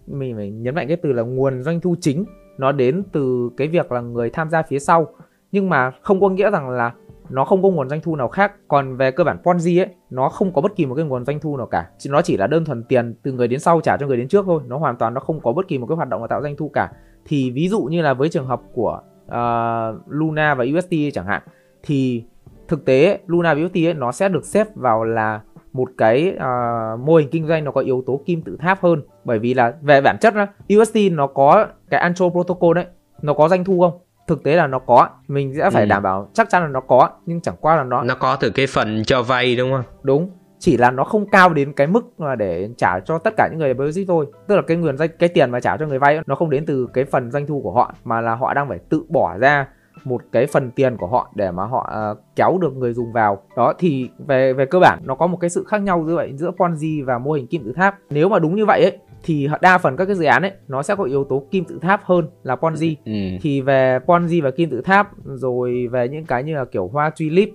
mình 0.08 0.36
phải 0.36 0.52
nhấn 0.52 0.76
mạnh 0.76 0.88
cái 0.88 0.98
từ 0.98 1.14
là 1.14 1.24
nguồn 1.24 1.64
doanh 1.64 1.82
thu 1.82 1.96
chính 2.02 2.26
nó 2.60 2.72
đến 2.72 3.04
từ 3.12 3.50
cái 3.58 3.68
việc 3.68 3.92
là 3.92 4.02
người 4.02 4.30
tham 4.30 4.50
gia 4.50 4.62
phía 4.62 4.80
sau. 4.80 5.08
Nhưng 5.52 5.70
mà 5.70 5.92
không 6.02 6.22
có 6.22 6.30
nghĩa 6.30 6.52
rằng 6.52 6.70
là 6.70 6.94
nó 7.30 7.46
không 7.46 7.64
có 7.64 7.70
nguồn 7.70 7.90
doanh 7.90 8.02
thu 8.02 8.16
nào 8.16 8.28
khác. 8.28 8.54
Còn 8.68 8.98
về 8.98 9.12
cơ 9.12 9.24
bản 9.24 9.38
Ponzi 9.44 9.82
ấy 9.82 9.88
nó 10.10 10.30
không 10.30 10.54
có 10.54 10.62
bất 10.62 10.76
kỳ 10.76 10.86
một 10.86 10.96
cái 10.96 11.06
nguồn 11.06 11.26
doanh 11.26 11.40
thu 11.40 11.58
nào 11.58 11.68
cả. 11.68 11.90
Nó 12.10 12.22
chỉ 12.22 12.38
là 12.38 12.48
đơn 12.48 12.66
thuần 12.66 12.84
tiền 12.84 13.16
từ 13.24 13.32
người 13.32 13.48
đến 13.48 13.60
sau 13.60 13.82
trả 13.82 13.98
cho 13.98 14.08
người 14.08 14.18
đến 14.18 14.28
trước 14.28 14.46
thôi. 14.46 14.62
Nó 14.68 14.78
hoàn 14.78 14.98
toàn 14.98 15.14
nó 15.14 15.22
không 15.22 15.40
có 15.40 15.54
bất 15.54 15.68
kỳ 15.68 15.78
một 15.78 15.88
cái 15.88 15.96
hoạt 15.96 16.10
động 16.10 16.22
nào 16.22 16.28
tạo 16.28 16.42
doanh 16.42 16.56
thu 16.56 16.70
cả. 16.74 16.92
Thì 17.26 17.52
ví 17.52 17.70
dụ 17.70 17.82
như 17.82 18.02
là 18.02 18.14
với 18.14 18.30
trường 18.30 18.48
hợp 18.48 18.62
của 18.74 19.02
uh, 19.26 20.02
Luna 20.08 20.56
và 20.56 20.66
UST 20.78 20.94
chẳng 21.14 21.26
hạn 21.26 21.42
thì 21.84 22.24
thực 22.68 22.86
tế 22.86 23.20
Luna 23.28 23.54
và 23.54 23.62
UST 23.66 23.76
ấy, 23.76 23.94
nó 23.94 24.12
sẽ 24.12 24.30
được 24.30 24.46
xếp 24.46 24.68
vào 24.76 25.04
là 25.04 25.42
một 25.74 25.90
cái 25.98 26.36
uh, 26.36 27.00
mô 27.00 27.16
hình 27.16 27.30
kinh 27.32 27.48
doanh 27.48 27.64
nó 27.64 27.72
có 27.72 27.82
yếu 27.82 28.04
tố 28.06 28.22
kim 28.26 28.42
tự 28.42 28.58
tháp 28.60 28.82
hơn 28.82 29.02
bởi 29.30 29.40
vì 29.40 29.54
là 29.54 29.74
về 29.82 30.02
bản 30.02 30.18
chất 30.22 30.36
đó, 30.36 30.46
UST 30.80 30.98
nó 31.12 31.28
có 31.28 31.68
cái 31.90 32.00
Antro 32.00 32.30
Protocol 32.30 32.76
đấy 32.76 32.86
nó 33.22 33.34
có 33.34 33.50
doanh 33.50 33.64
thu 33.64 33.80
không? 33.82 34.00
Thực 34.28 34.44
tế 34.44 34.56
là 34.56 34.68
nó 34.68 34.80
có 34.80 35.10
mình 35.28 35.54
sẽ 35.58 35.70
phải 35.70 35.84
ừ. 35.84 35.88
đảm 35.90 36.04
bảo 36.04 36.30
chắc 36.34 36.50
chắn 36.50 36.62
là 36.62 36.68
nó 36.68 36.80
có 36.80 37.10
nhưng 37.26 37.42
chẳng 37.42 37.56
qua 37.60 37.76
là 37.76 37.84
nó 37.84 38.04
nó 38.04 38.16
có 38.16 38.36
từ 38.36 38.50
cái 38.50 38.68
phần 38.68 39.04
cho 39.04 39.24
vay 39.24 39.56
đúng 39.56 39.72
không? 39.72 39.84
Đúng 40.04 40.30
chỉ 40.60 40.78
là 40.78 40.92
nó 40.92 41.04
không 41.04 41.30
cao 41.30 41.54
đến 41.54 41.74
cái 41.74 41.88
mức 41.88 42.20
mà 42.20 42.36
để 42.36 42.70
trả 42.78 43.00
cho 43.00 43.18
tất 43.18 43.34
cả 43.38 43.48
những 43.52 43.60
người 43.60 43.74
deposit 43.74 44.08
thôi. 44.08 44.26
Tức 44.48 44.56
là 44.56 44.62
cái 44.62 44.78
nguồn 44.78 44.98
danh 44.98 45.10
cái 45.20 45.30
tiền 45.30 45.52
mà 45.52 45.60
trả 45.60 45.78
cho 45.78 45.86
người 45.86 46.00
vay 46.00 46.20
nó 46.26 46.36
không 46.36 46.50
đến 46.50 46.66
từ 46.66 46.88
cái 46.94 47.06
phần 47.06 47.32
doanh 47.32 47.48
thu 47.48 47.62
của 47.64 47.72
họ 47.72 47.94
mà 48.04 48.22
là 48.22 48.36
họ 48.36 48.54
đang 48.54 48.70
phải 48.70 48.80
tự 48.90 49.04
bỏ 49.10 49.38
ra 49.38 49.68
một 50.04 50.22
cái 50.32 50.48
phần 50.48 50.72
tiền 50.72 50.98
của 50.98 51.08
họ 51.08 51.32
để 51.36 51.52
mà 51.52 51.66
họ 51.66 52.12
uh, 52.12 52.18
kéo 52.36 52.58
được 52.62 52.76
người 52.76 52.94
dùng 52.94 53.14
vào. 53.14 53.42
Đó 53.58 53.74
thì 53.80 54.10
về 54.28 54.54
về 54.54 54.66
cơ 54.66 54.80
bản 54.80 55.00
nó 55.04 55.16
có 55.16 55.28
một 55.28 55.38
cái 55.38 55.50
sự 55.50 55.64
khác 55.68 55.82
nhau 55.82 56.04
giữa 56.08 56.16
vậy 56.16 56.34
giữa 56.36 56.52
Ponzi 56.58 57.06
và 57.06 57.18
mô 57.18 57.32
hình 57.32 57.48
kim 57.48 57.64
tự 57.64 57.74
tháp. 57.76 57.98
Nếu 58.10 58.30
mà 58.30 58.40
đúng 58.40 58.56
như 58.56 58.66
vậy 58.66 58.82
ấy 58.82 58.98
thì 59.24 59.48
đa 59.62 59.78
phần 59.78 59.98
các 59.98 60.06
cái 60.06 60.16
dự 60.16 60.26
án 60.26 60.42
ấy 60.42 60.52
nó 60.68 60.84
sẽ 60.84 60.96
có 60.96 61.04
yếu 61.04 61.24
tố 61.24 61.44
kim 61.52 61.66
tự 61.66 61.80
tháp 61.82 62.04
hơn 62.04 62.28
là 62.44 62.56
Ponzi. 62.56 62.96
Ừ. 63.06 63.12
thì 63.42 63.62
về 63.62 64.00
Ponzi 64.06 64.44
và 64.44 64.52
kim 64.52 64.70
tự 64.70 64.82
tháp 64.82 65.12
rồi 65.26 65.88
về 65.92 66.10
những 66.10 66.26
cái 66.26 66.44
như 66.44 66.56
là 66.56 66.66
kiểu 66.66 66.88
hoa 66.88 67.10
tulip 67.10 67.50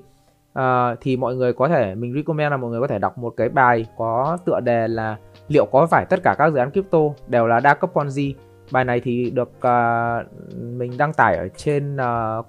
uh, 0.59 0.99
thì 1.01 1.17
mọi 1.17 1.37
người 1.37 1.53
có 1.53 1.69
thể 1.69 1.95
mình 1.95 2.15
recommend 2.15 2.51
là 2.51 2.57
mọi 2.57 2.71
người 2.71 2.81
có 2.81 2.87
thể 2.87 2.99
đọc 2.99 3.19
một 3.19 3.35
cái 3.37 3.49
bài 3.49 3.87
có 3.97 4.39
tựa 4.45 4.61
đề 4.61 4.89
là 4.89 5.17
liệu 5.49 5.67
có 5.67 5.87
phải 5.87 6.07
tất 6.11 6.21
cả 6.23 6.35
các 6.39 6.53
dự 6.53 6.59
án 6.59 6.71
crypto 6.71 6.99
đều 7.27 7.47
là 7.47 7.61
đa 7.61 7.75
cấp 7.75 7.91
Ponzi? 7.95 8.33
Bài 8.71 8.85
này 8.85 9.01
thì 9.01 9.31
được 9.31 9.51
uh, 9.59 10.43
mình 10.63 10.93
đăng 10.99 11.13
tải 11.13 11.37
ở 11.37 11.49
trên 11.57 11.95
uh, 11.95 12.01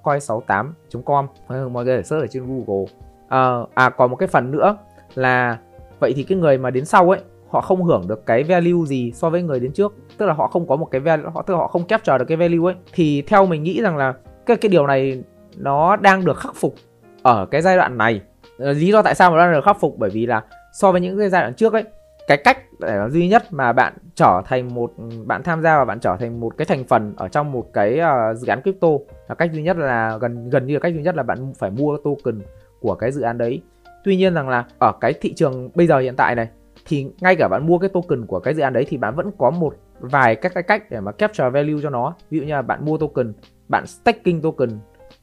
coi68.com 0.02 1.26
mọi 1.48 1.84
người 1.84 1.94
có 1.94 1.96
thể 1.96 2.02
search 2.02 2.24
ở 2.24 2.26
trên 2.26 2.42
Google. 2.46 2.84
Uh, 3.26 3.70
à 3.74 3.90
còn 3.90 4.10
một 4.10 4.16
cái 4.16 4.28
phần 4.28 4.50
nữa 4.50 4.76
là 5.14 5.58
vậy 6.00 6.12
thì 6.16 6.22
cái 6.22 6.38
người 6.38 6.58
mà 6.58 6.70
đến 6.70 6.84
sau 6.84 7.10
ấy 7.10 7.20
họ 7.48 7.60
không 7.60 7.84
hưởng 7.84 8.08
được 8.08 8.26
cái 8.26 8.42
value 8.42 8.86
gì 8.86 9.12
so 9.14 9.30
với 9.30 9.42
người 9.42 9.60
đến 9.60 9.72
trước. 9.72 9.94
Tức 10.18 10.26
là 10.26 10.32
họ 10.32 10.46
không 10.46 10.68
có 10.68 10.76
một 10.76 10.88
cái 10.90 11.00
value 11.00 11.30
họ 11.34 11.42
tức 11.42 11.54
là 11.54 11.58
họ 11.60 11.68
không 11.68 11.84
capture 11.84 12.18
được 12.18 12.24
cái 12.28 12.36
value 12.36 12.72
ấy. 12.72 12.74
Thì 12.92 13.22
theo 13.22 13.46
mình 13.46 13.62
nghĩ 13.62 13.82
rằng 13.82 13.96
là 13.96 14.14
cái 14.46 14.56
cái 14.56 14.68
điều 14.68 14.86
này 14.86 15.22
nó 15.56 15.96
đang 15.96 16.24
được 16.24 16.38
khắc 16.38 16.56
phục 16.56 16.74
ở 17.22 17.46
cái 17.46 17.62
giai 17.62 17.76
đoạn 17.76 17.98
này. 17.98 18.20
Ờ, 18.58 18.72
lý 18.72 18.92
do 18.92 19.02
tại 19.02 19.14
sao 19.14 19.30
mà 19.30 19.36
nó 19.36 19.42
đang 19.42 19.52
được 19.52 19.64
khắc 19.64 19.80
phục? 19.80 19.98
Bởi 19.98 20.10
vì 20.10 20.26
là 20.26 20.42
so 20.72 20.92
với 20.92 21.00
những 21.00 21.18
cái 21.18 21.28
giai 21.28 21.42
đoạn 21.42 21.54
trước 21.54 21.72
ấy 21.72 21.84
cái 22.26 22.36
cách 22.36 22.58
để 22.80 22.98
duy 23.10 23.28
nhất 23.28 23.42
mà 23.50 23.72
bạn 23.72 23.92
trở 24.14 24.42
thành 24.44 24.74
một 24.74 24.92
bạn 25.24 25.42
tham 25.42 25.62
gia 25.62 25.78
và 25.78 25.84
bạn 25.84 26.00
trở 26.00 26.16
thành 26.20 26.40
một 26.40 26.56
cái 26.56 26.64
thành 26.64 26.84
phần 26.84 27.14
ở 27.16 27.28
trong 27.28 27.52
một 27.52 27.66
cái 27.72 28.00
uh, 28.00 28.36
dự 28.36 28.46
án 28.46 28.62
crypto 28.62 28.88
là 29.28 29.34
cách 29.34 29.52
duy 29.52 29.62
nhất 29.62 29.76
là 29.76 30.18
gần 30.20 30.50
gần 30.50 30.66
như 30.66 30.74
là 30.74 30.80
cách 30.80 30.94
duy 30.94 31.02
nhất 31.02 31.16
là 31.16 31.22
bạn 31.22 31.52
phải 31.58 31.70
mua 31.70 31.96
token 32.04 32.42
của 32.80 32.94
cái 32.94 33.12
dự 33.12 33.22
án 33.22 33.38
đấy. 33.38 33.62
Tuy 34.04 34.16
nhiên 34.16 34.34
rằng 34.34 34.48
là 34.48 34.64
ở 34.78 34.92
cái 35.00 35.12
thị 35.20 35.34
trường 35.34 35.70
bây 35.74 35.86
giờ 35.86 35.98
hiện 35.98 36.16
tại 36.16 36.34
này 36.34 36.48
thì 36.86 37.06
ngay 37.20 37.36
cả 37.36 37.48
bạn 37.48 37.66
mua 37.66 37.78
cái 37.78 37.88
token 37.88 38.26
của 38.26 38.40
cái 38.40 38.54
dự 38.54 38.62
án 38.62 38.72
đấy 38.72 38.84
thì 38.88 38.96
bạn 38.96 39.14
vẫn 39.14 39.30
có 39.38 39.50
một 39.50 39.74
vài 40.00 40.36
các 40.36 40.54
cái 40.54 40.62
cách 40.62 40.90
để 40.90 41.00
mà 41.00 41.12
capture 41.12 41.50
value 41.50 41.82
cho 41.82 41.90
nó 41.90 42.14
ví 42.30 42.38
dụ 42.38 42.44
như 42.44 42.52
là 42.52 42.62
bạn 42.62 42.84
mua 42.84 42.98
token 42.98 43.32
bạn 43.68 43.86
staking 43.86 44.40
token 44.42 44.70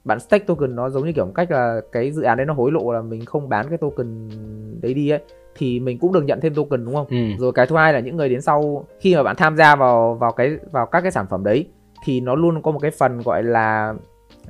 bạn 0.04 0.20
stake 0.20 0.46
token 0.46 0.76
nó 0.76 0.90
giống 0.90 1.06
như 1.06 1.14
kiểu 1.14 1.26
một 1.26 1.32
cách 1.36 1.52
là 1.52 1.82
cái 1.92 2.12
dự 2.12 2.22
án 2.22 2.38
đấy 2.38 2.46
nó 2.46 2.54
hối 2.54 2.72
lộ 2.72 2.92
là 2.92 3.02
mình 3.02 3.26
không 3.26 3.50
bán 3.50 3.70
cái 3.70 3.78
token 3.78 4.30
đấy 4.82 4.94
đi 4.94 5.10
ấy 5.10 5.20
thì 5.56 5.80
mình 5.80 6.00
cũng 6.00 6.14
được 6.14 6.24
nhận 6.24 6.42
thêm 6.42 6.54
token 6.54 6.86
đúng 6.86 6.96
không? 6.96 7.08
Ừ. 7.10 7.18
Rồi 7.40 7.52
cái 7.52 7.68
thứ 7.68 7.76
hai 7.76 7.94
là 7.94 8.00
những 8.00 8.18
người 8.18 8.30
đến 8.30 8.42
sau 8.42 8.86
khi 9.00 9.16
mà 9.16 9.24
bạn 9.24 9.36
tham 9.36 9.58
gia 9.58 9.76
vào 9.76 10.16
vào 10.16 10.32
cái 10.32 10.58
vào 10.72 10.86
các 10.86 11.02
cái 11.02 11.12
sản 11.12 11.26
phẩm 11.30 11.44
đấy 11.44 11.66
thì 12.06 12.20
nó 12.20 12.36
luôn 12.36 12.62
có 12.62 12.72
một 12.72 12.80
cái 12.80 12.92
phần 12.92 13.22
gọi 13.22 13.44
là 13.44 13.94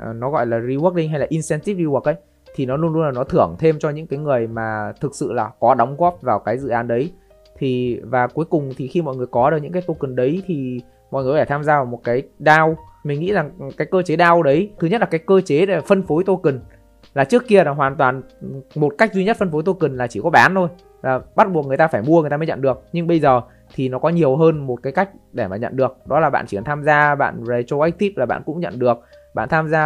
uh, 0.10 0.16
nó 0.16 0.30
gọi 0.30 0.46
là 0.46 0.60
rewarding 0.60 1.10
hay 1.10 1.20
là 1.20 1.26
incentive 1.30 1.84
reward 1.84 2.02
ấy 2.02 2.16
thì 2.56 2.66
nó 2.66 2.78
luôn 2.78 2.94
luôn 2.94 3.04
là 3.04 3.12
nó 3.12 3.24
thưởng 3.24 3.56
thêm 3.60 3.80
cho 3.80 3.90
những 3.90 4.08
cái 4.08 4.20
người 4.20 4.48
mà 4.48 4.94
thực 5.02 5.16
sự 5.16 5.34
là 5.34 5.52
có 5.60 5.76
đóng 5.76 5.96
góp 5.98 6.22
vào 6.22 6.40
cái 6.40 6.58
dự 6.58 6.70
án 6.70 6.88
đấy. 6.88 7.12
Thì, 7.58 8.00
và 8.04 8.28
cuối 8.28 8.46
cùng 8.46 8.72
thì 8.78 8.88
khi 8.88 9.02
mọi 9.02 9.16
người 9.16 9.28
có 9.32 9.50
được 9.50 9.58
những 9.58 9.72
cái 9.72 9.82
token 9.88 10.16
đấy 10.16 10.44
thì 10.46 10.82
mọi 11.12 11.24
người 11.24 11.40
phải 11.40 11.46
tham 11.46 11.64
gia 11.64 11.76
vào 11.76 11.86
một 11.86 12.00
cái 12.04 12.24
DAO. 12.40 12.76
Mình 13.04 13.20
nghĩ 13.20 13.34
rằng 13.34 13.52
cái 13.78 13.88
cơ 13.92 14.02
chế 14.02 14.16
DAO 14.18 14.44
đấy, 14.44 14.72
thứ 14.80 14.88
nhất 14.88 15.02
là 15.02 15.08
cái 15.08 15.20
cơ 15.20 15.42
chế 15.42 15.66
để 15.66 15.82
phân 15.82 16.04
phối 16.04 16.24
token. 16.24 16.60
Là 17.14 17.24
trước 17.24 17.48
kia 17.48 17.64
là 17.64 17.72
hoàn 17.72 17.96
toàn 17.96 18.22
một 18.76 18.94
cách 18.98 19.14
duy 19.14 19.24
nhất 19.24 19.38
phân 19.40 19.52
phối 19.52 19.64
token 19.64 19.98
là 19.98 20.08
chỉ 20.08 20.20
có 20.24 20.30
bán 20.30 20.56
thôi. 20.56 20.68
Là 21.02 21.20
bắt 21.36 21.52
buộc 21.52 21.68
người 21.68 21.78
ta 21.78 21.88
phải 21.88 22.02
mua, 22.02 22.22
người 22.22 22.30
ta 22.30 22.38
mới 22.38 22.48
nhận 22.48 22.62
được. 22.62 22.84
Nhưng 22.94 23.08
bây 23.08 23.20
giờ 23.20 23.42
thì 23.76 23.90
nó 23.90 24.00
có 24.00 24.10
nhiều 24.10 24.36
hơn 24.36 24.68
một 24.68 24.78
cái 24.84 24.94
cách 24.94 25.10
để 25.32 25.48
mà 25.48 25.58
nhận 25.58 25.76
được. 25.76 25.98
Đó 26.06 26.20
là 26.20 26.30
bạn 26.30 26.46
chỉ 26.48 26.58
cần 26.58 26.64
tham 26.64 26.84
gia, 26.84 27.16
bạn 27.16 27.44
retroactive 27.46 28.14
là 28.18 28.26
bạn 28.26 28.42
cũng 28.46 28.60
nhận 28.60 28.80
được 28.80 28.98
bạn 29.34 29.50
tham 29.50 29.68
gia 29.68 29.84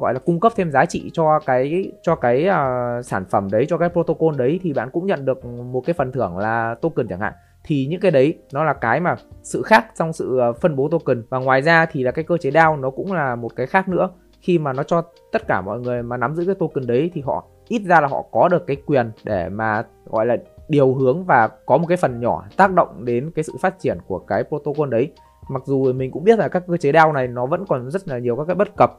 gọi 0.00 0.14
là 0.14 0.20
cung 0.20 0.40
cấp 0.40 0.52
thêm 0.56 0.70
giá 0.70 0.84
trị 0.84 1.10
cho 1.12 1.38
cái 1.46 1.92
cho 2.02 2.14
cái 2.14 2.48
uh, 2.48 3.04
sản 3.04 3.24
phẩm 3.30 3.48
đấy 3.50 3.66
cho 3.68 3.78
cái 3.78 3.88
protocol 3.88 4.36
đấy 4.36 4.60
thì 4.62 4.72
bạn 4.72 4.90
cũng 4.90 5.06
nhận 5.06 5.24
được 5.24 5.44
một 5.44 5.80
cái 5.86 5.94
phần 5.94 6.12
thưởng 6.12 6.38
là 6.38 6.74
token 6.82 7.08
chẳng 7.08 7.20
hạn. 7.20 7.32
Thì 7.64 7.86
những 7.86 8.00
cái 8.00 8.10
đấy 8.10 8.38
nó 8.52 8.64
là 8.64 8.72
cái 8.72 9.00
mà 9.00 9.16
sự 9.42 9.62
khác 9.62 9.86
trong 9.96 10.12
sự 10.12 10.38
à, 10.38 10.52
phân 10.60 10.76
bố 10.76 10.88
token. 10.88 11.22
Và 11.28 11.38
ngoài 11.38 11.62
ra 11.62 11.86
thì 11.86 12.02
là 12.02 12.10
cái 12.10 12.24
cơ 12.24 12.36
chế 12.36 12.50
DAO 12.50 12.76
nó 12.76 12.90
cũng 12.90 13.12
là 13.12 13.36
một 13.36 13.56
cái 13.56 13.66
khác 13.66 13.88
nữa. 13.88 14.10
Khi 14.40 14.58
mà 14.58 14.72
nó 14.72 14.82
cho 14.82 15.02
tất 15.32 15.42
cả 15.48 15.60
mọi 15.60 15.80
người 15.80 16.02
mà 16.02 16.16
nắm 16.16 16.34
giữ 16.34 16.44
cái 16.46 16.54
token 16.54 16.86
đấy 16.86 17.10
thì 17.14 17.20
họ 17.20 17.44
ít 17.68 17.82
ra 17.86 18.00
là 18.00 18.08
họ 18.08 18.22
có 18.32 18.48
được 18.48 18.66
cái 18.66 18.76
quyền 18.86 19.10
để 19.24 19.48
mà 19.48 19.84
gọi 20.06 20.26
là 20.26 20.36
điều 20.68 20.94
hướng 20.94 21.24
và 21.24 21.48
có 21.66 21.78
một 21.78 21.86
cái 21.86 21.96
phần 21.96 22.20
nhỏ 22.20 22.44
tác 22.56 22.72
động 22.72 23.04
đến 23.04 23.30
cái 23.34 23.42
sự 23.42 23.52
phát 23.60 23.78
triển 23.78 23.98
của 24.06 24.18
cái 24.18 24.44
protocol 24.44 24.88
đấy 24.88 25.12
mặc 25.50 25.62
dù 25.66 25.92
mình 25.92 26.10
cũng 26.10 26.24
biết 26.24 26.38
là 26.38 26.48
các 26.48 26.62
cơ 26.66 26.76
chế 26.76 26.92
DAO 26.92 27.12
này 27.12 27.28
nó 27.28 27.46
vẫn 27.46 27.64
còn 27.68 27.90
rất 27.90 28.08
là 28.08 28.18
nhiều 28.18 28.36
các 28.36 28.44
cái 28.46 28.54
bất 28.54 28.68
cập 28.76 28.90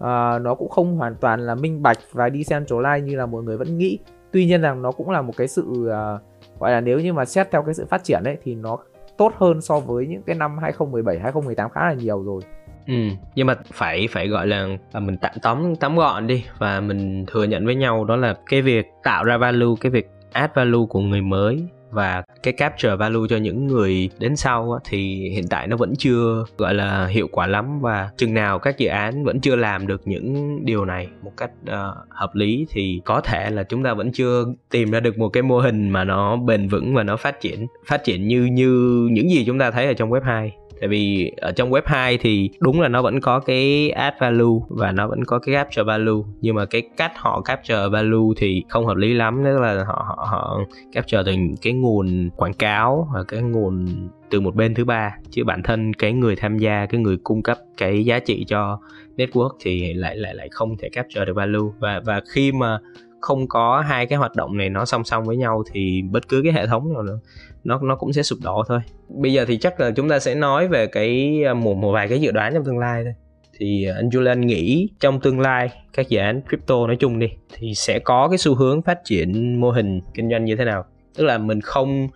à, 0.00 0.38
nó 0.38 0.54
cũng 0.54 0.68
không 0.68 0.96
hoàn 0.96 1.14
toàn 1.14 1.40
là 1.40 1.54
minh 1.54 1.82
bạch 1.82 1.98
và 2.12 2.28
decentralized 2.28 3.04
như 3.04 3.16
là 3.16 3.26
mọi 3.26 3.42
người 3.42 3.56
vẫn 3.56 3.78
nghĩ. 3.78 3.98
Tuy 4.32 4.46
nhiên 4.46 4.60
rằng 4.60 4.82
nó 4.82 4.92
cũng 4.92 5.10
là 5.10 5.22
một 5.22 5.32
cái 5.36 5.48
sự 5.48 5.88
à, 5.92 6.18
gọi 6.58 6.70
là 6.70 6.80
nếu 6.80 7.00
như 7.00 7.12
mà 7.12 7.24
xét 7.24 7.50
theo 7.50 7.62
cái 7.62 7.74
sự 7.74 7.86
phát 7.90 8.04
triển 8.04 8.24
ấy 8.24 8.36
thì 8.44 8.54
nó 8.54 8.78
tốt 9.16 9.32
hơn 9.36 9.60
so 9.60 9.80
với 9.80 10.06
những 10.06 10.22
cái 10.22 10.36
năm 10.36 10.58
2017 10.58 11.18
2018 11.18 11.70
khá 11.70 11.88
là 11.88 11.94
nhiều 11.94 12.22
rồi. 12.22 12.40
Ừ, 12.86 12.94
nhưng 13.34 13.46
mà 13.46 13.54
phải 13.72 14.08
phải 14.10 14.28
gọi 14.28 14.46
là 14.46 14.68
à, 14.92 15.00
mình 15.00 15.16
tạm 15.20 15.32
tóm 15.42 15.76
tóm 15.76 15.96
gọn 15.96 16.26
đi 16.26 16.44
và 16.58 16.80
mình 16.80 17.24
thừa 17.26 17.44
nhận 17.44 17.66
với 17.66 17.74
nhau 17.74 18.04
đó 18.04 18.16
là 18.16 18.34
cái 18.46 18.62
việc 18.62 18.86
tạo 19.02 19.24
ra 19.24 19.36
value, 19.36 19.74
cái 19.80 19.90
việc 19.90 20.10
add 20.32 20.54
value 20.54 20.86
của 20.88 21.00
người 21.00 21.20
mới 21.20 21.68
và 21.90 22.22
cái 22.42 22.52
capture 22.52 22.96
value 22.96 23.26
cho 23.28 23.36
những 23.36 23.66
người 23.66 24.10
đến 24.18 24.36
sau 24.36 24.78
thì 24.84 25.30
hiện 25.30 25.48
tại 25.50 25.66
nó 25.66 25.76
vẫn 25.76 25.96
chưa 25.98 26.44
gọi 26.58 26.74
là 26.74 27.06
hiệu 27.06 27.28
quả 27.32 27.46
lắm. 27.46 27.80
Và 27.80 28.10
chừng 28.16 28.34
nào 28.34 28.58
các 28.58 28.78
dự 28.78 28.88
án 28.88 29.24
vẫn 29.24 29.40
chưa 29.40 29.56
làm 29.56 29.86
được 29.86 30.02
những 30.04 30.58
điều 30.64 30.84
này 30.84 31.08
một 31.22 31.32
cách 31.36 31.50
uh, 31.62 32.08
hợp 32.08 32.34
lý 32.34 32.66
thì 32.70 33.00
có 33.04 33.20
thể 33.20 33.50
là 33.50 33.62
chúng 33.62 33.82
ta 33.82 33.94
vẫn 33.94 34.12
chưa 34.12 34.44
tìm 34.70 34.90
ra 34.90 35.00
được 35.00 35.18
một 35.18 35.28
cái 35.28 35.42
mô 35.42 35.58
hình 35.58 35.88
mà 35.88 36.04
nó 36.04 36.36
bền 36.36 36.68
vững 36.68 36.94
và 36.94 37.02
nó 37.02 37.16
phát 37.16 37.40
triển 37.40 37.66
phát 37.86 38.04
triển 38.04 38.28
như 38.28 38.44
như 38.44 39.08
những 39.12 39.30
gì 39.30 39.44
chúng 39.46 39.58
ta 39.58 39.70
thấy 39.70 39.86
ở 39.86 39.92
trong 39.92 40.10
web 40.10 40.22
2 40.22 40.52
tại 40.80 40.88
vì 40.88 41.32
ở 41.36 41.52
trong 41.52 41.70
web 41.70 41.82
2 41.84 42.18
thì 42.18 42.50
đúng 42.60 42.80
là 42.80 42.88
nó 42.88 43.02
vẫn 43.02 43.20
có 43.20 43.40
cái 43.40 43.90
add 43.90 44.16
value 44.20 44.58
và 44.68 44.92
nó 44.92 45.08
vẫn 45.08 45.24
có 45.24 45.38
cái 45.38 45.54
capture 45.54 45.82
value. 45.82 46.22
Nhưng 46.40 46.54
mà 46.54 46.64
cái 46.66 46.82
cách 46.96 47.12
họ 47.16 47.40
capture 47.40 47.88
value 47.88 48.34
thì 48.36 48.62
không 48.68 48.86
hợp 48.86 48.96
lý 48.96 49.14
lắm. 49.14 49.42
Tức 49.44 49.60
là 49.60 49.84
họ 49.84 50.04
họ 50.06 50.26
họ 50.30 50.60
capture 50.92 51.22
từ 51.26 51.32
cái 51.62 51.72
nguồn 51.72 52.30
quảng 52.36 52.54
cáo 52.54 53.08
và 53.14 53.22
cái 53.28 53.42
nguồn 53.42 53.86
từ 54.30 54.40
một 54.40 54.54
bên 54.54 54.74
thứ 54.74 54.84
ba. 54.84 55.14
Chứ 55.30 55.44
bản 55.44 55.62
thân 55.62 55.94
cái 55.94 56.12
người 56.12 56.36
tham 56.36 56.58
gia, 56.58 56.86
cái 56.86 57.00
người 57.00 57.16
cung 57.24 57.42
cấp 57.42 57.58
cái 57.76 58.04
giá 58.04 58.18
trị 58.18 58.44
cho 58.48 58.78
network 59.16 59.50
thì 59.60 59.94
lại 59.94 60.16
lại 60.16 60.34
lại 60.34 60.48
không 60.50 60.76
thể 60.76 60.88
capture 60.88 61.24
được 61.24 61.36
value. 61.36 61.68
Và 61.78 62.00
và 62.04 62.20
khi 62.34 62.52
mà 62.52 62.78
không 63.20 63.48
có 63.48 63.80
hai 63.80 64.06
cái 64.06 64.18
hoạt 64.18 64.36
động 64.36 64.56
này 64.56 64.70
nó 64.70 64.84
song 64.84 65.04
song 65.04 65.24
với 65.24 65.36
nhau 65.36 65.62
thì 65.72 66.02
bất 66.10 66.28
cứ 66.28 66.40
cái 66.44 66.52
hệ 66.52 66.66
thống 66.66 66.92
nào 66.92 67.02
nữa 67.02 67.18
nó 67.64 67.80
nó 67.82 67.96
cũng 67.96 68.12
sẽ 68.12 68.22
sụp 68.22 68.38
đổ 68.42 68.62
thôi. 68.68 68.80
Bây 69.08 69.32
giờ 69.32 69.44
thì 69.48 69.58
chắc 69.58 69.80
là 69.80 69.90
chúng 69.90 70.08
ta 70.08 70.18
sẽ 70.18 70.34
nói 70.34 70.68
về 70.68 70.86
cái 70.86 71.40
à, 71.46 71.54
một 71.54 71.74
một 71.74 71.92
vài 71.92 72.08
cái 72.08 72.20
dự 72.20 72.30
đoán 72.30 72.54
trong 72.54 72.64
tương 72.64 72.78
lai 72.78 73.04
thôi. 73.04 73.14
Thì 73.58 73.84
à, 73.84 73.94
anh 73.96 74.08
Julian 74.08 74.38
nghĩ 74.38 74.88
trong 75.00 75.20
tương 75.20 75.40
lai 75.40 75.70
các 75.92 76.08
dự 76.08 76.18
án 76.18 76.42
crypto 76.48 76.86
nói 76.86 76.96
chung 76.96 77.18
đi 77.18 77.26
thì 77.54 77.74
sẽ 77.74 77.98
có 77.98 78.28
cái 78.28 78.38
xu 78.38 78.54
hướng 78.54 78.82
phát 78.82 78.98
triển 79.04 79.60
mô 79.60 79.70
hình 79.70 80.00
kinh 80.14 80.30
doanh 80.30 80.44
như 80.44 80.56
thế 80.56 80.64
nào? 80.64 80.84
Tức 81.16 81.24
là 81.24 81.38
mình 81.38 81.60
không 81.60 82.08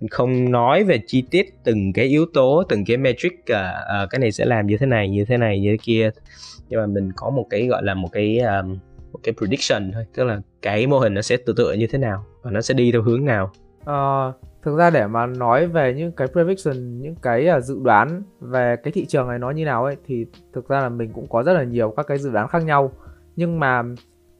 mình 0.00 0.08
không 0.10 0.52
nói 0.52 0.84
về 0.84 1.00
chi 1.06 1.24
tiết 1.30 1.54
từng 1.64 1.92
cái 1.92 2.04
yếu 2.04 2.26
tố 2.34 2.62
từng 2.68 2.84
cái 2.84 2.96
metric 2.96 3.32
uh, 3.32 3.48
uh, 3.50 4.10
cái 4.10 4.18
này 4.18 4.32
sẽ 4.32 4.44
làm 4.44 4.66
như 4.66 4.76
thế 4.76 4.86
này 4.86 5.08
như 5.08 5.24
thế 5.24 5.36
này 5.36 5.60
như 5.60 5.70
thế 5.70 5.76
kia. 5.82 6.10
Nhưng 6.68 6.80
mà 6.80 6.86
mình 6.86 7.12
có 7.16 7.30
một 7.30 7.46
cái 7.50 7.66
gọi 7.66 7.82
là 7.82 7.94
một 7.94 8.08
cái 8.12 8.38
um, 8.38 8.78
một 9.16 9.20
cái 9.22 9.34
prediction 9.38 9.92
thôi 9.92 10.06
tức 10.14 10.24
là 10.24 10.40
cái 10.62 10.86
mô 10.86 10.98
hình 10.98 11.14
nó 11.14 11.22
sẽ 11.22 11.36
tự 11.36 11.54
tựa 11.56 11.72
như 11.72 11.86
thế 11.86 11.98
nào 11.98 12.24
và 12.42 12.50
nó 12.50 12.60
sẽ 12.60 12.74
đi 12.74 12.92
theo 12.92 13.02
hướng 13.02 13.24
nào. 13.24 13.50
À, 13.84 14.32
thực 14.62 14.76
ra 14.76 14.90
để 14.90 15.06
mà 15.06 15.26
nói 15.26 15.66
về 15.66 15.94
những 15.94 16.12
cái 16.12 16.28
prediction 16.28 17.00
những 17.00 17.14
cái 17.22 17.48
uh, 17.56 17.64
dự 17.64 17.78
đoán 17.82 18.22
về 18.40 18.76
cái 18.82 18.92
thị 18.92 19.06
trường 19.06 19.28
này 19.28 19.38
nó 19.38 19.50
như 19.50 19.64
nào 19.64 19.84
ấy 19.84 19.96
thì 20.06 20.26
thực 20.52 20.68
ra 20.68 20.80
là 20.80 20.88
mình 20.88 21.12
cũng 21.12 21.26
có 21.28 21.42
rất 21.42 21.52
là 21.52 21.62
nhiều 21.62 21.94
các 21.96 22.06
cái 22.06 22.18
dự 22.18 22.30
đoán 22.30 22.48
khác 22.48 22.64
nhau. 22.64 22.92
Nhưng 23.36 23.60
mà 23.60 23.82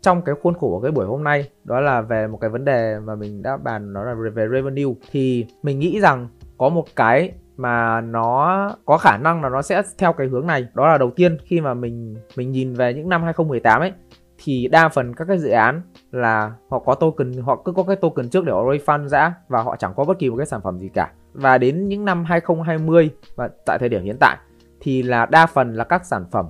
trong 0.00 0.22
cái 0.22 0.34
khuôn 0.42 0.54
khổ 0.54 0.70
của 0.70 0.80
cái 0.80 0.90
buổi 0.90 1.06
hôm 1.06 1.24
nay 1.24 1.50
đó 1.64 1.80
là 1.80 2.00
về 2.00 2.26
một 2.26 2.38
cái 2.40 2.50
vấn 2.50 2.64
đề 2.64 2.98
mà 2.98 3.14
mình 3.14 3.42
đã 3.42 3.56
bàn 3.56 3.92
nó 3.92 4.04
là 4.04 4.14
về 4.14 4.48
revenue 4.52 4.94
thì 5.10 5.46
mình 5.62 5.78
nghĩ 5.78 6.00
rằng 6.00 6.28
có 6.58 6.68
một 6.68 6.86
cái 6.96 7.32
mà 7.56 8.00
nó 8.00 8.70
có 8.84 8.98
khả 8.98 9.18
năng 9.18 9.42
là 9.42 9.48
nó 9.48 9.62
sẽ 9.62 9.82
theo 9.98 10.12
cái 10.12 10.26
hướng 10.26 10.46
này. 10.46 10.66
Đó 10.74 10.88
là 10.88 10.98
đầu 10.98 11.10
tiên 11.10 11.38
khi 11.44 11.60
mà 11.60 11.74
mình 11.74 12.16
mình 12.36 12.52
nhìn 12.52 12.74
về 12.74 12.94
những 12.94 13.08
năm 13.08 13.22
2018 13.22 13.80
ấy 13.80 13.92
thì 14.38 14.68
đa 14.68 14.88
phần 14.88 15.14
các 15.14 15.25
cái 15.29 15.38
dự 15.38 15.51
án 15.51 15.83
là 16.12 16.53
họ 16.70 16.79
có 16.79 16.94
token, 16.94 17.33
họ 17.42 17.62
cứ 17.64 17.72
có 17.72 17.83
cái 17.83 17.96
token 17.96 18.29
trước 18.29 18.44
để 18.44 18.53
họ 18.53 18.64
raise 18.70 18.85
fund 18.85 19.09
ra 19.09 19.35
và 19.49 19.62
họ 19.62 19.77
chẳng 19.77 19.92
có 19.96 20.05
bất 20.05 20.18
kỳ 20.18 20.31
một 20.31 20.37
cái 20.37 20.46
sản 20.46 20.61
phẩm 20.64 20.79
gì 20.79 20.88
cả. 20.88 21.11
Và 21.33 21.59
đến 21.59 21.88
những 21.88 22.05
năm 22.05 22.25
2020 22.25 23.11
và 23.37 23.49
tại 23.66 23.79
thời 23.79 23.88
điểm 23.88 24.05
hiện 24.05 24.16
tại 24.20 24.37
thì 24.81 25.03
là 25.03 25.27
đa 25.27 25.46
phần 25.46 25.75
là 25.75 25.85
các 25.85 26.05
sản 26.05 26.25
phẩm 26.31 26.46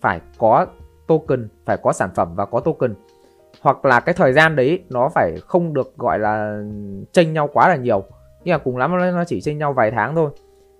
phải 0.00 0.20
có 0.38 0.66
token, 1.06 1.48
phải 1.66 1.76
có 1.82 1.92
sản 1.92 2.10
phẩm 2.14 2.34
và 2.34 2.46
có 2.46 2.60
token. 2.60 2.94
Hoặc 3.62 3.84
là 3.84 4.00
cái 4.00 4.14
thời 4.14 4.32
gian 4.32 4.56
đấy 4.56 4.84
nó 4.90 5.08
phải 5.08 5.34
không 5.46 5.74
được 5.74 5.96
gọi 5.96 6.18
là 6.18 6.62
tranh 7.12 7.32
nhau 7.32 7.48
quá 7.52 7.68
là 7.68 7.76
nhiều. 7.76 8.04
Nghĩa 8.44 8.52
là 8.52 8.58
cùng 8.58 8.76
lắm 8.76 8.98
nó 8.98 9.24
chỉ 9.24 9.40
tranh 9.40 9.58
nhau 9.58 9.72
vài 9.72 9.90
tháng 9.90 10.14
thôi. 10.14 10.30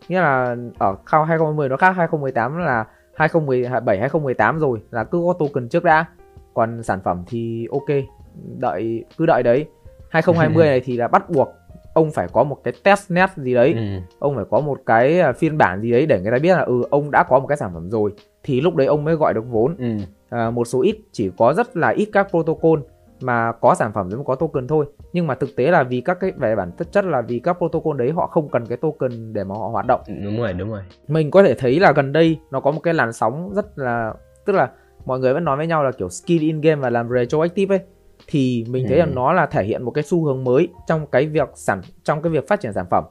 Nghĩa 0.09 0.21
là 0.21 0.57
ở 0.79 0.97
khao 1.07 1.25
2010 1.25 1.69
nó 1.69 1.77
khác 1.77 1.91
2018 1.97 2.59
là 2.59 2.85
2017 3.15 3.99
2018 3.99 4.59
rồi 4.59 4.83
là 4.91 5.05
cứ 5.05 5.23
có 5.27 5.33
token 5.39 5.69
trước 5.69 5.85
đã 5.85 6.07
còn 6.55 6.83
sản 6.83 7.01
phẩm 7.05 7.25
thì 7.27 7.69
ok 7.73 8.05
đợi 8.59 9.05
cứ 9.17 9.27
đợi 9.27 9.43
đấy. 9.43 9.67
2020 10.11 10.67
này 10.67 10.81
thì 10.81 10.97
là 10.97 11.09
bắt 11.09 11.31
buộc 11.31 11.49
ông 11.95 12.11
phải 12.11 12.29
có 12.33 12.45
một 12.45 12.59
cái 12.65 12.75
test 12.85 13.11
net 13.11 13.31
gì 13.37 13.55
đấy. 13.55 13.73
Ừ. 13.75 13.81
ông 14.19 14.37
phải 14.37 14.45
có 14.51 14.61
một 14.61 14.79
cái 14.87 15.21
à, 15.21 15.33
phiên 15.33 15.59
bản 15.59 15.81
gì 15.81 15.91
đấy 15.91 16.07
để 16.07 16.21
người 16.21 16.33
ta 16.33 16.39
biết 16.39 16.57
là 16.57 16.63
ừ 16.63 16.83
ông 16.91 17.11
đã 17.11 17.23
có 17.29 17.39
một 17.39 17.47
cái 17.47 17.57
sản 17.57 17.71
phẩm 17.75 17.91
rồi 17.91 18.13
thì 18.43 18.61
lúc 18.61 18.75
đấy 18.75 18.87
ông 18.87 19.05
mới 19.05 19.15
gọi 19.15 19.35
được 19.35 19.45
vốn. 19.51 19.77
Ừ. 19.79 19.97
à, 20.29 20.51
một 20.51 20.65
số 20.65 20.83
ít 20.83 20.97
chỉ 21.13 21.31
có 21.39 21.55
rất 21.55 21.77
là 21.77 21.89
ít 21.89 22.09
các 22.13 22.31
protocol 22.31 22.81
mà 23.23 23.53
có 23.53 23.75
sản 23.75 23.93
phẩm 23.93 24.09
mới 24.09 24.25
có 24.27 24.35
token 24.35 24.67
thôi. 24.67 24.87
Nhưng 25.13 25.27
mà 25.27 25.35
thực 25.35 25.57
tế 25.57 25.71
là 25.71 25.83
vì 25.83 26.01
các 26.01 26.21
cái 26.21 26.33
về 26.37 26.57
bản 26.57 26.71
chất 26.91 27.05
là 27.05 27.21
vì 27.23 27.39
các 27.39 27.59
protocol 27.59 27.99
đấy 27.99 28.11
họ 28.11 28.27
không 28.27 28.49
cần 28.49 28.67
cái 28.67 28.79
token 28.79 29.33
để 29.33 29.45
mà 29.45 29.55
họ 29.55 29.69
hoạt 29.69 29.87
động. 29.87 30.01
Đúng 30.25 30.39
rồi 30.41 30.53
đúng 30.53 30.71
rồi. 30.71 30.81
Mình 31.09 31.31
có 31.31 31.43
thể 31.43 31.55
thấy 31.55 31.81
là 31.81 31.93
gần 31.93 32.13
đây 32.13 32.39
nó 32.51 32.61
có 32.61 32.71
một 32.71 32.81
cái 32.81 32.95
làn 32.95 33.13
sóng 33.13 33.55
rất 33.55 33.79
là 33.79 34.15
tức 34.45 34.53
là 34.53 34.71
mọi 35.05 35.19
người 35.19 35.35
vẫn 35.35 35.45
nói 35.45 35.57
với 35.57 35.67
nhau 35.67 35.85
là 35.85 35.93
kiểu 35.93 36.09
skin 36.09 36.41
in 36.41 36.61
game 36.61 36.81
và 36.81 36.91
làm 36.91 37.09
retroactive 37.09 37.77
ấy. 37.77 37.85
Thì 38.27 38.65
mình 38.69 38.87
thấy 38.89 38.99
ừ. 38.99 39.01
là 39.01 39.07
nó 39.07 39.33
là 39.33 39.47
thể 39.47 39.65
hiện 39.65 39.83
một 39.83 39.91
cái 39.91 40.05
xu 40.05 40.25
hướng 40.25 40.45
mới 40.45 40.69
trong 40.87 41.07
cái 41.07 41.27
việc 41.27 41.49
sản 41.55 41.81
trong 42.05 42.23
cái 42.23 42.33
việc 42.33 42.49
phát 42.49 42.61
triển 42.61 42.73
sản 42.73 42.87
phẩm. 42.91 43.05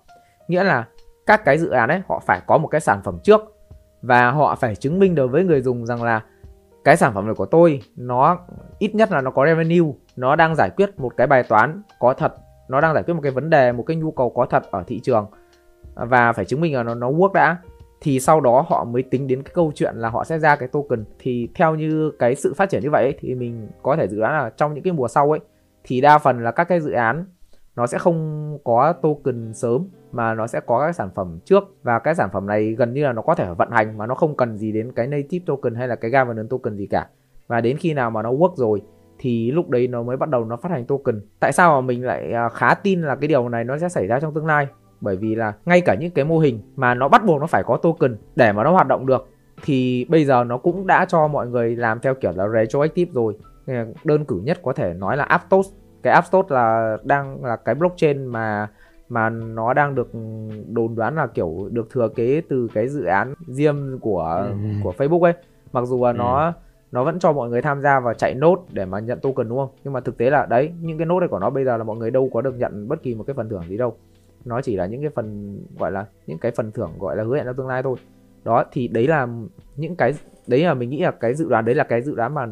Nghĩa 0.48 0.64
là 0.64 0.88
các 1.26 1.46
cái 1.46 1.58
dự 1.58 1.70
án 1.70 1.90
ấy 1.90 2.02
họ 2.08 2.22
phải 2.26 2.42
có 2.48 2.58
một 2.58 2.68
cái 2.68 2.82
sản 2.82 3.02
phẩm 3.04 3.18
trước. 3.24 3.42
Và 4.02 4.32
họ 4.32 4.56
phải 4.56 4.76
chứng 4.76 5.00
minh 5.00 5.16
được 5.16 5.32
với 5.32 5.44
người 5.44 5.62
dùng 5.62 5.86
rằng 5.86 6.04
là 6.04 6.24
cái 6.84 6.98
sản 6.98 7.14
phẩm 7.14 7.26
này 7.26 7.36
của 7.36 7.46
tôi 7.46 7.82
nó 7.96 8.40
ít 8.80 8.96
nhất 8.96 9.12
là 9.12 9.22
nó 9.22 9.32
có 9.32 9.46
revenue 9.46 9.92
nó 10.16 10.36
đang 10.36 10.56
giải 10.56 10.70
quyết 10.70 11.00
một 11.00 11.18
cái 11.18 11.28
bài 11.28 11.44
toán 11.44 11.82
có 12.00 12.14
thật 12.14 12.36
nó 12.70 12.82
đang 12.82 12.94
giải 12.94 13.04
quyết 13.04 13.14
một 13.14 13.22
cái 13.24 13.32
vấn 13.32 13.50
đề 13.50 13.72
một 13.72 13.84
cái 13.84 13.98
nhu 13.98 14.12
cầu 14.12 14.30
có 14.30 14.46
thật 14.46 14.72
ở 14.72 14.84
thị 14.88 15.00
trường. 15.00 15.26
Và 15.96 16.34
phải 16.34 16.46
chứng 16.46 16.62
minh 16.62 16.76
là 16.76 16.84
nó 16.84 16.96
nó 16.96 17.12
work 17.12 17.34
đã 17.34 17.58
thì 18.02 18.20
sau 18.20 18.42
đó 18.42 18.66
họ 18.68 18.84
mới 18.84 19.04
tính 19.04 19.28
đến 19.28 19.44
cái 19.44 19.52
câu 19.56 19.72
chuyện 19.76 19.96
là 19.96 20.10
họ 20.10 20.24
sẽ 20.24 20.40
ra 20.40 20.56
cái 20.56 20.68
token. 20.68 21.06
Thì 21.20 21.50
theo 21.56 21.76
như 21.76 22.12
cái 22.20 22.36
sự 22.36 22.54
phát 22.54 22.70
triển 22.70 22.82
như 22.84 22.90
vậy 22.90 23.04
ấy, 23.04 23.16
thì 23.20 23.36
mình 23.36 23.68
có 23.84 23.96
thể 23.96 24.08
dự 24.08 24.20
đoán 24.20 24.34
là 24.34 24.50
trong 24.50 24.74
những 24.74 24.84
cái 24.84 24.94
mùa 24.94 25.08
sau 25.08 25.32
ấy 25.32 25.40
thì 25.84 26.02
đa 26.02 26.18
phần 26.18 26.44
là 26.44 26.52
các 26.52 26.64
cái 26.64 26.80
dự 26.82 26.92
án 26.92 27.26
nó 27.76 27.88
sẽ 27.88 27.98
không 27.98 28.58
có 28.64 28.94
token 28.94 29.54
sớm 29.54 29.88
mà 30.12 30.34
nó 30.34 30.48
sẽ 30.48 30.60
có 30.60 30.80
các 30.80 30.96
sản 30.96 31.10
phẩm 31.16 31.40
trước. 31.46 31.64
Và 31.84 32.00
cái 32.00 32.16
sản 32.16 32.30
phẩm 32.34 32.48
này 32.48 32.76
gần 32.78 32.94
như 32.94 33.04
là 33.04 33.14
nó 33.14 33.22
có 33.22 33.36
thể 33.36 33.54
vận 33.58 33.72
hành 33.72 33.98
mà 33.98 34.08
nó 34.08 34.16
không 34.16 34.38
cần 34.38 34.58
gì 34.58 34.72
đến 34.72 34.92
cái 34.92 35.08
native 35.08 35.44
token 35.46 35.76
hay 35.76 35.88
là 35.88 35.96
cái 35.96 36.12
governance 36.12 36.50
token 36.50 36.78
gì 36.78 36.88
cả. 36.88 37.08
Và 37.48 37.62
đến 37.62 37.78
khi 37.78 37.94
nào 37.94 38.12
mà 38.12 38.22
nó 38.22 38.32
work 38.32 38.56
rồi 38.56 38.82
thì 39.20 39.52
lúc 39.52 39.70
đấy 39.70 39.88
nó 39.88 40.04
mới 40.04 40.18
bắt 40.18 40.30
đầu 40.30 40.46
nó 40.46 40.58
phát 40.58 40.72
hành 40.72 40.86
token. 40.86 41.22
Tại 41.40 41.52
sao 41.52 41.82
mà 41.82 41.88
mình 41.88 42.06
lại 42.06 42.32
à, 42.32 42.50
khá 42.50 42.74
tin 42.74 43.02
là 43.02 43.16
cái 43.16 43.28
điều 43.28 43.50
này 43.50 43.64
nó 43.64 43.78
sẽ 43.78 43.90
xảy 43.90 44.08
ra 44.08 44.20
trong 44.20 44.34
tương 44.34 44.46
lai? 44.46 44.68
Bởi 45.02 45.16
vì 45.16 45.36
là 45.36 45.54
ngay 45.66 45.82
cả 45.82 45.96
những 45.96 46.12
cái 46.12 46.26
mô 46.26 46.40
hình 46.40 46.60
mà 46.76 46.94
nó 46.94 47.08
bắt 47.08 47.26
buộc 47.26 47.42
nó 47.42 47.48
phải 47.48 47.64
có 47.64 47.78
token 47.78 48.18
để 48.36 48.52
mà 48.52 48.64
nó 48.64 48.72
hoạt 48.72 48.88
động 48.88 49.06
được 49.06 49.28
thì 49.64 50.06
bây 50.10 50.26
giờ 50.26 50.44
nó 50.44 50.58
cũng 50.58 50.88
đã 50.88 51.06
cho 51.06 51.28
mọi 51.28 51.48
người 51.48 51.76
làm 51.76 52.00
theo 52.00 52.14
kiểu 52.14 52.32
là 52.36 52.48
retroactive 52.48 53.12
rồi. 53.14 53.38
Đơn 54.04 54.26
cử 54.26 54.42
nhất 54.44 54.60
có 54.64 54.74
thể 54.74 54.94
nói 54.94 55.18
là 55.18 55.24
Aptos. 55.24 55.68
Cái 56.04 56.14
Aptos 56.14 56.52
là 56.52 56.98
đang 57.04 57.46
là 57.46 57.56
cái 57.56 57.76
blockchain 57.76 58.26
mà 58.26 58.68
mà 59.10 59.30
nó 59.30 59.74
đang 59.74 59.96
được 59.96 60.12
đồn 60.68 60.96
đoán 60.96 61.16
là 61.16 61.28
kiểu 61.28 61.70
được 61.72 61.90
thừa 61.92 62.08
kế 62.16 62.42
từ 62.50 62.68
cái 62.74 62.88
dự 62.88 63.04
án 63.04 63.34
riêng 63.48 64.00
của 64.02 64.46
ừ. 64.50 64.54
của 64.84 64.94
Facebook 64.98 65.24
ấy. 65.24 65.34
Mặc 65.72 65.86
dù 65.86 66.06
là 66.06 66.12
ừ. 66.12 66.16
nó 66.16 66.54
nó 66.92 67.04
vẫn 67.04 67.20
cho 67.20 67.32
mọi 67.32 67.50
người 67.50 67.62
tham 67.62 67.82
gia 67.82 68.00
và 68.00 68.14
chạy 68.14 68.34
nốt 68.34 68.66
để 68.72 68.86
mà 68.86 69.00
nhận 69.00 69.20
token 69.20 69.50
đúng 69.50 69.58
không? 69.58 69.70
Nhưng 69.84 69.94
mà 69.94 70.00
thực 70.00 70.18
tế 70.18 70.30
là 70.30 70.46
đấy 70.46 70.72
những 70.82 70.98
cái 70.98 71.06
nốt 71.06 71.20
này 71.20 71.30
của 71.30 71.40
nó 71.40 71.50
bây 71.50 71.66
giờ 71.66 71.78
là 71.78 71.84
mọi 71.84 71.98
người 71.98 72.12
đâu 72.12 72.30
có 72.34 72.42
được 72.42 72.56
nhận 72.58 72.88
bất 72.88 73.04
kỳ 73.04 73.16
một 73.16 73.24
cái 73.28 73.34
phần 73.34 73.50
thưởng 73.50 73.64
gì 73.70 73.78
đâu 73.78 73.96
nó 74.46 74.62
chỉ 74.62 74.76
là 74.76 74.86
những 74.86 75.02
cái 75.02 75.12
phần, 75.16 75.60
gọi 75.80 75.92
là, 75.92 76.06
những 76.28 76.38
cái 76.38 76.52
phần 76.52 76.72
thưởng, 76.72 76.92
gọi 77.00 77.16
là, 77.16 77.24
hứa 77.24 77.36
hẹn 77.36 77.46
trong 77.46 77.56
tương 77.56 77.68
lai 77.68 77.84
thôi. 77.84 77.98
Đó, 78.44 78.64
thì 78.72 78.88
đấy 78.88 79.08
là 79.08 79.28
những 79.76 79.96
cái, 79.96 80.14
đấy 80.48 80.64
là 80.64 80.74
mình 80.74 80.90
nghĩ 80.90 81.02
là 81.02 81.12
cái 81.12 81.34
dự 81.34 81.50
đoán, 81.50 81.66
đấy 81.66 81.76
là 81.76 81.84
cái 81.84 82.02
dự 82.02 82.16
đoán 82.16 82.34
mà 82.34 82.48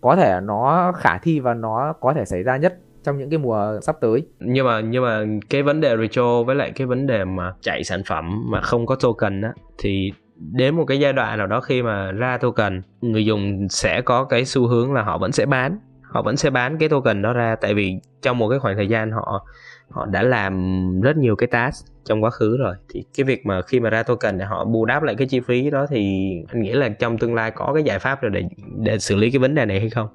có 0.00 0.16
thể 0.16 0.40
nó 0.42 0.92
khả 0.96 1.18
thi 1.18 1.40
và 1.40 1.54
nó 1.54 1.92
có 2.00 2.14
thể 2.14 2.24
xảy 2.24 2.42
ra 2.42 2.56
nhất 2.56 2.78
trong 3.02 3.18
những 3.18 3.30
cái 3.30 3.38
mùa 3.38 3.80
sắp 3.82 3.96
tới. 4.00 4.26
Nhưng 4.40 4.66
mà 4.66 4.80
nhưng 4.80 5.04
mà 5.04 5.24
cái 5.50 5.62
vấn 5.62 5.80
đề 5.80 5.96
retro 5.96 6.42
với 6.42 6.56
lại 6.56 6.72
cái 6.76 6.86
vấn 6.86 7.06
đề 7.06 7.24
mà 7.24 7.54
chạy 7.60 7.84
sản 7.84 8.02
phẩm 8.06 8.50
mà 8.50 8.60
không 8.60 8.86
có 8.86 8.94
token 8.94 9.42
á, 9.42 9.52
thì 9.78 10.12
đến 10.36 10.76
một 10.76 10.84
cái 10.84 11.00
giai 11.00 11.12
đoạn 11.12 11.38
nào 11.38 11.46
đó 11.46 11.60
khi 11.60 11.82
mà 11.82 12.12
ra 12.12 12.38
token, 12.38 12.82
người 13.00 13.24
dùng 13.24 13.68
sẽ 13.70 14.00
có 14.00 14.24
cái 14.24 14.44
xu 14.44 14.66
hướng 14.66 14.92
là 14.92 15.02
họ 15.02 15.18
vẫn 15.18 15.32
sẽ 15.32 15.46
bán, 15.46 15.78
họ 16.02 16.22
vẫn 16.22 16.36
sẽ 16.36 16.50
bán 16.50 16.78
cái 16.78 16.88
token 16.88 17.22
đó 17.22 17.32
ra. 17.32 17.56
Tại 17.60 17.74
vì 17.74 18.00
trong 18.22 18.38
một 18.38 18.48
cái 18.48 18.58
khoảng 18.58 18.76
thời 18.76 18.88
gian 18.88 19.10
họ 19.10 19.46
họ 19.90 20.06
đã 20.06 20.22
làm 20.22 21.00
rất 21.00 21.16
nhiều 21.16 21.36
cái 21.36 21.46
task 21.46 21.86
trong 22.04 22.24
quá 22.24 22.30
khứ 22.30 22.56
rồi. 22.56 22.74
Thì 22.88 23.04
cái 23.16 23.24
việc 23.24 23.46
mà 23.46 23.62
khi 23.62 23.80
mà 23.80 23.90
ra 23.90 24.02
token 24.02 24.38
để 24.38 24.44
họ 24.44 24.64
bù 24.64 24.84
đắp 24.84 25.02
lại 25.02 25.14
cái 25.14 25.26
chi 25.26 25.40
phí 25.40 25.70
đó 25.70 25.86
thì 25.90 26.30
anh 26.48 26.62
nghĩ 26.62 26.72
là 26.72 26.88
trong 26.88 27.18
tương 27.18 27.34
lai 27.34 27.50
có 27.50 27.72
cái 27.74 27.82
giải 27.82 27.98
pháp 27.98 28.22
rồi 28.22 28.30
để 28.30 28.42
để 28.76 28.98
xử 28.98 29.16
lý 29.16 29.30
cái 29.30 29.38
vấn 29.38 29.54
đề 29.54 29.64
này 29.64 29.80
hay 29.80 29.90
không? 29.90 30.08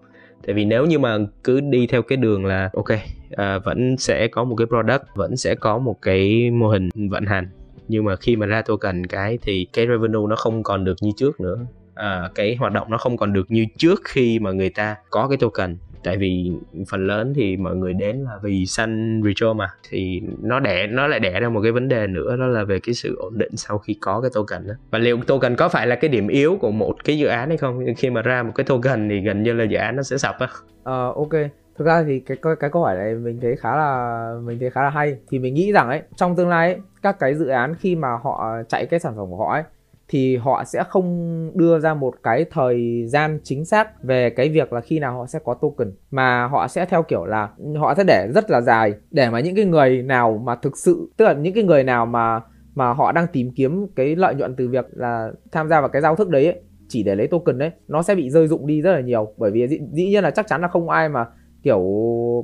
Tại 0.46 0.56
vì 0.56 0.66
nếu 0.66 0.86
như 0.86 1.00
mà 1.00 1.18
cứ 1.44 1.60
đi 1.60 1.88
theo 1.88 2.02
cái 2.02 2.18
đường 2.18 2.46
là 2.46 2.70
ok 2.74 3.00
à, 3.32 3.60
vẫn 3.60 3.98
sẽ 3.98 4.28
có 4.28 4.44
một 4.44 4.56
cái 4.56 4.68
product 4.68 5.04
vẫn 5.16 5.38
sẽ 5.38 5.56
có 5.56 5.78
một 5.78 5.96
cái 6.02 6.52
mô 6.52 6.68
hình 6.68 6.90
vận 7.10 7.26
hành 7.26 7.50
nhưng 7.92 8.06
mà 8.06 8.16
khi 8.16 8.36
mà 8.36 8.46
ra 8.46 8.62
token 8.62 9.08
cái 9.08 9.40
thì 9.42 9.68
cái 9.74 9.88
revenue 9.88 10.28
nó 10.30 10.36
không 10.36 10.64
còn 10.64 10.84
được 10.84 10.96
như 11.02 11.12
trước 11.18 11.40
nữa. 11.42 11.58
À, 11.96 12.30
cái 12.36 12.56
hoạt 12.56 12.74
động 12.74 12.88
nó 12.90 12.98
không 12.98 13.18
còn 13.18 13.34
được 13.34 13.52
như 13.52 13.66
trước 13.78 14.02
khi 14.06 14.40
mà 14.40 14.52
người 14.52 14.70
ta 14.70 14.96
có 15.10 15.28
cái 15.28 15.38
token 15.38 15.78
tại 16.04 16.18
vì 16.18 16.52
phần 16.90 17.08
lớn 17.08 17.34
thì 17.36 17.58
mọi 17.58 17.76
người 17.76 17.94
đến 17.94 18.18
là 18.18 18.40
vì 18.44 18.66
xanh 18.66 19.22
retro 19.26 19.54
mà. 19.54 19.68
Thì 19.90 20.22
nó 20.42 20.60
đẻ 20.60 20.88
nó 20.88 21.08
lại 21.08 21.20
đẻ 21.20 21.40
ra 21.40 21.50
một 21.50 21.62
cái 21.64 21.72
vấn 21.72 21.88
đề 21.88 22.08
nữa 22.08 22.36
đó 22.38 22.46
là 22.46 22.64
về 22.64 22.80
cái 22.80 22.94
sự 22.94 23.16
ổn 23.16 23.38
định 23.38 23.58
sau 23.58 23.78
khi 23.78 23.98
có 24.02 24.22
cái 24.22 24.32
token 24.34 24.68
đó. 24.68 24.74
Và 24.92 25.00
liệu 25.00 25.18
token 25.28 25.56
có 25.56 25.70
phải 25.70 25.88
là 25.88 25.96
cái 25.96 26.10
điểm 26.10 26.28
yếu 26.28 26.58
của 26.62 26.72
một 26.72 26.96
cái 27.04 27.18
dự 27.18 27.28
án 27.28 27.48
hay 27.48 27.58
không? 27.58 27.86
Khi 27.98 28.10
mà 28.10 28.22
ra 28.22 28.44
một 28.44 28.52
cái 28.56 28.64
token 28.64 29.10
thì 29.10 29.22
gần 29.22 29.44
như 29.44 29.54
là 29.54 29.64
dự 29.64 29.78
án 29.78 29.96
nó 29.96 30.04
sẽ 30.04 30.18
sập 30.18 30.36
á. 30.40 30.48
Ờ 30.84 31.08
uh, 31.10 31.16
ok. 31.16 31.42
Thực 31.78 31.86
ra 31.86 32.04
thì 32.08 32.20
cái 32.20 32.38
cái 32.60 32.70
câu 32.70 32.84
hỏi 32.84 32.96
này 32.96 33.16
mình 33.16 33.40
thấy 33.42 33.56
khá 33.56 33.76
là 33.76 34.34
mình 34.44 34.60
thấy 34.60 34.70
khá 34.70 34.84
là 34.84 34.90
hay. 34.90 35.18
Thì 35.30 35.40
mình 35.40 35.54
nghĩ 35.54 35.72
rằng 35.72 35.90
ấy 35.90 36.02
trong 36.16 36.36
tương 36.36 36.50
lai 36.50 36.74
ấy, 36.74 36.82
các 37.02 37.20
cái 37.20 37.36
dự 37.36 37.48
án 37.48 37.76
khi 37.80 37.96
mà 37.96 38.10
họ 38.24 38.58
chạy 38.70 38.86
cái 38.86 39.00
sản 39.00 39.14
phẩm 39.16 39.26
của 39.30 39.38
họ 39.38 39.54
ấy 39.54 39.64
thì 40.12 40.38
họ 40.38 40.64
sẽ 40.64 40.84
không 40.90 41.52
đưa 41.56 41.80
ra 41.80 41.94
một 41.94 42.14
cái 42.24 42.46
thời 42.52 43.08
gian 43.08 43.40
chính 43.44 43.66
xác 43.66 44.04
về 44.04 44.30
cái 44.30 44.50
việc 44.50 44.74
là 44.74 44.82
khi 44.82 45.00
nào 45.00 45.18
họ 45.18 45.26
sẽ 45.26 45.40
có 45.44 45.54
token. 45.54 45.92
Mà 46.12 46.48
họ 46.48 46.68
sẽ 46.68 46.86
theo 46.86 47.04
kiểu 47.04 47.26
là 47.26 47.50
họ 47.80 47.94
sẽ 47.98 48.04
để 48.04 48.28
rất 48.36 48.52
là 48.52 48.62
dài 48.62 48.94
để 49.12 49.30
mà 49.30 49.40
những 49.40 49.56
cái 49.56 49.66
người 49.66 50.02
nào 50.04 50.42
mà 50.44 50.56
thực 50.56 50.78
sự 50.78 51.12
tức 51.18 51.26
là 51.26 51.34
những 51.34 51.54
cái 51.54 51.64
người 51.64 51.84
nào 51.84 52.06
mà 52.06 52.42
mà 52.76 52.94
họ 52.94 53.12
đang 53.12 53.28
tìm 53.34 53.52
kiếm 53.56 53.88
cái 53.96 54.16
lợi 54.16 54.36
nhuận 54.36 54.56
từ 54.56 54.68
việc 54.68 54.86
là 54.92 55.32
tham 55.52 55.70
gia 55.70 55.80
vào 55.80 55.90
cái 55.90 56.02
giao 56.02 56.16
thức 56.16 56.30
đấy 56.30 56.46
ấy, 56.46 56.62
chỉ 56.88 57.04
để 57.04 57.16
lấy 57.16 57.28
token 57.28 57.58
đấy 57.58 57.72
nó 57.88 58.02
sẽ 58.02 58.16
bị 58.16 58.30
rơi 58.30 58.48
dụng 58.48 58.68
đi 58.68 58.82
rất 58.82 58.92
là 58.92 59.02
nhiều. 59.02 59.34
Bởi 59.38 59.52
vì 59.52 59.68
dĩ, 59.68 59.80
dĩ 59.94 60.06
nhiên 60.06 60.24
là 60.24 60.32
chắc 60.32 60.48
chắn 60.48 60.62
là 60.62 60.68
không 60.68 60.90
ai 60.90 61.10
mà 61.10 61.26
kiểu 61.64 61.82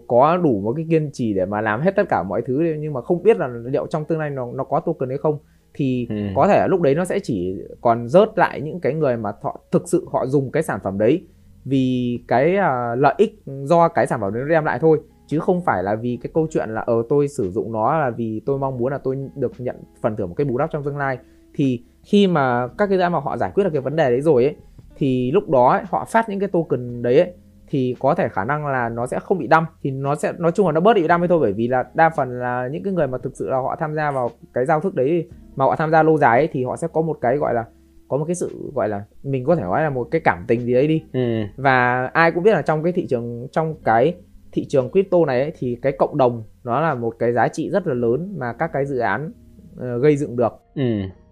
có 0.07 0.38
đủ 0.38 0.61
một 0.63 0.74
cái 0.76 0.86
kiên 0.89 1.09
trì 1.13 1.34
để 1.34 1.45
mà 1.45 1.61
làm 1.61 1.82
hết 1.82 1.95
tất 1.95 2.09
cả 2.09 2.24
mọi 2.24 2.41
thứ 2.47 2.76
nhưng 2.80 2.93
mà 2.93 3.01
không 3.01 3.24
biết 3.24 3.38
là 3.38 3.47
liệu 3.65 3.88
trong 3.88 4.05
tương 4.05 4.20
lai 4.20 4.30
nó 4.30 4.47
nó 4.55 4.63
có 4.63 4.80
token 4.80 5.09
hay 5.09 5.18
không 5.18 5.39
thì 5.78 6.07
ừ. 6.09 6.15
có 6.36 6.47
thể 6.47 6.67
lúc 6.67 6.82
đấy 6.82 6.95
nó 6.95 7.05
sẽ 7.05 7.19
chỉ 7.19 7.55
còn 7.82 8.07
rớt 8.07 8.30
lại 8.36 8.61
những 8.61 8.80
cái 8.80 8.93
người 8.93 9.17
mà 9.17 9.32
họ 9.41 9.61
thực 9.71 9.84
sự 9.86 10.07
họ 10.11 10.25
dùng 10.25 10.51
cái 10.51 10.63
sản 10.63 10.80
phẩm 10.84 10.97
đấy 10.97 11.28
vì 11.65 12.19
cái 12.28 12.55
uh, 12.55 12.99
lợi 12.99 13.13
ích 13.17 13.41
do 13.63 13.88
cái 13.88 14.07
sản 14.07 14.19
phẩm 14.21 14.34
đấy 14.34 14.43
đem 14.49 14.65
lại 14.65 14.80
thôi 14.82 14.99
chứ 15.28 15.39
không 15.39 15.61
phải 15.65 15.84
là 15.84 15.95
vì 15.95 16.19
cái 16.23 16.32
câu 16.34 16.47
chuyện 16.51 16.69
là 16.69 16.82
ờ 16.82 17.03
tôi 17.09 17.28
sử 17.28 17.51
dụng 17.51 17.71
nó 17.71 17.99
là 17.99 18.09
vì 18.09 18.41
tôi 18.45 18.59
mong 18.59 18.78
muốn 18.78 18.91
là 18.91 18.97
tôi 18.97 19.15
được 19.36 19.51
nhận 19.57 19.75
phần 20.01 20.15
thưởng 20.15 20.30
một 20.30 20.36
cái 20.38 20.45
bù 20.45 20.57
đắp 20.57 20.71
trong 20.71 20.84
tương 20.84 20.97
lai 20.97 21.17
thì 21.55 21.84
khi 22.03 22.28
mà 22.28 22.67
các 22.78 22.88
cái 22.89 22.97
dự 22.97 23.09
mà 23.09 23.19
họ 23.19 23.38
giải 23.38 23.51
quyết 23.55 23.63
được 23.63 23.69
cái 23.73 23.82
vấn 23.82 23.95
đề 23.95 24.09
đấy 24.09 24.21
rồi 24.21 24.43
ấy 24.43 24.55
thì 24.97 25.32
lúc 25.32 25.49
đó 25.49 25.71
ấy, 25.71 25.84
họ 25.89 26.05
phát 26.05 26.30
những 26.30 26.39
cái 26.39 26.49
token 26.49 27.01
đấy 27.01 27.19
ấy, 27.19 27.34
thì 27.67 27.95
có 27.99 28.15
thể 28.15 28.30
khả 28.30 28.43
năng 28.43 28.67
là 28.67 28.89
nó 28.89 29.07
sẽ 29.07 29.19
không 29.19 29.38
bị 29.38 29.47
đâm 29.47 29.65
thì 29.84 29.91
nó 29.91 30.15
sẽ 30.15 30.34
nói 30.38 30.51
chung 30.51 30.65
là 30.65 30.71
nó 30.71 30.80
bớt 30.80 30.93
bị 30.93 31.07
đâm 31.07 31.28
thôi 31.30 31.39
bởi 31.41 31.53
vì 31.53 31.67
là 31.67 31.84
đa 31.93 32.09
phần 32.09 32.39
là 32.39 32.69
những 32.71 32.84
cái 32.84 32.93
người 32.93 33.07
mà 33.07 33.17
thực 33.17 33.36
sự 33.36 33.49
là 33.49 33.57
họ 33.57 33.75
tham 33.80 33.95
gia 33.95 34.11
vào 34.11 34.30
cái 34.53 34.65
giao 34.65 34.80
thức 34.80 34.95
đấy 34.95 35.30
mà 35.58 35.66
họ 35.66 35.76
tham 35.76 35.91
gia 35.91 36.03
lâu 36.03 36.18
dài 36.18 36.39
ấy, 36.39 36.49
thì 36.51 36.64
họ 36.64 36.76
sẽ 36.76 36.88
có 36.93 37.01
một 37.01 37.18
cái 37.22 37.38
gọi 37.38 37.53
là 37.53 37.66
có 38.08 38.18
một 38.18 38.26
cái 38.26 38.36
sự 38.36 38.72
gọi 38.76 38.89
là 38.89 39.03
mình 39.24 39.45
có 39.45 39.55
thể 39.55 39.62
nói 39.62 39.82
là 39.82 39.89
một 39.89 40.08
cái 40.12 40.22
cảm 40.22 40.45
tình 40.47 40.62
gì 40.62 40.74
đấy 40.74 40.88
đi 40.88 41.03
ừ. 41.14 41.41
và 41.58 42.05
ai 42.14 42.32
cũng 42.32 42.43
biết 42.43 42.51
là 42.51 42.62
trong 42.62 42.84
cái 42.84 42.93
thị 42.93 43.08
trường 43.08 43.47
trong 43.51 43.76
cái 43.84 44.16
thị 44.51 44.66
trường 44.70 44.91
crypto 44.91 45.26
này 45.26 45.41
ấy, 45.41 45.51
thì 45.60 45.78
cái 45.82 45.91
cộng 45.91 46.18
đồng 46.18 46.43
nó 46.64 46.82
là 46.82 46.95
một 46.95 47.16
cái 47.20 47.34
giá 47.34 47.47
trị 47.47 47.70
rất 47.70 47.88
là 47.88 47.93
lớn 47.93 48.34
mà 48.38 48.53
các 48.53 48.70
cái 48.74 48.86
dự 48.86 48.97
án 48.97 49.32
uh, 49.76 50.01
gây 50.01 50.18
dựng 50.18 50.36
được 50.36 50.53
Ừ. 50.76 50.84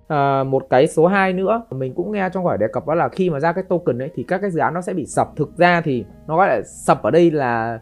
À, 0.07 0.43
một 0.43 0.67
cái 0.69 0.87
số 0.87 1.07
2 1.07 1.33
nữa 1.33 1.63
mình 1.71 1.93
cũng 1.93 2.11
nghe 2.11 2.29
trong 2.33 2.43
hỏi 2.45 2.57
đề 2.57 2.67
cập 2.73 2.87
đó 2.87 2.95
là 2.95 3.09
khi 3.09 3.29
mà 3.29 3.39
ra 3.39 3.53
cái 3.53 3.63
token 3.63 4.01
ấy 4.01 4.09
thì 4.15 4.23
các 4.23 4.41
cái 4.41 4.51
dự 4.51 4.59
án 4.59 4.73
nó 4.73 4.81
sẽ 4.81 4.93
bị 4.93 5.05
sập 5.05 5.27
thực 5.35 5.57
ra 5.57 5.81
thì 5.81 6.05
nó 6.27 6.37
gọi 6.37 6.47
là 6.47 6.61
sập 6.61 7.03
ở 7.03 7.11
đây 7.11 7.31
là 7.31 7.79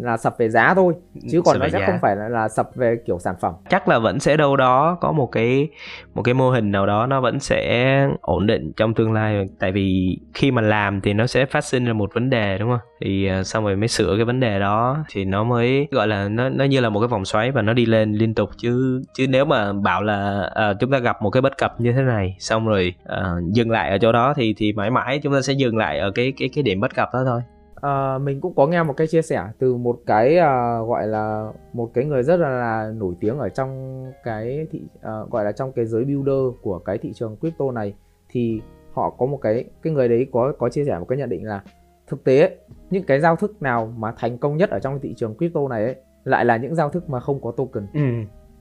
là 0.00 0.16
sập 0.16 0.38
về 0.38 0.48
giá 0.48 0.74
thôi 0.74 0.94
chứ 1.30 1.42
còn 1.44 1.54
Sập 1.54 1.62
nó 1.62 1.68
sẽ 1.68 1.78
giá. 1.78 1.86
không 1.86 1.98
phải 2.02 2.16
là, 2.16 2.28
là 2.28 2.48
sập 2.48 2.74
về 2.74 2.96
kiểu 3.06 3.18
sản 3.18 3.34
phẩm. 3.40 3.54
Chắc 3.68 3.88
là 3.88 3.98
vẫn 3.98 4.20
sẽ 4.20 4.36
đâu 4.36 4.56
đó 4.56 4.98
có 5.00 5.12
một 5.12 5.26
cái 5.32 5.68
một 6.14 6.22
cái 6.22 6.34
mô 6.34 6.50
hình 6.50 6.70
nào 6.70 6.86
đó 6.86 7.06
nó 7.06 7.20
vẫn 7.20 7.40
sẽ 7.40 8.08
ổn 8.20 8.46
định 8.46 8.72
trong 8.76 8.94
tương 8.94 9.12
lai. 9.12 9.46
Tại 9.58 9.72
vì 9.72 10.18
khi 10.34 10.50
mà 10.50 10.62
làm 10.62 11.00
thì 11.00 11.12
nó 11.12 11.26
sẽ 11.26 11.46
phát 11.46 11.64
sinh 11.64 11.84
ra 11.84 11.92
một 11.92 12.14
vấn 12.14 12.30
đề 12.30 12.58
đúng 12.58 12.70
không? 12.70 12.78
Thì 13.00 13.26
ờ, 13.26 13.42
xong 13.42 13.64
rồi 13.64 13.76
mới 13.76 13.88
sửa 13.88 14.16
cái 14.16 14.24
vấn 14.24 14.40
đề 14.40 14.58
đó 14.60 15.04
thì 15.10 15.24
nó 15.24 15.44
mới 15.44 15.88
gọi 15.90 16.08
là 16.08 16.28
nó 16.28 16.48
nó 16.48 16.64
như 16.64 16.80
là 16.80 16.88
một 16.88 17.00
cái 17.00 17.08
vòng 17.08 17.24
xoáy 17.24 17.50
và 17.50 17.62
nó 17.62 17.72
đi 17.72 17.86
lên 17.86 18.12
liên 18.12 18.34
tục. 18.34 18.50
Chứ 18.56 19.02
chứ 19.14 19.26
nếu 19.28 19.44
mà 19.44 19.72
bảo 19.72 20.02
là 20.02 20.48
ờ, 20.54 20.74
chúng 20.80 20.90
ta 20.90 20.98
gặp 20.98 21.22
một 21.22 21.30
cái 21.30 21.40
bất 21.42 21.58
cập 21.58 21.80
như 21.80 21.92
thế 21.92 22.02
này 22.02 22.36
xong 22.38 22.66
rồi 22.66 22.94
ờ, 23.04 23.40
dừng 23.52 23.70
lại 23.70 23.90
ở 23.90 23.98
chỗ 23.98 24.12
đó 24.12 24.34
thì 24.36 24.54
thì 24.56 24.72
mãi 24.72 24.90
mãi 24.90 25.20
chúng 25.22 25.32
ta 25.34 25.40
sẽ 25.42 25.52
dừng 25.52 25.76
lại 25.76 25.98
ở 25.98 26.10
cái 26.10 26.32
cái 26.38 26.48
cái 26.54 26.62
điểm 26.62 26.80
bất 26.80 26.94
cập 26.94 27.08
đó 27.14 27.22
thôi 27.26 27.40
Ờ, 27.80 28.18
mình 28.22 28.40
cũng 28.40 28.54
có 28.54 28.66
nghe 28.66 28.82
một 28.82 28.96
cái 28.96 29.06
chia 29.06 29.22
sẻ 29.22 29.44
từ 29.58 29.76
một 29.76 30.00
cái 30.06 30.36
à, 30.38 30.78
gọi 30.78 31.06
là 31.06 31.52
một 31.72 31.90
cái 31.94 32.04
người 32.04 32.22
rất 32.22 32.36
là, 32.36 32.48
là 32.48 32.92
nổi 32.96 33.14
tiếng 33.20 33.38
ở 33.38 33.48
trong 33.48 34.04
cái 34.24 34.66
thị 34.70 34.82
à, 35.02 35.12
gọi 35.30 35.44
là 35.44 35.52
trong 35.52 35.72
cái 35.72 35.86
giới 35.86 36.04
builder 36.04 36.60
của 36.62 36.78
cái 36.78 36.98
thị 36.98 37.12
trường 37.12 37.36
crypto 37.36 37.70
này. 37.72 37.94
Thì 38.28 38.60
họ 38.92 39.10
có 39.10 39.26
một 39.26 39.38
cái 39.42 39.64
cái 39.82 39.92
người 39.92 40.08
đấy 40.08 40.26
có 40.32 40.52
có 40.58 40.68
chia 40.68 40.84
sẻ 40.84 40.98
một 40.98 41.06
cái 41.08 41.18
nhận 41.18 41.28
định 41.28 41.44
là 41.44 41.62
thực 42.06 42.24
tế 42.24 42.40
ấy, 42.40 42.56
những 42.90 43.04
cái 43.04 43.20
giao 43.20 43.36
thức 43.36 43.62
nào 43.62 43.92
mà 43.96 44.12
thành 44.16 44.38
công 44.38 44.56
nhất 44.56 44.70
ở 44.70 44.78
trong 44.78 45.00
thị 45.00 45.14
trường 45.16 45.34
crypto 45.36 45.68
này 45.68 45.84
ấy, 45.84 45.96
lại 46.24 46.44
là 46.44 46.56
những 46.56 46.74
giao 46.74 46.90
thức 46.90 47.10
mà 47.10 47.20
không 47.20 47.40
có 47.40 47.50
token. 47.50 47.86
Ừ. 47.94 48.00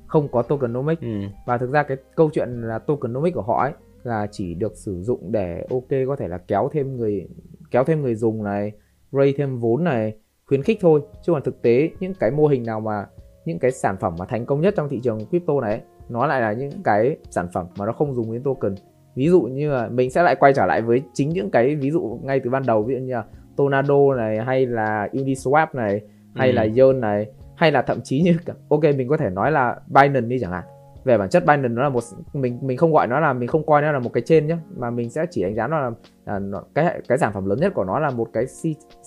Không 0.08 0.28
có 0.28 0.42
tokenomics. 0.42 1.02
Ừ. 1.02 1.08
Và 1.46 1.58
thực 1.58 1.72
ra 1.72 1.84
cái 1.84 1.98
câu 2.16 2.30
chuyện 2.34 2.62
là 2.62 2.80
tokenomics 2.80 3.36
của 3.36 3.42
họ 3.42 3.62
ấy 3.62 3.72
là 4.04 4.28
chỉ 4.32 4.54
được 4.54 4.76
sử 4.76 5.02
dụng 5.02 5.32
để 5.32 5.66
ok 5.70 5.90
có 6.08 6.16
thể 6.16 6.28
là 6.28 6.38
kéo 6.38 6.70
thêm 6.72 6.98
người 6.98 7.28
kéo 7.72 7.84
thêm 7.84 8.02
người 8.02 8.16
dùng 8.16 8.44
này 8.44 8.72
raise 9.12 9.38
thêm 9.38 9.58
vốn 9.60 9.84
này 9.84 10.14
khuyến 10.48 10.64
khích 10.64 10.78
thôi. 10.82 11.02
Chứ 11.22 11.34
còn 11.34 11.44
thực 11.44 11.62
tế 11.62 11.90
những 12.00 12.14
cái 12.20 12.32
mô 12.32 12.48
hình 12.48 12.64
nào 12.64 12.80
mà 12.80 13.06
những 13.46 13.60
cái 13.60 13.72
sản 13.72 13.98
phẩm 14.00 14.16
mà 14.20 14.26
thành 14.26 14.46
công 14.46 14.62
nhất 14.62 14.74
trong 14.78 14.90
thị 14.90 15.00
trường 15.04 15.26
crypto 15.30 15.54
này 15.62 15.72
ấy, 15.72 15.82
nó 16.10 16.26
lại 16.28 16.42
là 16.42 16.54
những 16.54 16.72
cái 16.84 17.18
sản 17.30 17.48
phẩm 17.54 17.66
mà 17.78 17.86
nó 17.86 17.92
không 17.92 18.14
dùng 18.14 18.34
đến 18.34 18.44
token. 18.44 18.76
Ví 19.16 19.30
dụ 19.30 19.42
như 19.42 19.72
là 19.72 19.88
mình 19.88 20.10
sẽ 20.12 20.24
lại 20.24 20.36
quay 20.36 20.54
trở 20.54 20.66
lại 20.66 20.82
với 20.82 21.02
chính 21.14 21.30
những 21.30 21.52
cái 21.52 21.76
ví 21.76 21.92
dụ 21.92 22.20
ngay 22.24 22.40
từ 22.40 22.50
ban 22.50 22.64
đầu 22.66 22.84
ví 22.84 22.96
dụ 22.96 23.02
như 23.02 23.14
là 23.14 23.24
Tornado 23.56 24.14
này 24.18 24.38
hay 24.46 24.66
là 24.66 25.08
Uniswap 25.14 25.68
này 25.74 26.02
hay 26.36 26.50
Ừ. 26.50 26.54
là 26.56 26.68
Yearn 26.76 27.00
này 27.02 27.28
hay 27.56 27.72
là 27.72 27.82
thậm 27.82 28.00
chí 28.04 28.22
như 28.22 28.38
cả 28.46 28.54
ok 28.70 28.84
mình 28.84 29.08
có 29.08 29.18
thể 29.18 29.30
nói 29.30 29.52
là 29.52 29.76
Binance 29.88 30.22
đi 30.28 30.40
chẳng 30.40 30.52
hạn 30.52 30.64
về 31.10 31.18
bản 31.18 31.30
chất 31.30 31.44
Binance 31.46 31.68
nó 31.68 31.84
là 31.84 31.90
một 31.90 32.04
mình 32.34 32.60
mình 32.62 32.78
không 32.78 32.94
gọi 32.94 33.08
nó 33.08 33.20
là 33.20 33.34
mình 33.34 33.48
không 33.48 33.66
coi 33.66 33.82
nó 33.82 33.92
là 33.92 34.00
một 34.00 34.10
cái 34.14 34.24
trên 34.26 34.48
nhé 34.48 34.58
mà 34.78 34.90
mình 34.90 35.10
sẽ 35.10 35.26
chỉ 35.32 35.44
đánh 35.44 35.56
giá 35.56 35.68
nó 35.68 35.80
là, 35.80 35.92
là 36.26 36.40
nó, 36.40 36.64
cái 36.76 37.02
cái 37.08 37.18
sản 37.18 37.34
phẩm 37.34 37.46
lớn 37.46 37.58
nhất 37.62 37.74
của 37.76 37.84
nó 37.84 38.00
là 38.00 38.10
một 38.10 38.28
cái 38.34 38.46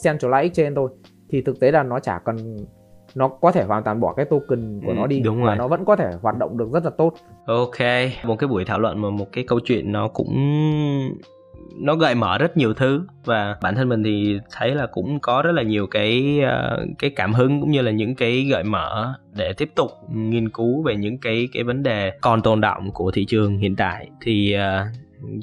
centralized 0.03 0.43
exchange 0.43 0.73
thôi 0.77 0.91
thì 1.31 1.43
thực 1.43 1.61
tế 1.61 1.71
là 1.71 1.83
nó 1.83 1.99
chả 2.01 2.19
cần 2.19 2.37
nó 3.15 3.29
có 3.29 3.53
thể 3.53 3.65
hoàn 3.65 3.83
toàn 3.85 4.01
bỏ 4.01 4.13
cái 4.13 4.25
token 4.25 4.81
của 4.87 4.93
Ừ, 4.93 4.95
nó 4.97 5.07
đi 5.07 5.21
đúng 5.21 5.43
và 5.43 5.47
rồi. 5.49 5.57
nó 5.57 5.69
vẫn 5.69 5.85
có 5.85 5.97
thể 5.97 6.11
hoạt 6.23 6.39
động 6.39 6.57
được 6.59 6.69
rất 6.73 6.85
là 6.85 6.91
tốt 6.91 7.13
Ok, 7.47 7.79
một 8.25 8.37
cái 8.39 8.49
buổi 8.49 8.65
thảo 8.65 8.79
luận 8.81 9.03
mà 9.03 9.11
một 9.11 9.27
cái 9.33 9.45
câu 9.49 9.61
chuyện 9.65 9.93
nó 9.93 10.09
cũng 10.09 10.35
nó 11.81 11.95
gợi 11.95 12.15
mở 12.15 12.39
rất 12.39 12.57
nhiều 12.57 12.75
thứ. 12.75 13.07
Và 13.25 13.57
bản 13.63 13.75
thân 13.75 13.89
mình 13.89 14.03
thì 14.03 14.39
thấy 14.51 14.75
là 14.75 14.87
cũng 14.87 15.21
có 15.21 15.43
rất 15.43 15.53
là 15.53 15.63
nhiều 15.63 15.87
cái 15.87 16.41
ờ, 16.41 16.87
cái 16.99 17.11
cảm 17.11 17.35
hứng 17.35 17.61
cũng 17.61 17.71
như 17.71 17.83
là 17.83 17.91
những 17.91 18.15
cái 18.15 18.45
gợi 18.51 18.65
mở 18.65 19.15
để 19.37 19.53
tiếp 19.53 19.71
tục 19.75 19.91
nghiên 20.15 20.49
cứu 20.49 20.83
về 20.83 20.97
những 20.97 21.19
cái 21.19 21.49
cái 21.53 21.65
vấn 21.65 21.83
đề 21.83 22.13
còn 22.21 22.43
tồn 22.43 22.61
động 22.61 22.91
của 22.93 23.11
thị 23.11 23.25
trường 23.25 23.59
hiện 23.59 23.77
tại. 23.77 24.09
Thì 24.21 24.53
ờ, 24.53 24.87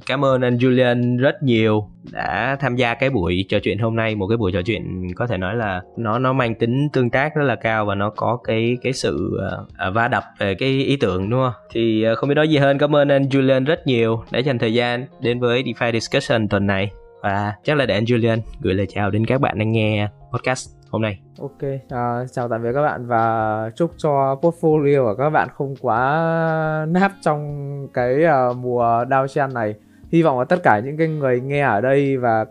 cảm 0.05 0.25
ơn 0.25 0.41
anh 0.41 0.57
Julian 0.57 1.17
rất 1.17 1.43
nhiều 1.43 1.89
đã 2.11 2.57
tham 2.59 2.75
gia 2.75 2.93
cái 2.93 3.09
buổi 3.09 3.45
trò 3.49 3.59
chuyện 3.63 3.79
hôm 3.79 3.95
nay. 3.95 4.15
Một 4.15 4.27
cái 4.27 4.37
buổi 4.37 4.51
trò 4.51 4.61
chuyện 4.61 5.07
có 5.15 5.27
thể 5.27 5.37
nói 5.37 5.55
là 5.55 5.81
nó 5.97 6.19
nó 6.19 6.33
mang 6.33 6.55
tính 6.55 6.87
tương 6.93 7.09
tác 7.09 7.35
rất 7.35 7.43
là 7.43 7.55
cao 7.55 7.85
và 7.85 7.95
nó 7.95 8.09
có 8.09 8.39
cái 8.43 8.77
cái 8.83 8.93
sự 8.93 9.39
uh, 9.87 9.93
va 9.95 10.07
đập 10.07 10.23
về 10.39 10.55
cái 10.55 10.69
ý 10.69 10.95
tưởng 10.95 11.29
đúng 11.29 11.39
không? 11.39 11.53
Thì 11.71 12.05
uh, 12.11 12.17
không 12.17 12.29
biết 12.29 12.35
nói 12.35 12.49
gì 12.49 12.57
hơn. 12.57 12.77
Cảm 12.77 12.95
ơn 12.95 13.09
anh 13.09 13.23
Julian 13.23 13.65
rất 13.65 13.87
nhiều 13.87 14.23
đã 14.31 14.39
dành 14.39 14.59
thời 14.59 14.73
gian 14.73 15.05
đến 15.21 15.39
với 15.39 15.63
DeFi 15.63 15.91
Discussion 15.91 16.47
tuần 16.47 16.67
này. 16.67 16.91
Và 17.21 17.53
chắc 17.63 17.77
là 17.77 17.85
để 17.85 17.93
anh 17.93 18.03
Julian 18.03 18.37
gửi 18.61 18.73
lời 18.73 18.87
chào 18.89 19.11
đến 19.11 19.25
các 19.25 19.41
bạn 19.41 19.59
đang 19.59 19.71
nghe 19.71 20.07
podcast 20.33 20.78
hôm 20.89 21.01
nay. 21.01 21.19
Ok 21.39 21.61
à, 21.89 22.25
chào 22.31 22.47
tạm 22.47 22.63
biệt 22.63 22.69
các 22.73 22.81
bạn 22.81 23.05
và 23.05 23.71
chúc 23.75 23.91
cho 23.97 24.35
portfolio 24.41 25.05
của 25.05 25.15
các 25.15 25.29
bạn 25.29 25.47
không 25.53 25.75
quá 25.81 26.85
nát 26.89 27.11
trong 27.21 27.87
cái 27.93 28.25
à, 28.25 28.53
mùa 28.53 28.83
downtrend 28.83 29.53
này. 29.53 29.75
Hy 30.11 30.23
vọng 30.23 30.39
là 30.39 30.45
tất 30.45 30.59
cả 30.63 30.79
những 30.79 30.97
cái 30.97 31.07
người 31.07 31.41
nghe 31.41 31.61
ở 31.61 31.81
đây 31.81 32.17
và 32.17 32.45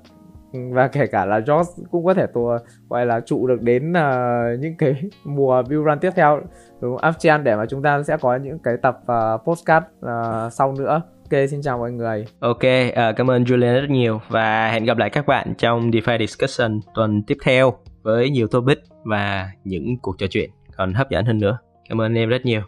và 0.53 0.89
kể 0.89 1.07
cả 1.07 1.25
là 1.25 1.41
Josh 1.41 1.85
cũng 1.91 2.05
có 2.05 2.15
thể 2.15 2.27
tùa 2.27 2.59
gọi 2.89 3.07
là 3.07 3.21
trụ 3.21 3.47
được 3.47 3.63
đến 3.63 3.93
à, 3.93 4.41
những 4.61 4.77
cái 4.77 4.95
mùa 5.25 5.63
build 5.63 5.87
run 5.87 5.99
tiếp 5.99 6.11
theo. 6.17 6.41
Đúng 6.81 6.97
không? 6.97 7.11
uptrend 7.11 7.45
để 7.45 7.57
mà 7.57 7.67
chúng 7.67 7.83
ta 7.83 8.03
sẽ 8.03 8.17
có 8.17 8.37
những 8.37 8.59
cái 8.59 8.75
tập 8.83 9.01
uh, 9.03 9.45
postcard 9.45 9.87
à, 10.03 10.51
sau 10.51 10.75
nữa. 10.79 11.03
Ok 11.33 11.49
xin 11.51 11.63
chào 11.63 11.79
mọi 11.79 11.93
người. 11.93 12.27
Ok, 12.41 12.63
ờ, 12.95 13.13
cảm 13.17 13.31
ơn 13.31 13.45
Julian 13.45 13.81
rất 13.81 13.91
nhiều 13.91 14.21
và 14.29 14.71
hẹn 14.71 14.85
gặp 14.85 14.99
lại 14.99 15.11
các 15.11 15.27
bạn 15.27 15.55
trong 15.59 15.91
DeFi 15.91 16.19
Discussion 16.19 16.81
tuần 16.95 17.23
tiếp 17.27 17.37
theo 17.45 17.75
với 18.09 18.31
nhiều 18.31 18.47
topic 18.49 18.79
và 19.05 19.51
những 19.65 19.97
cuộc 20.03 20.19
trò 20.19 20.27
chuyện 20.31 20.51
còn 20.77 20.95
hấp 20.95 21.11
dẫn 21.11 21.25
hơn 21.25 21.39
nữa. 21.39 21.59
Cảm 21.89 22.01
ơn 22.01 22.15
em 22.15 22.29
rất 22.29 22.45
nhiều. 22.45 22.61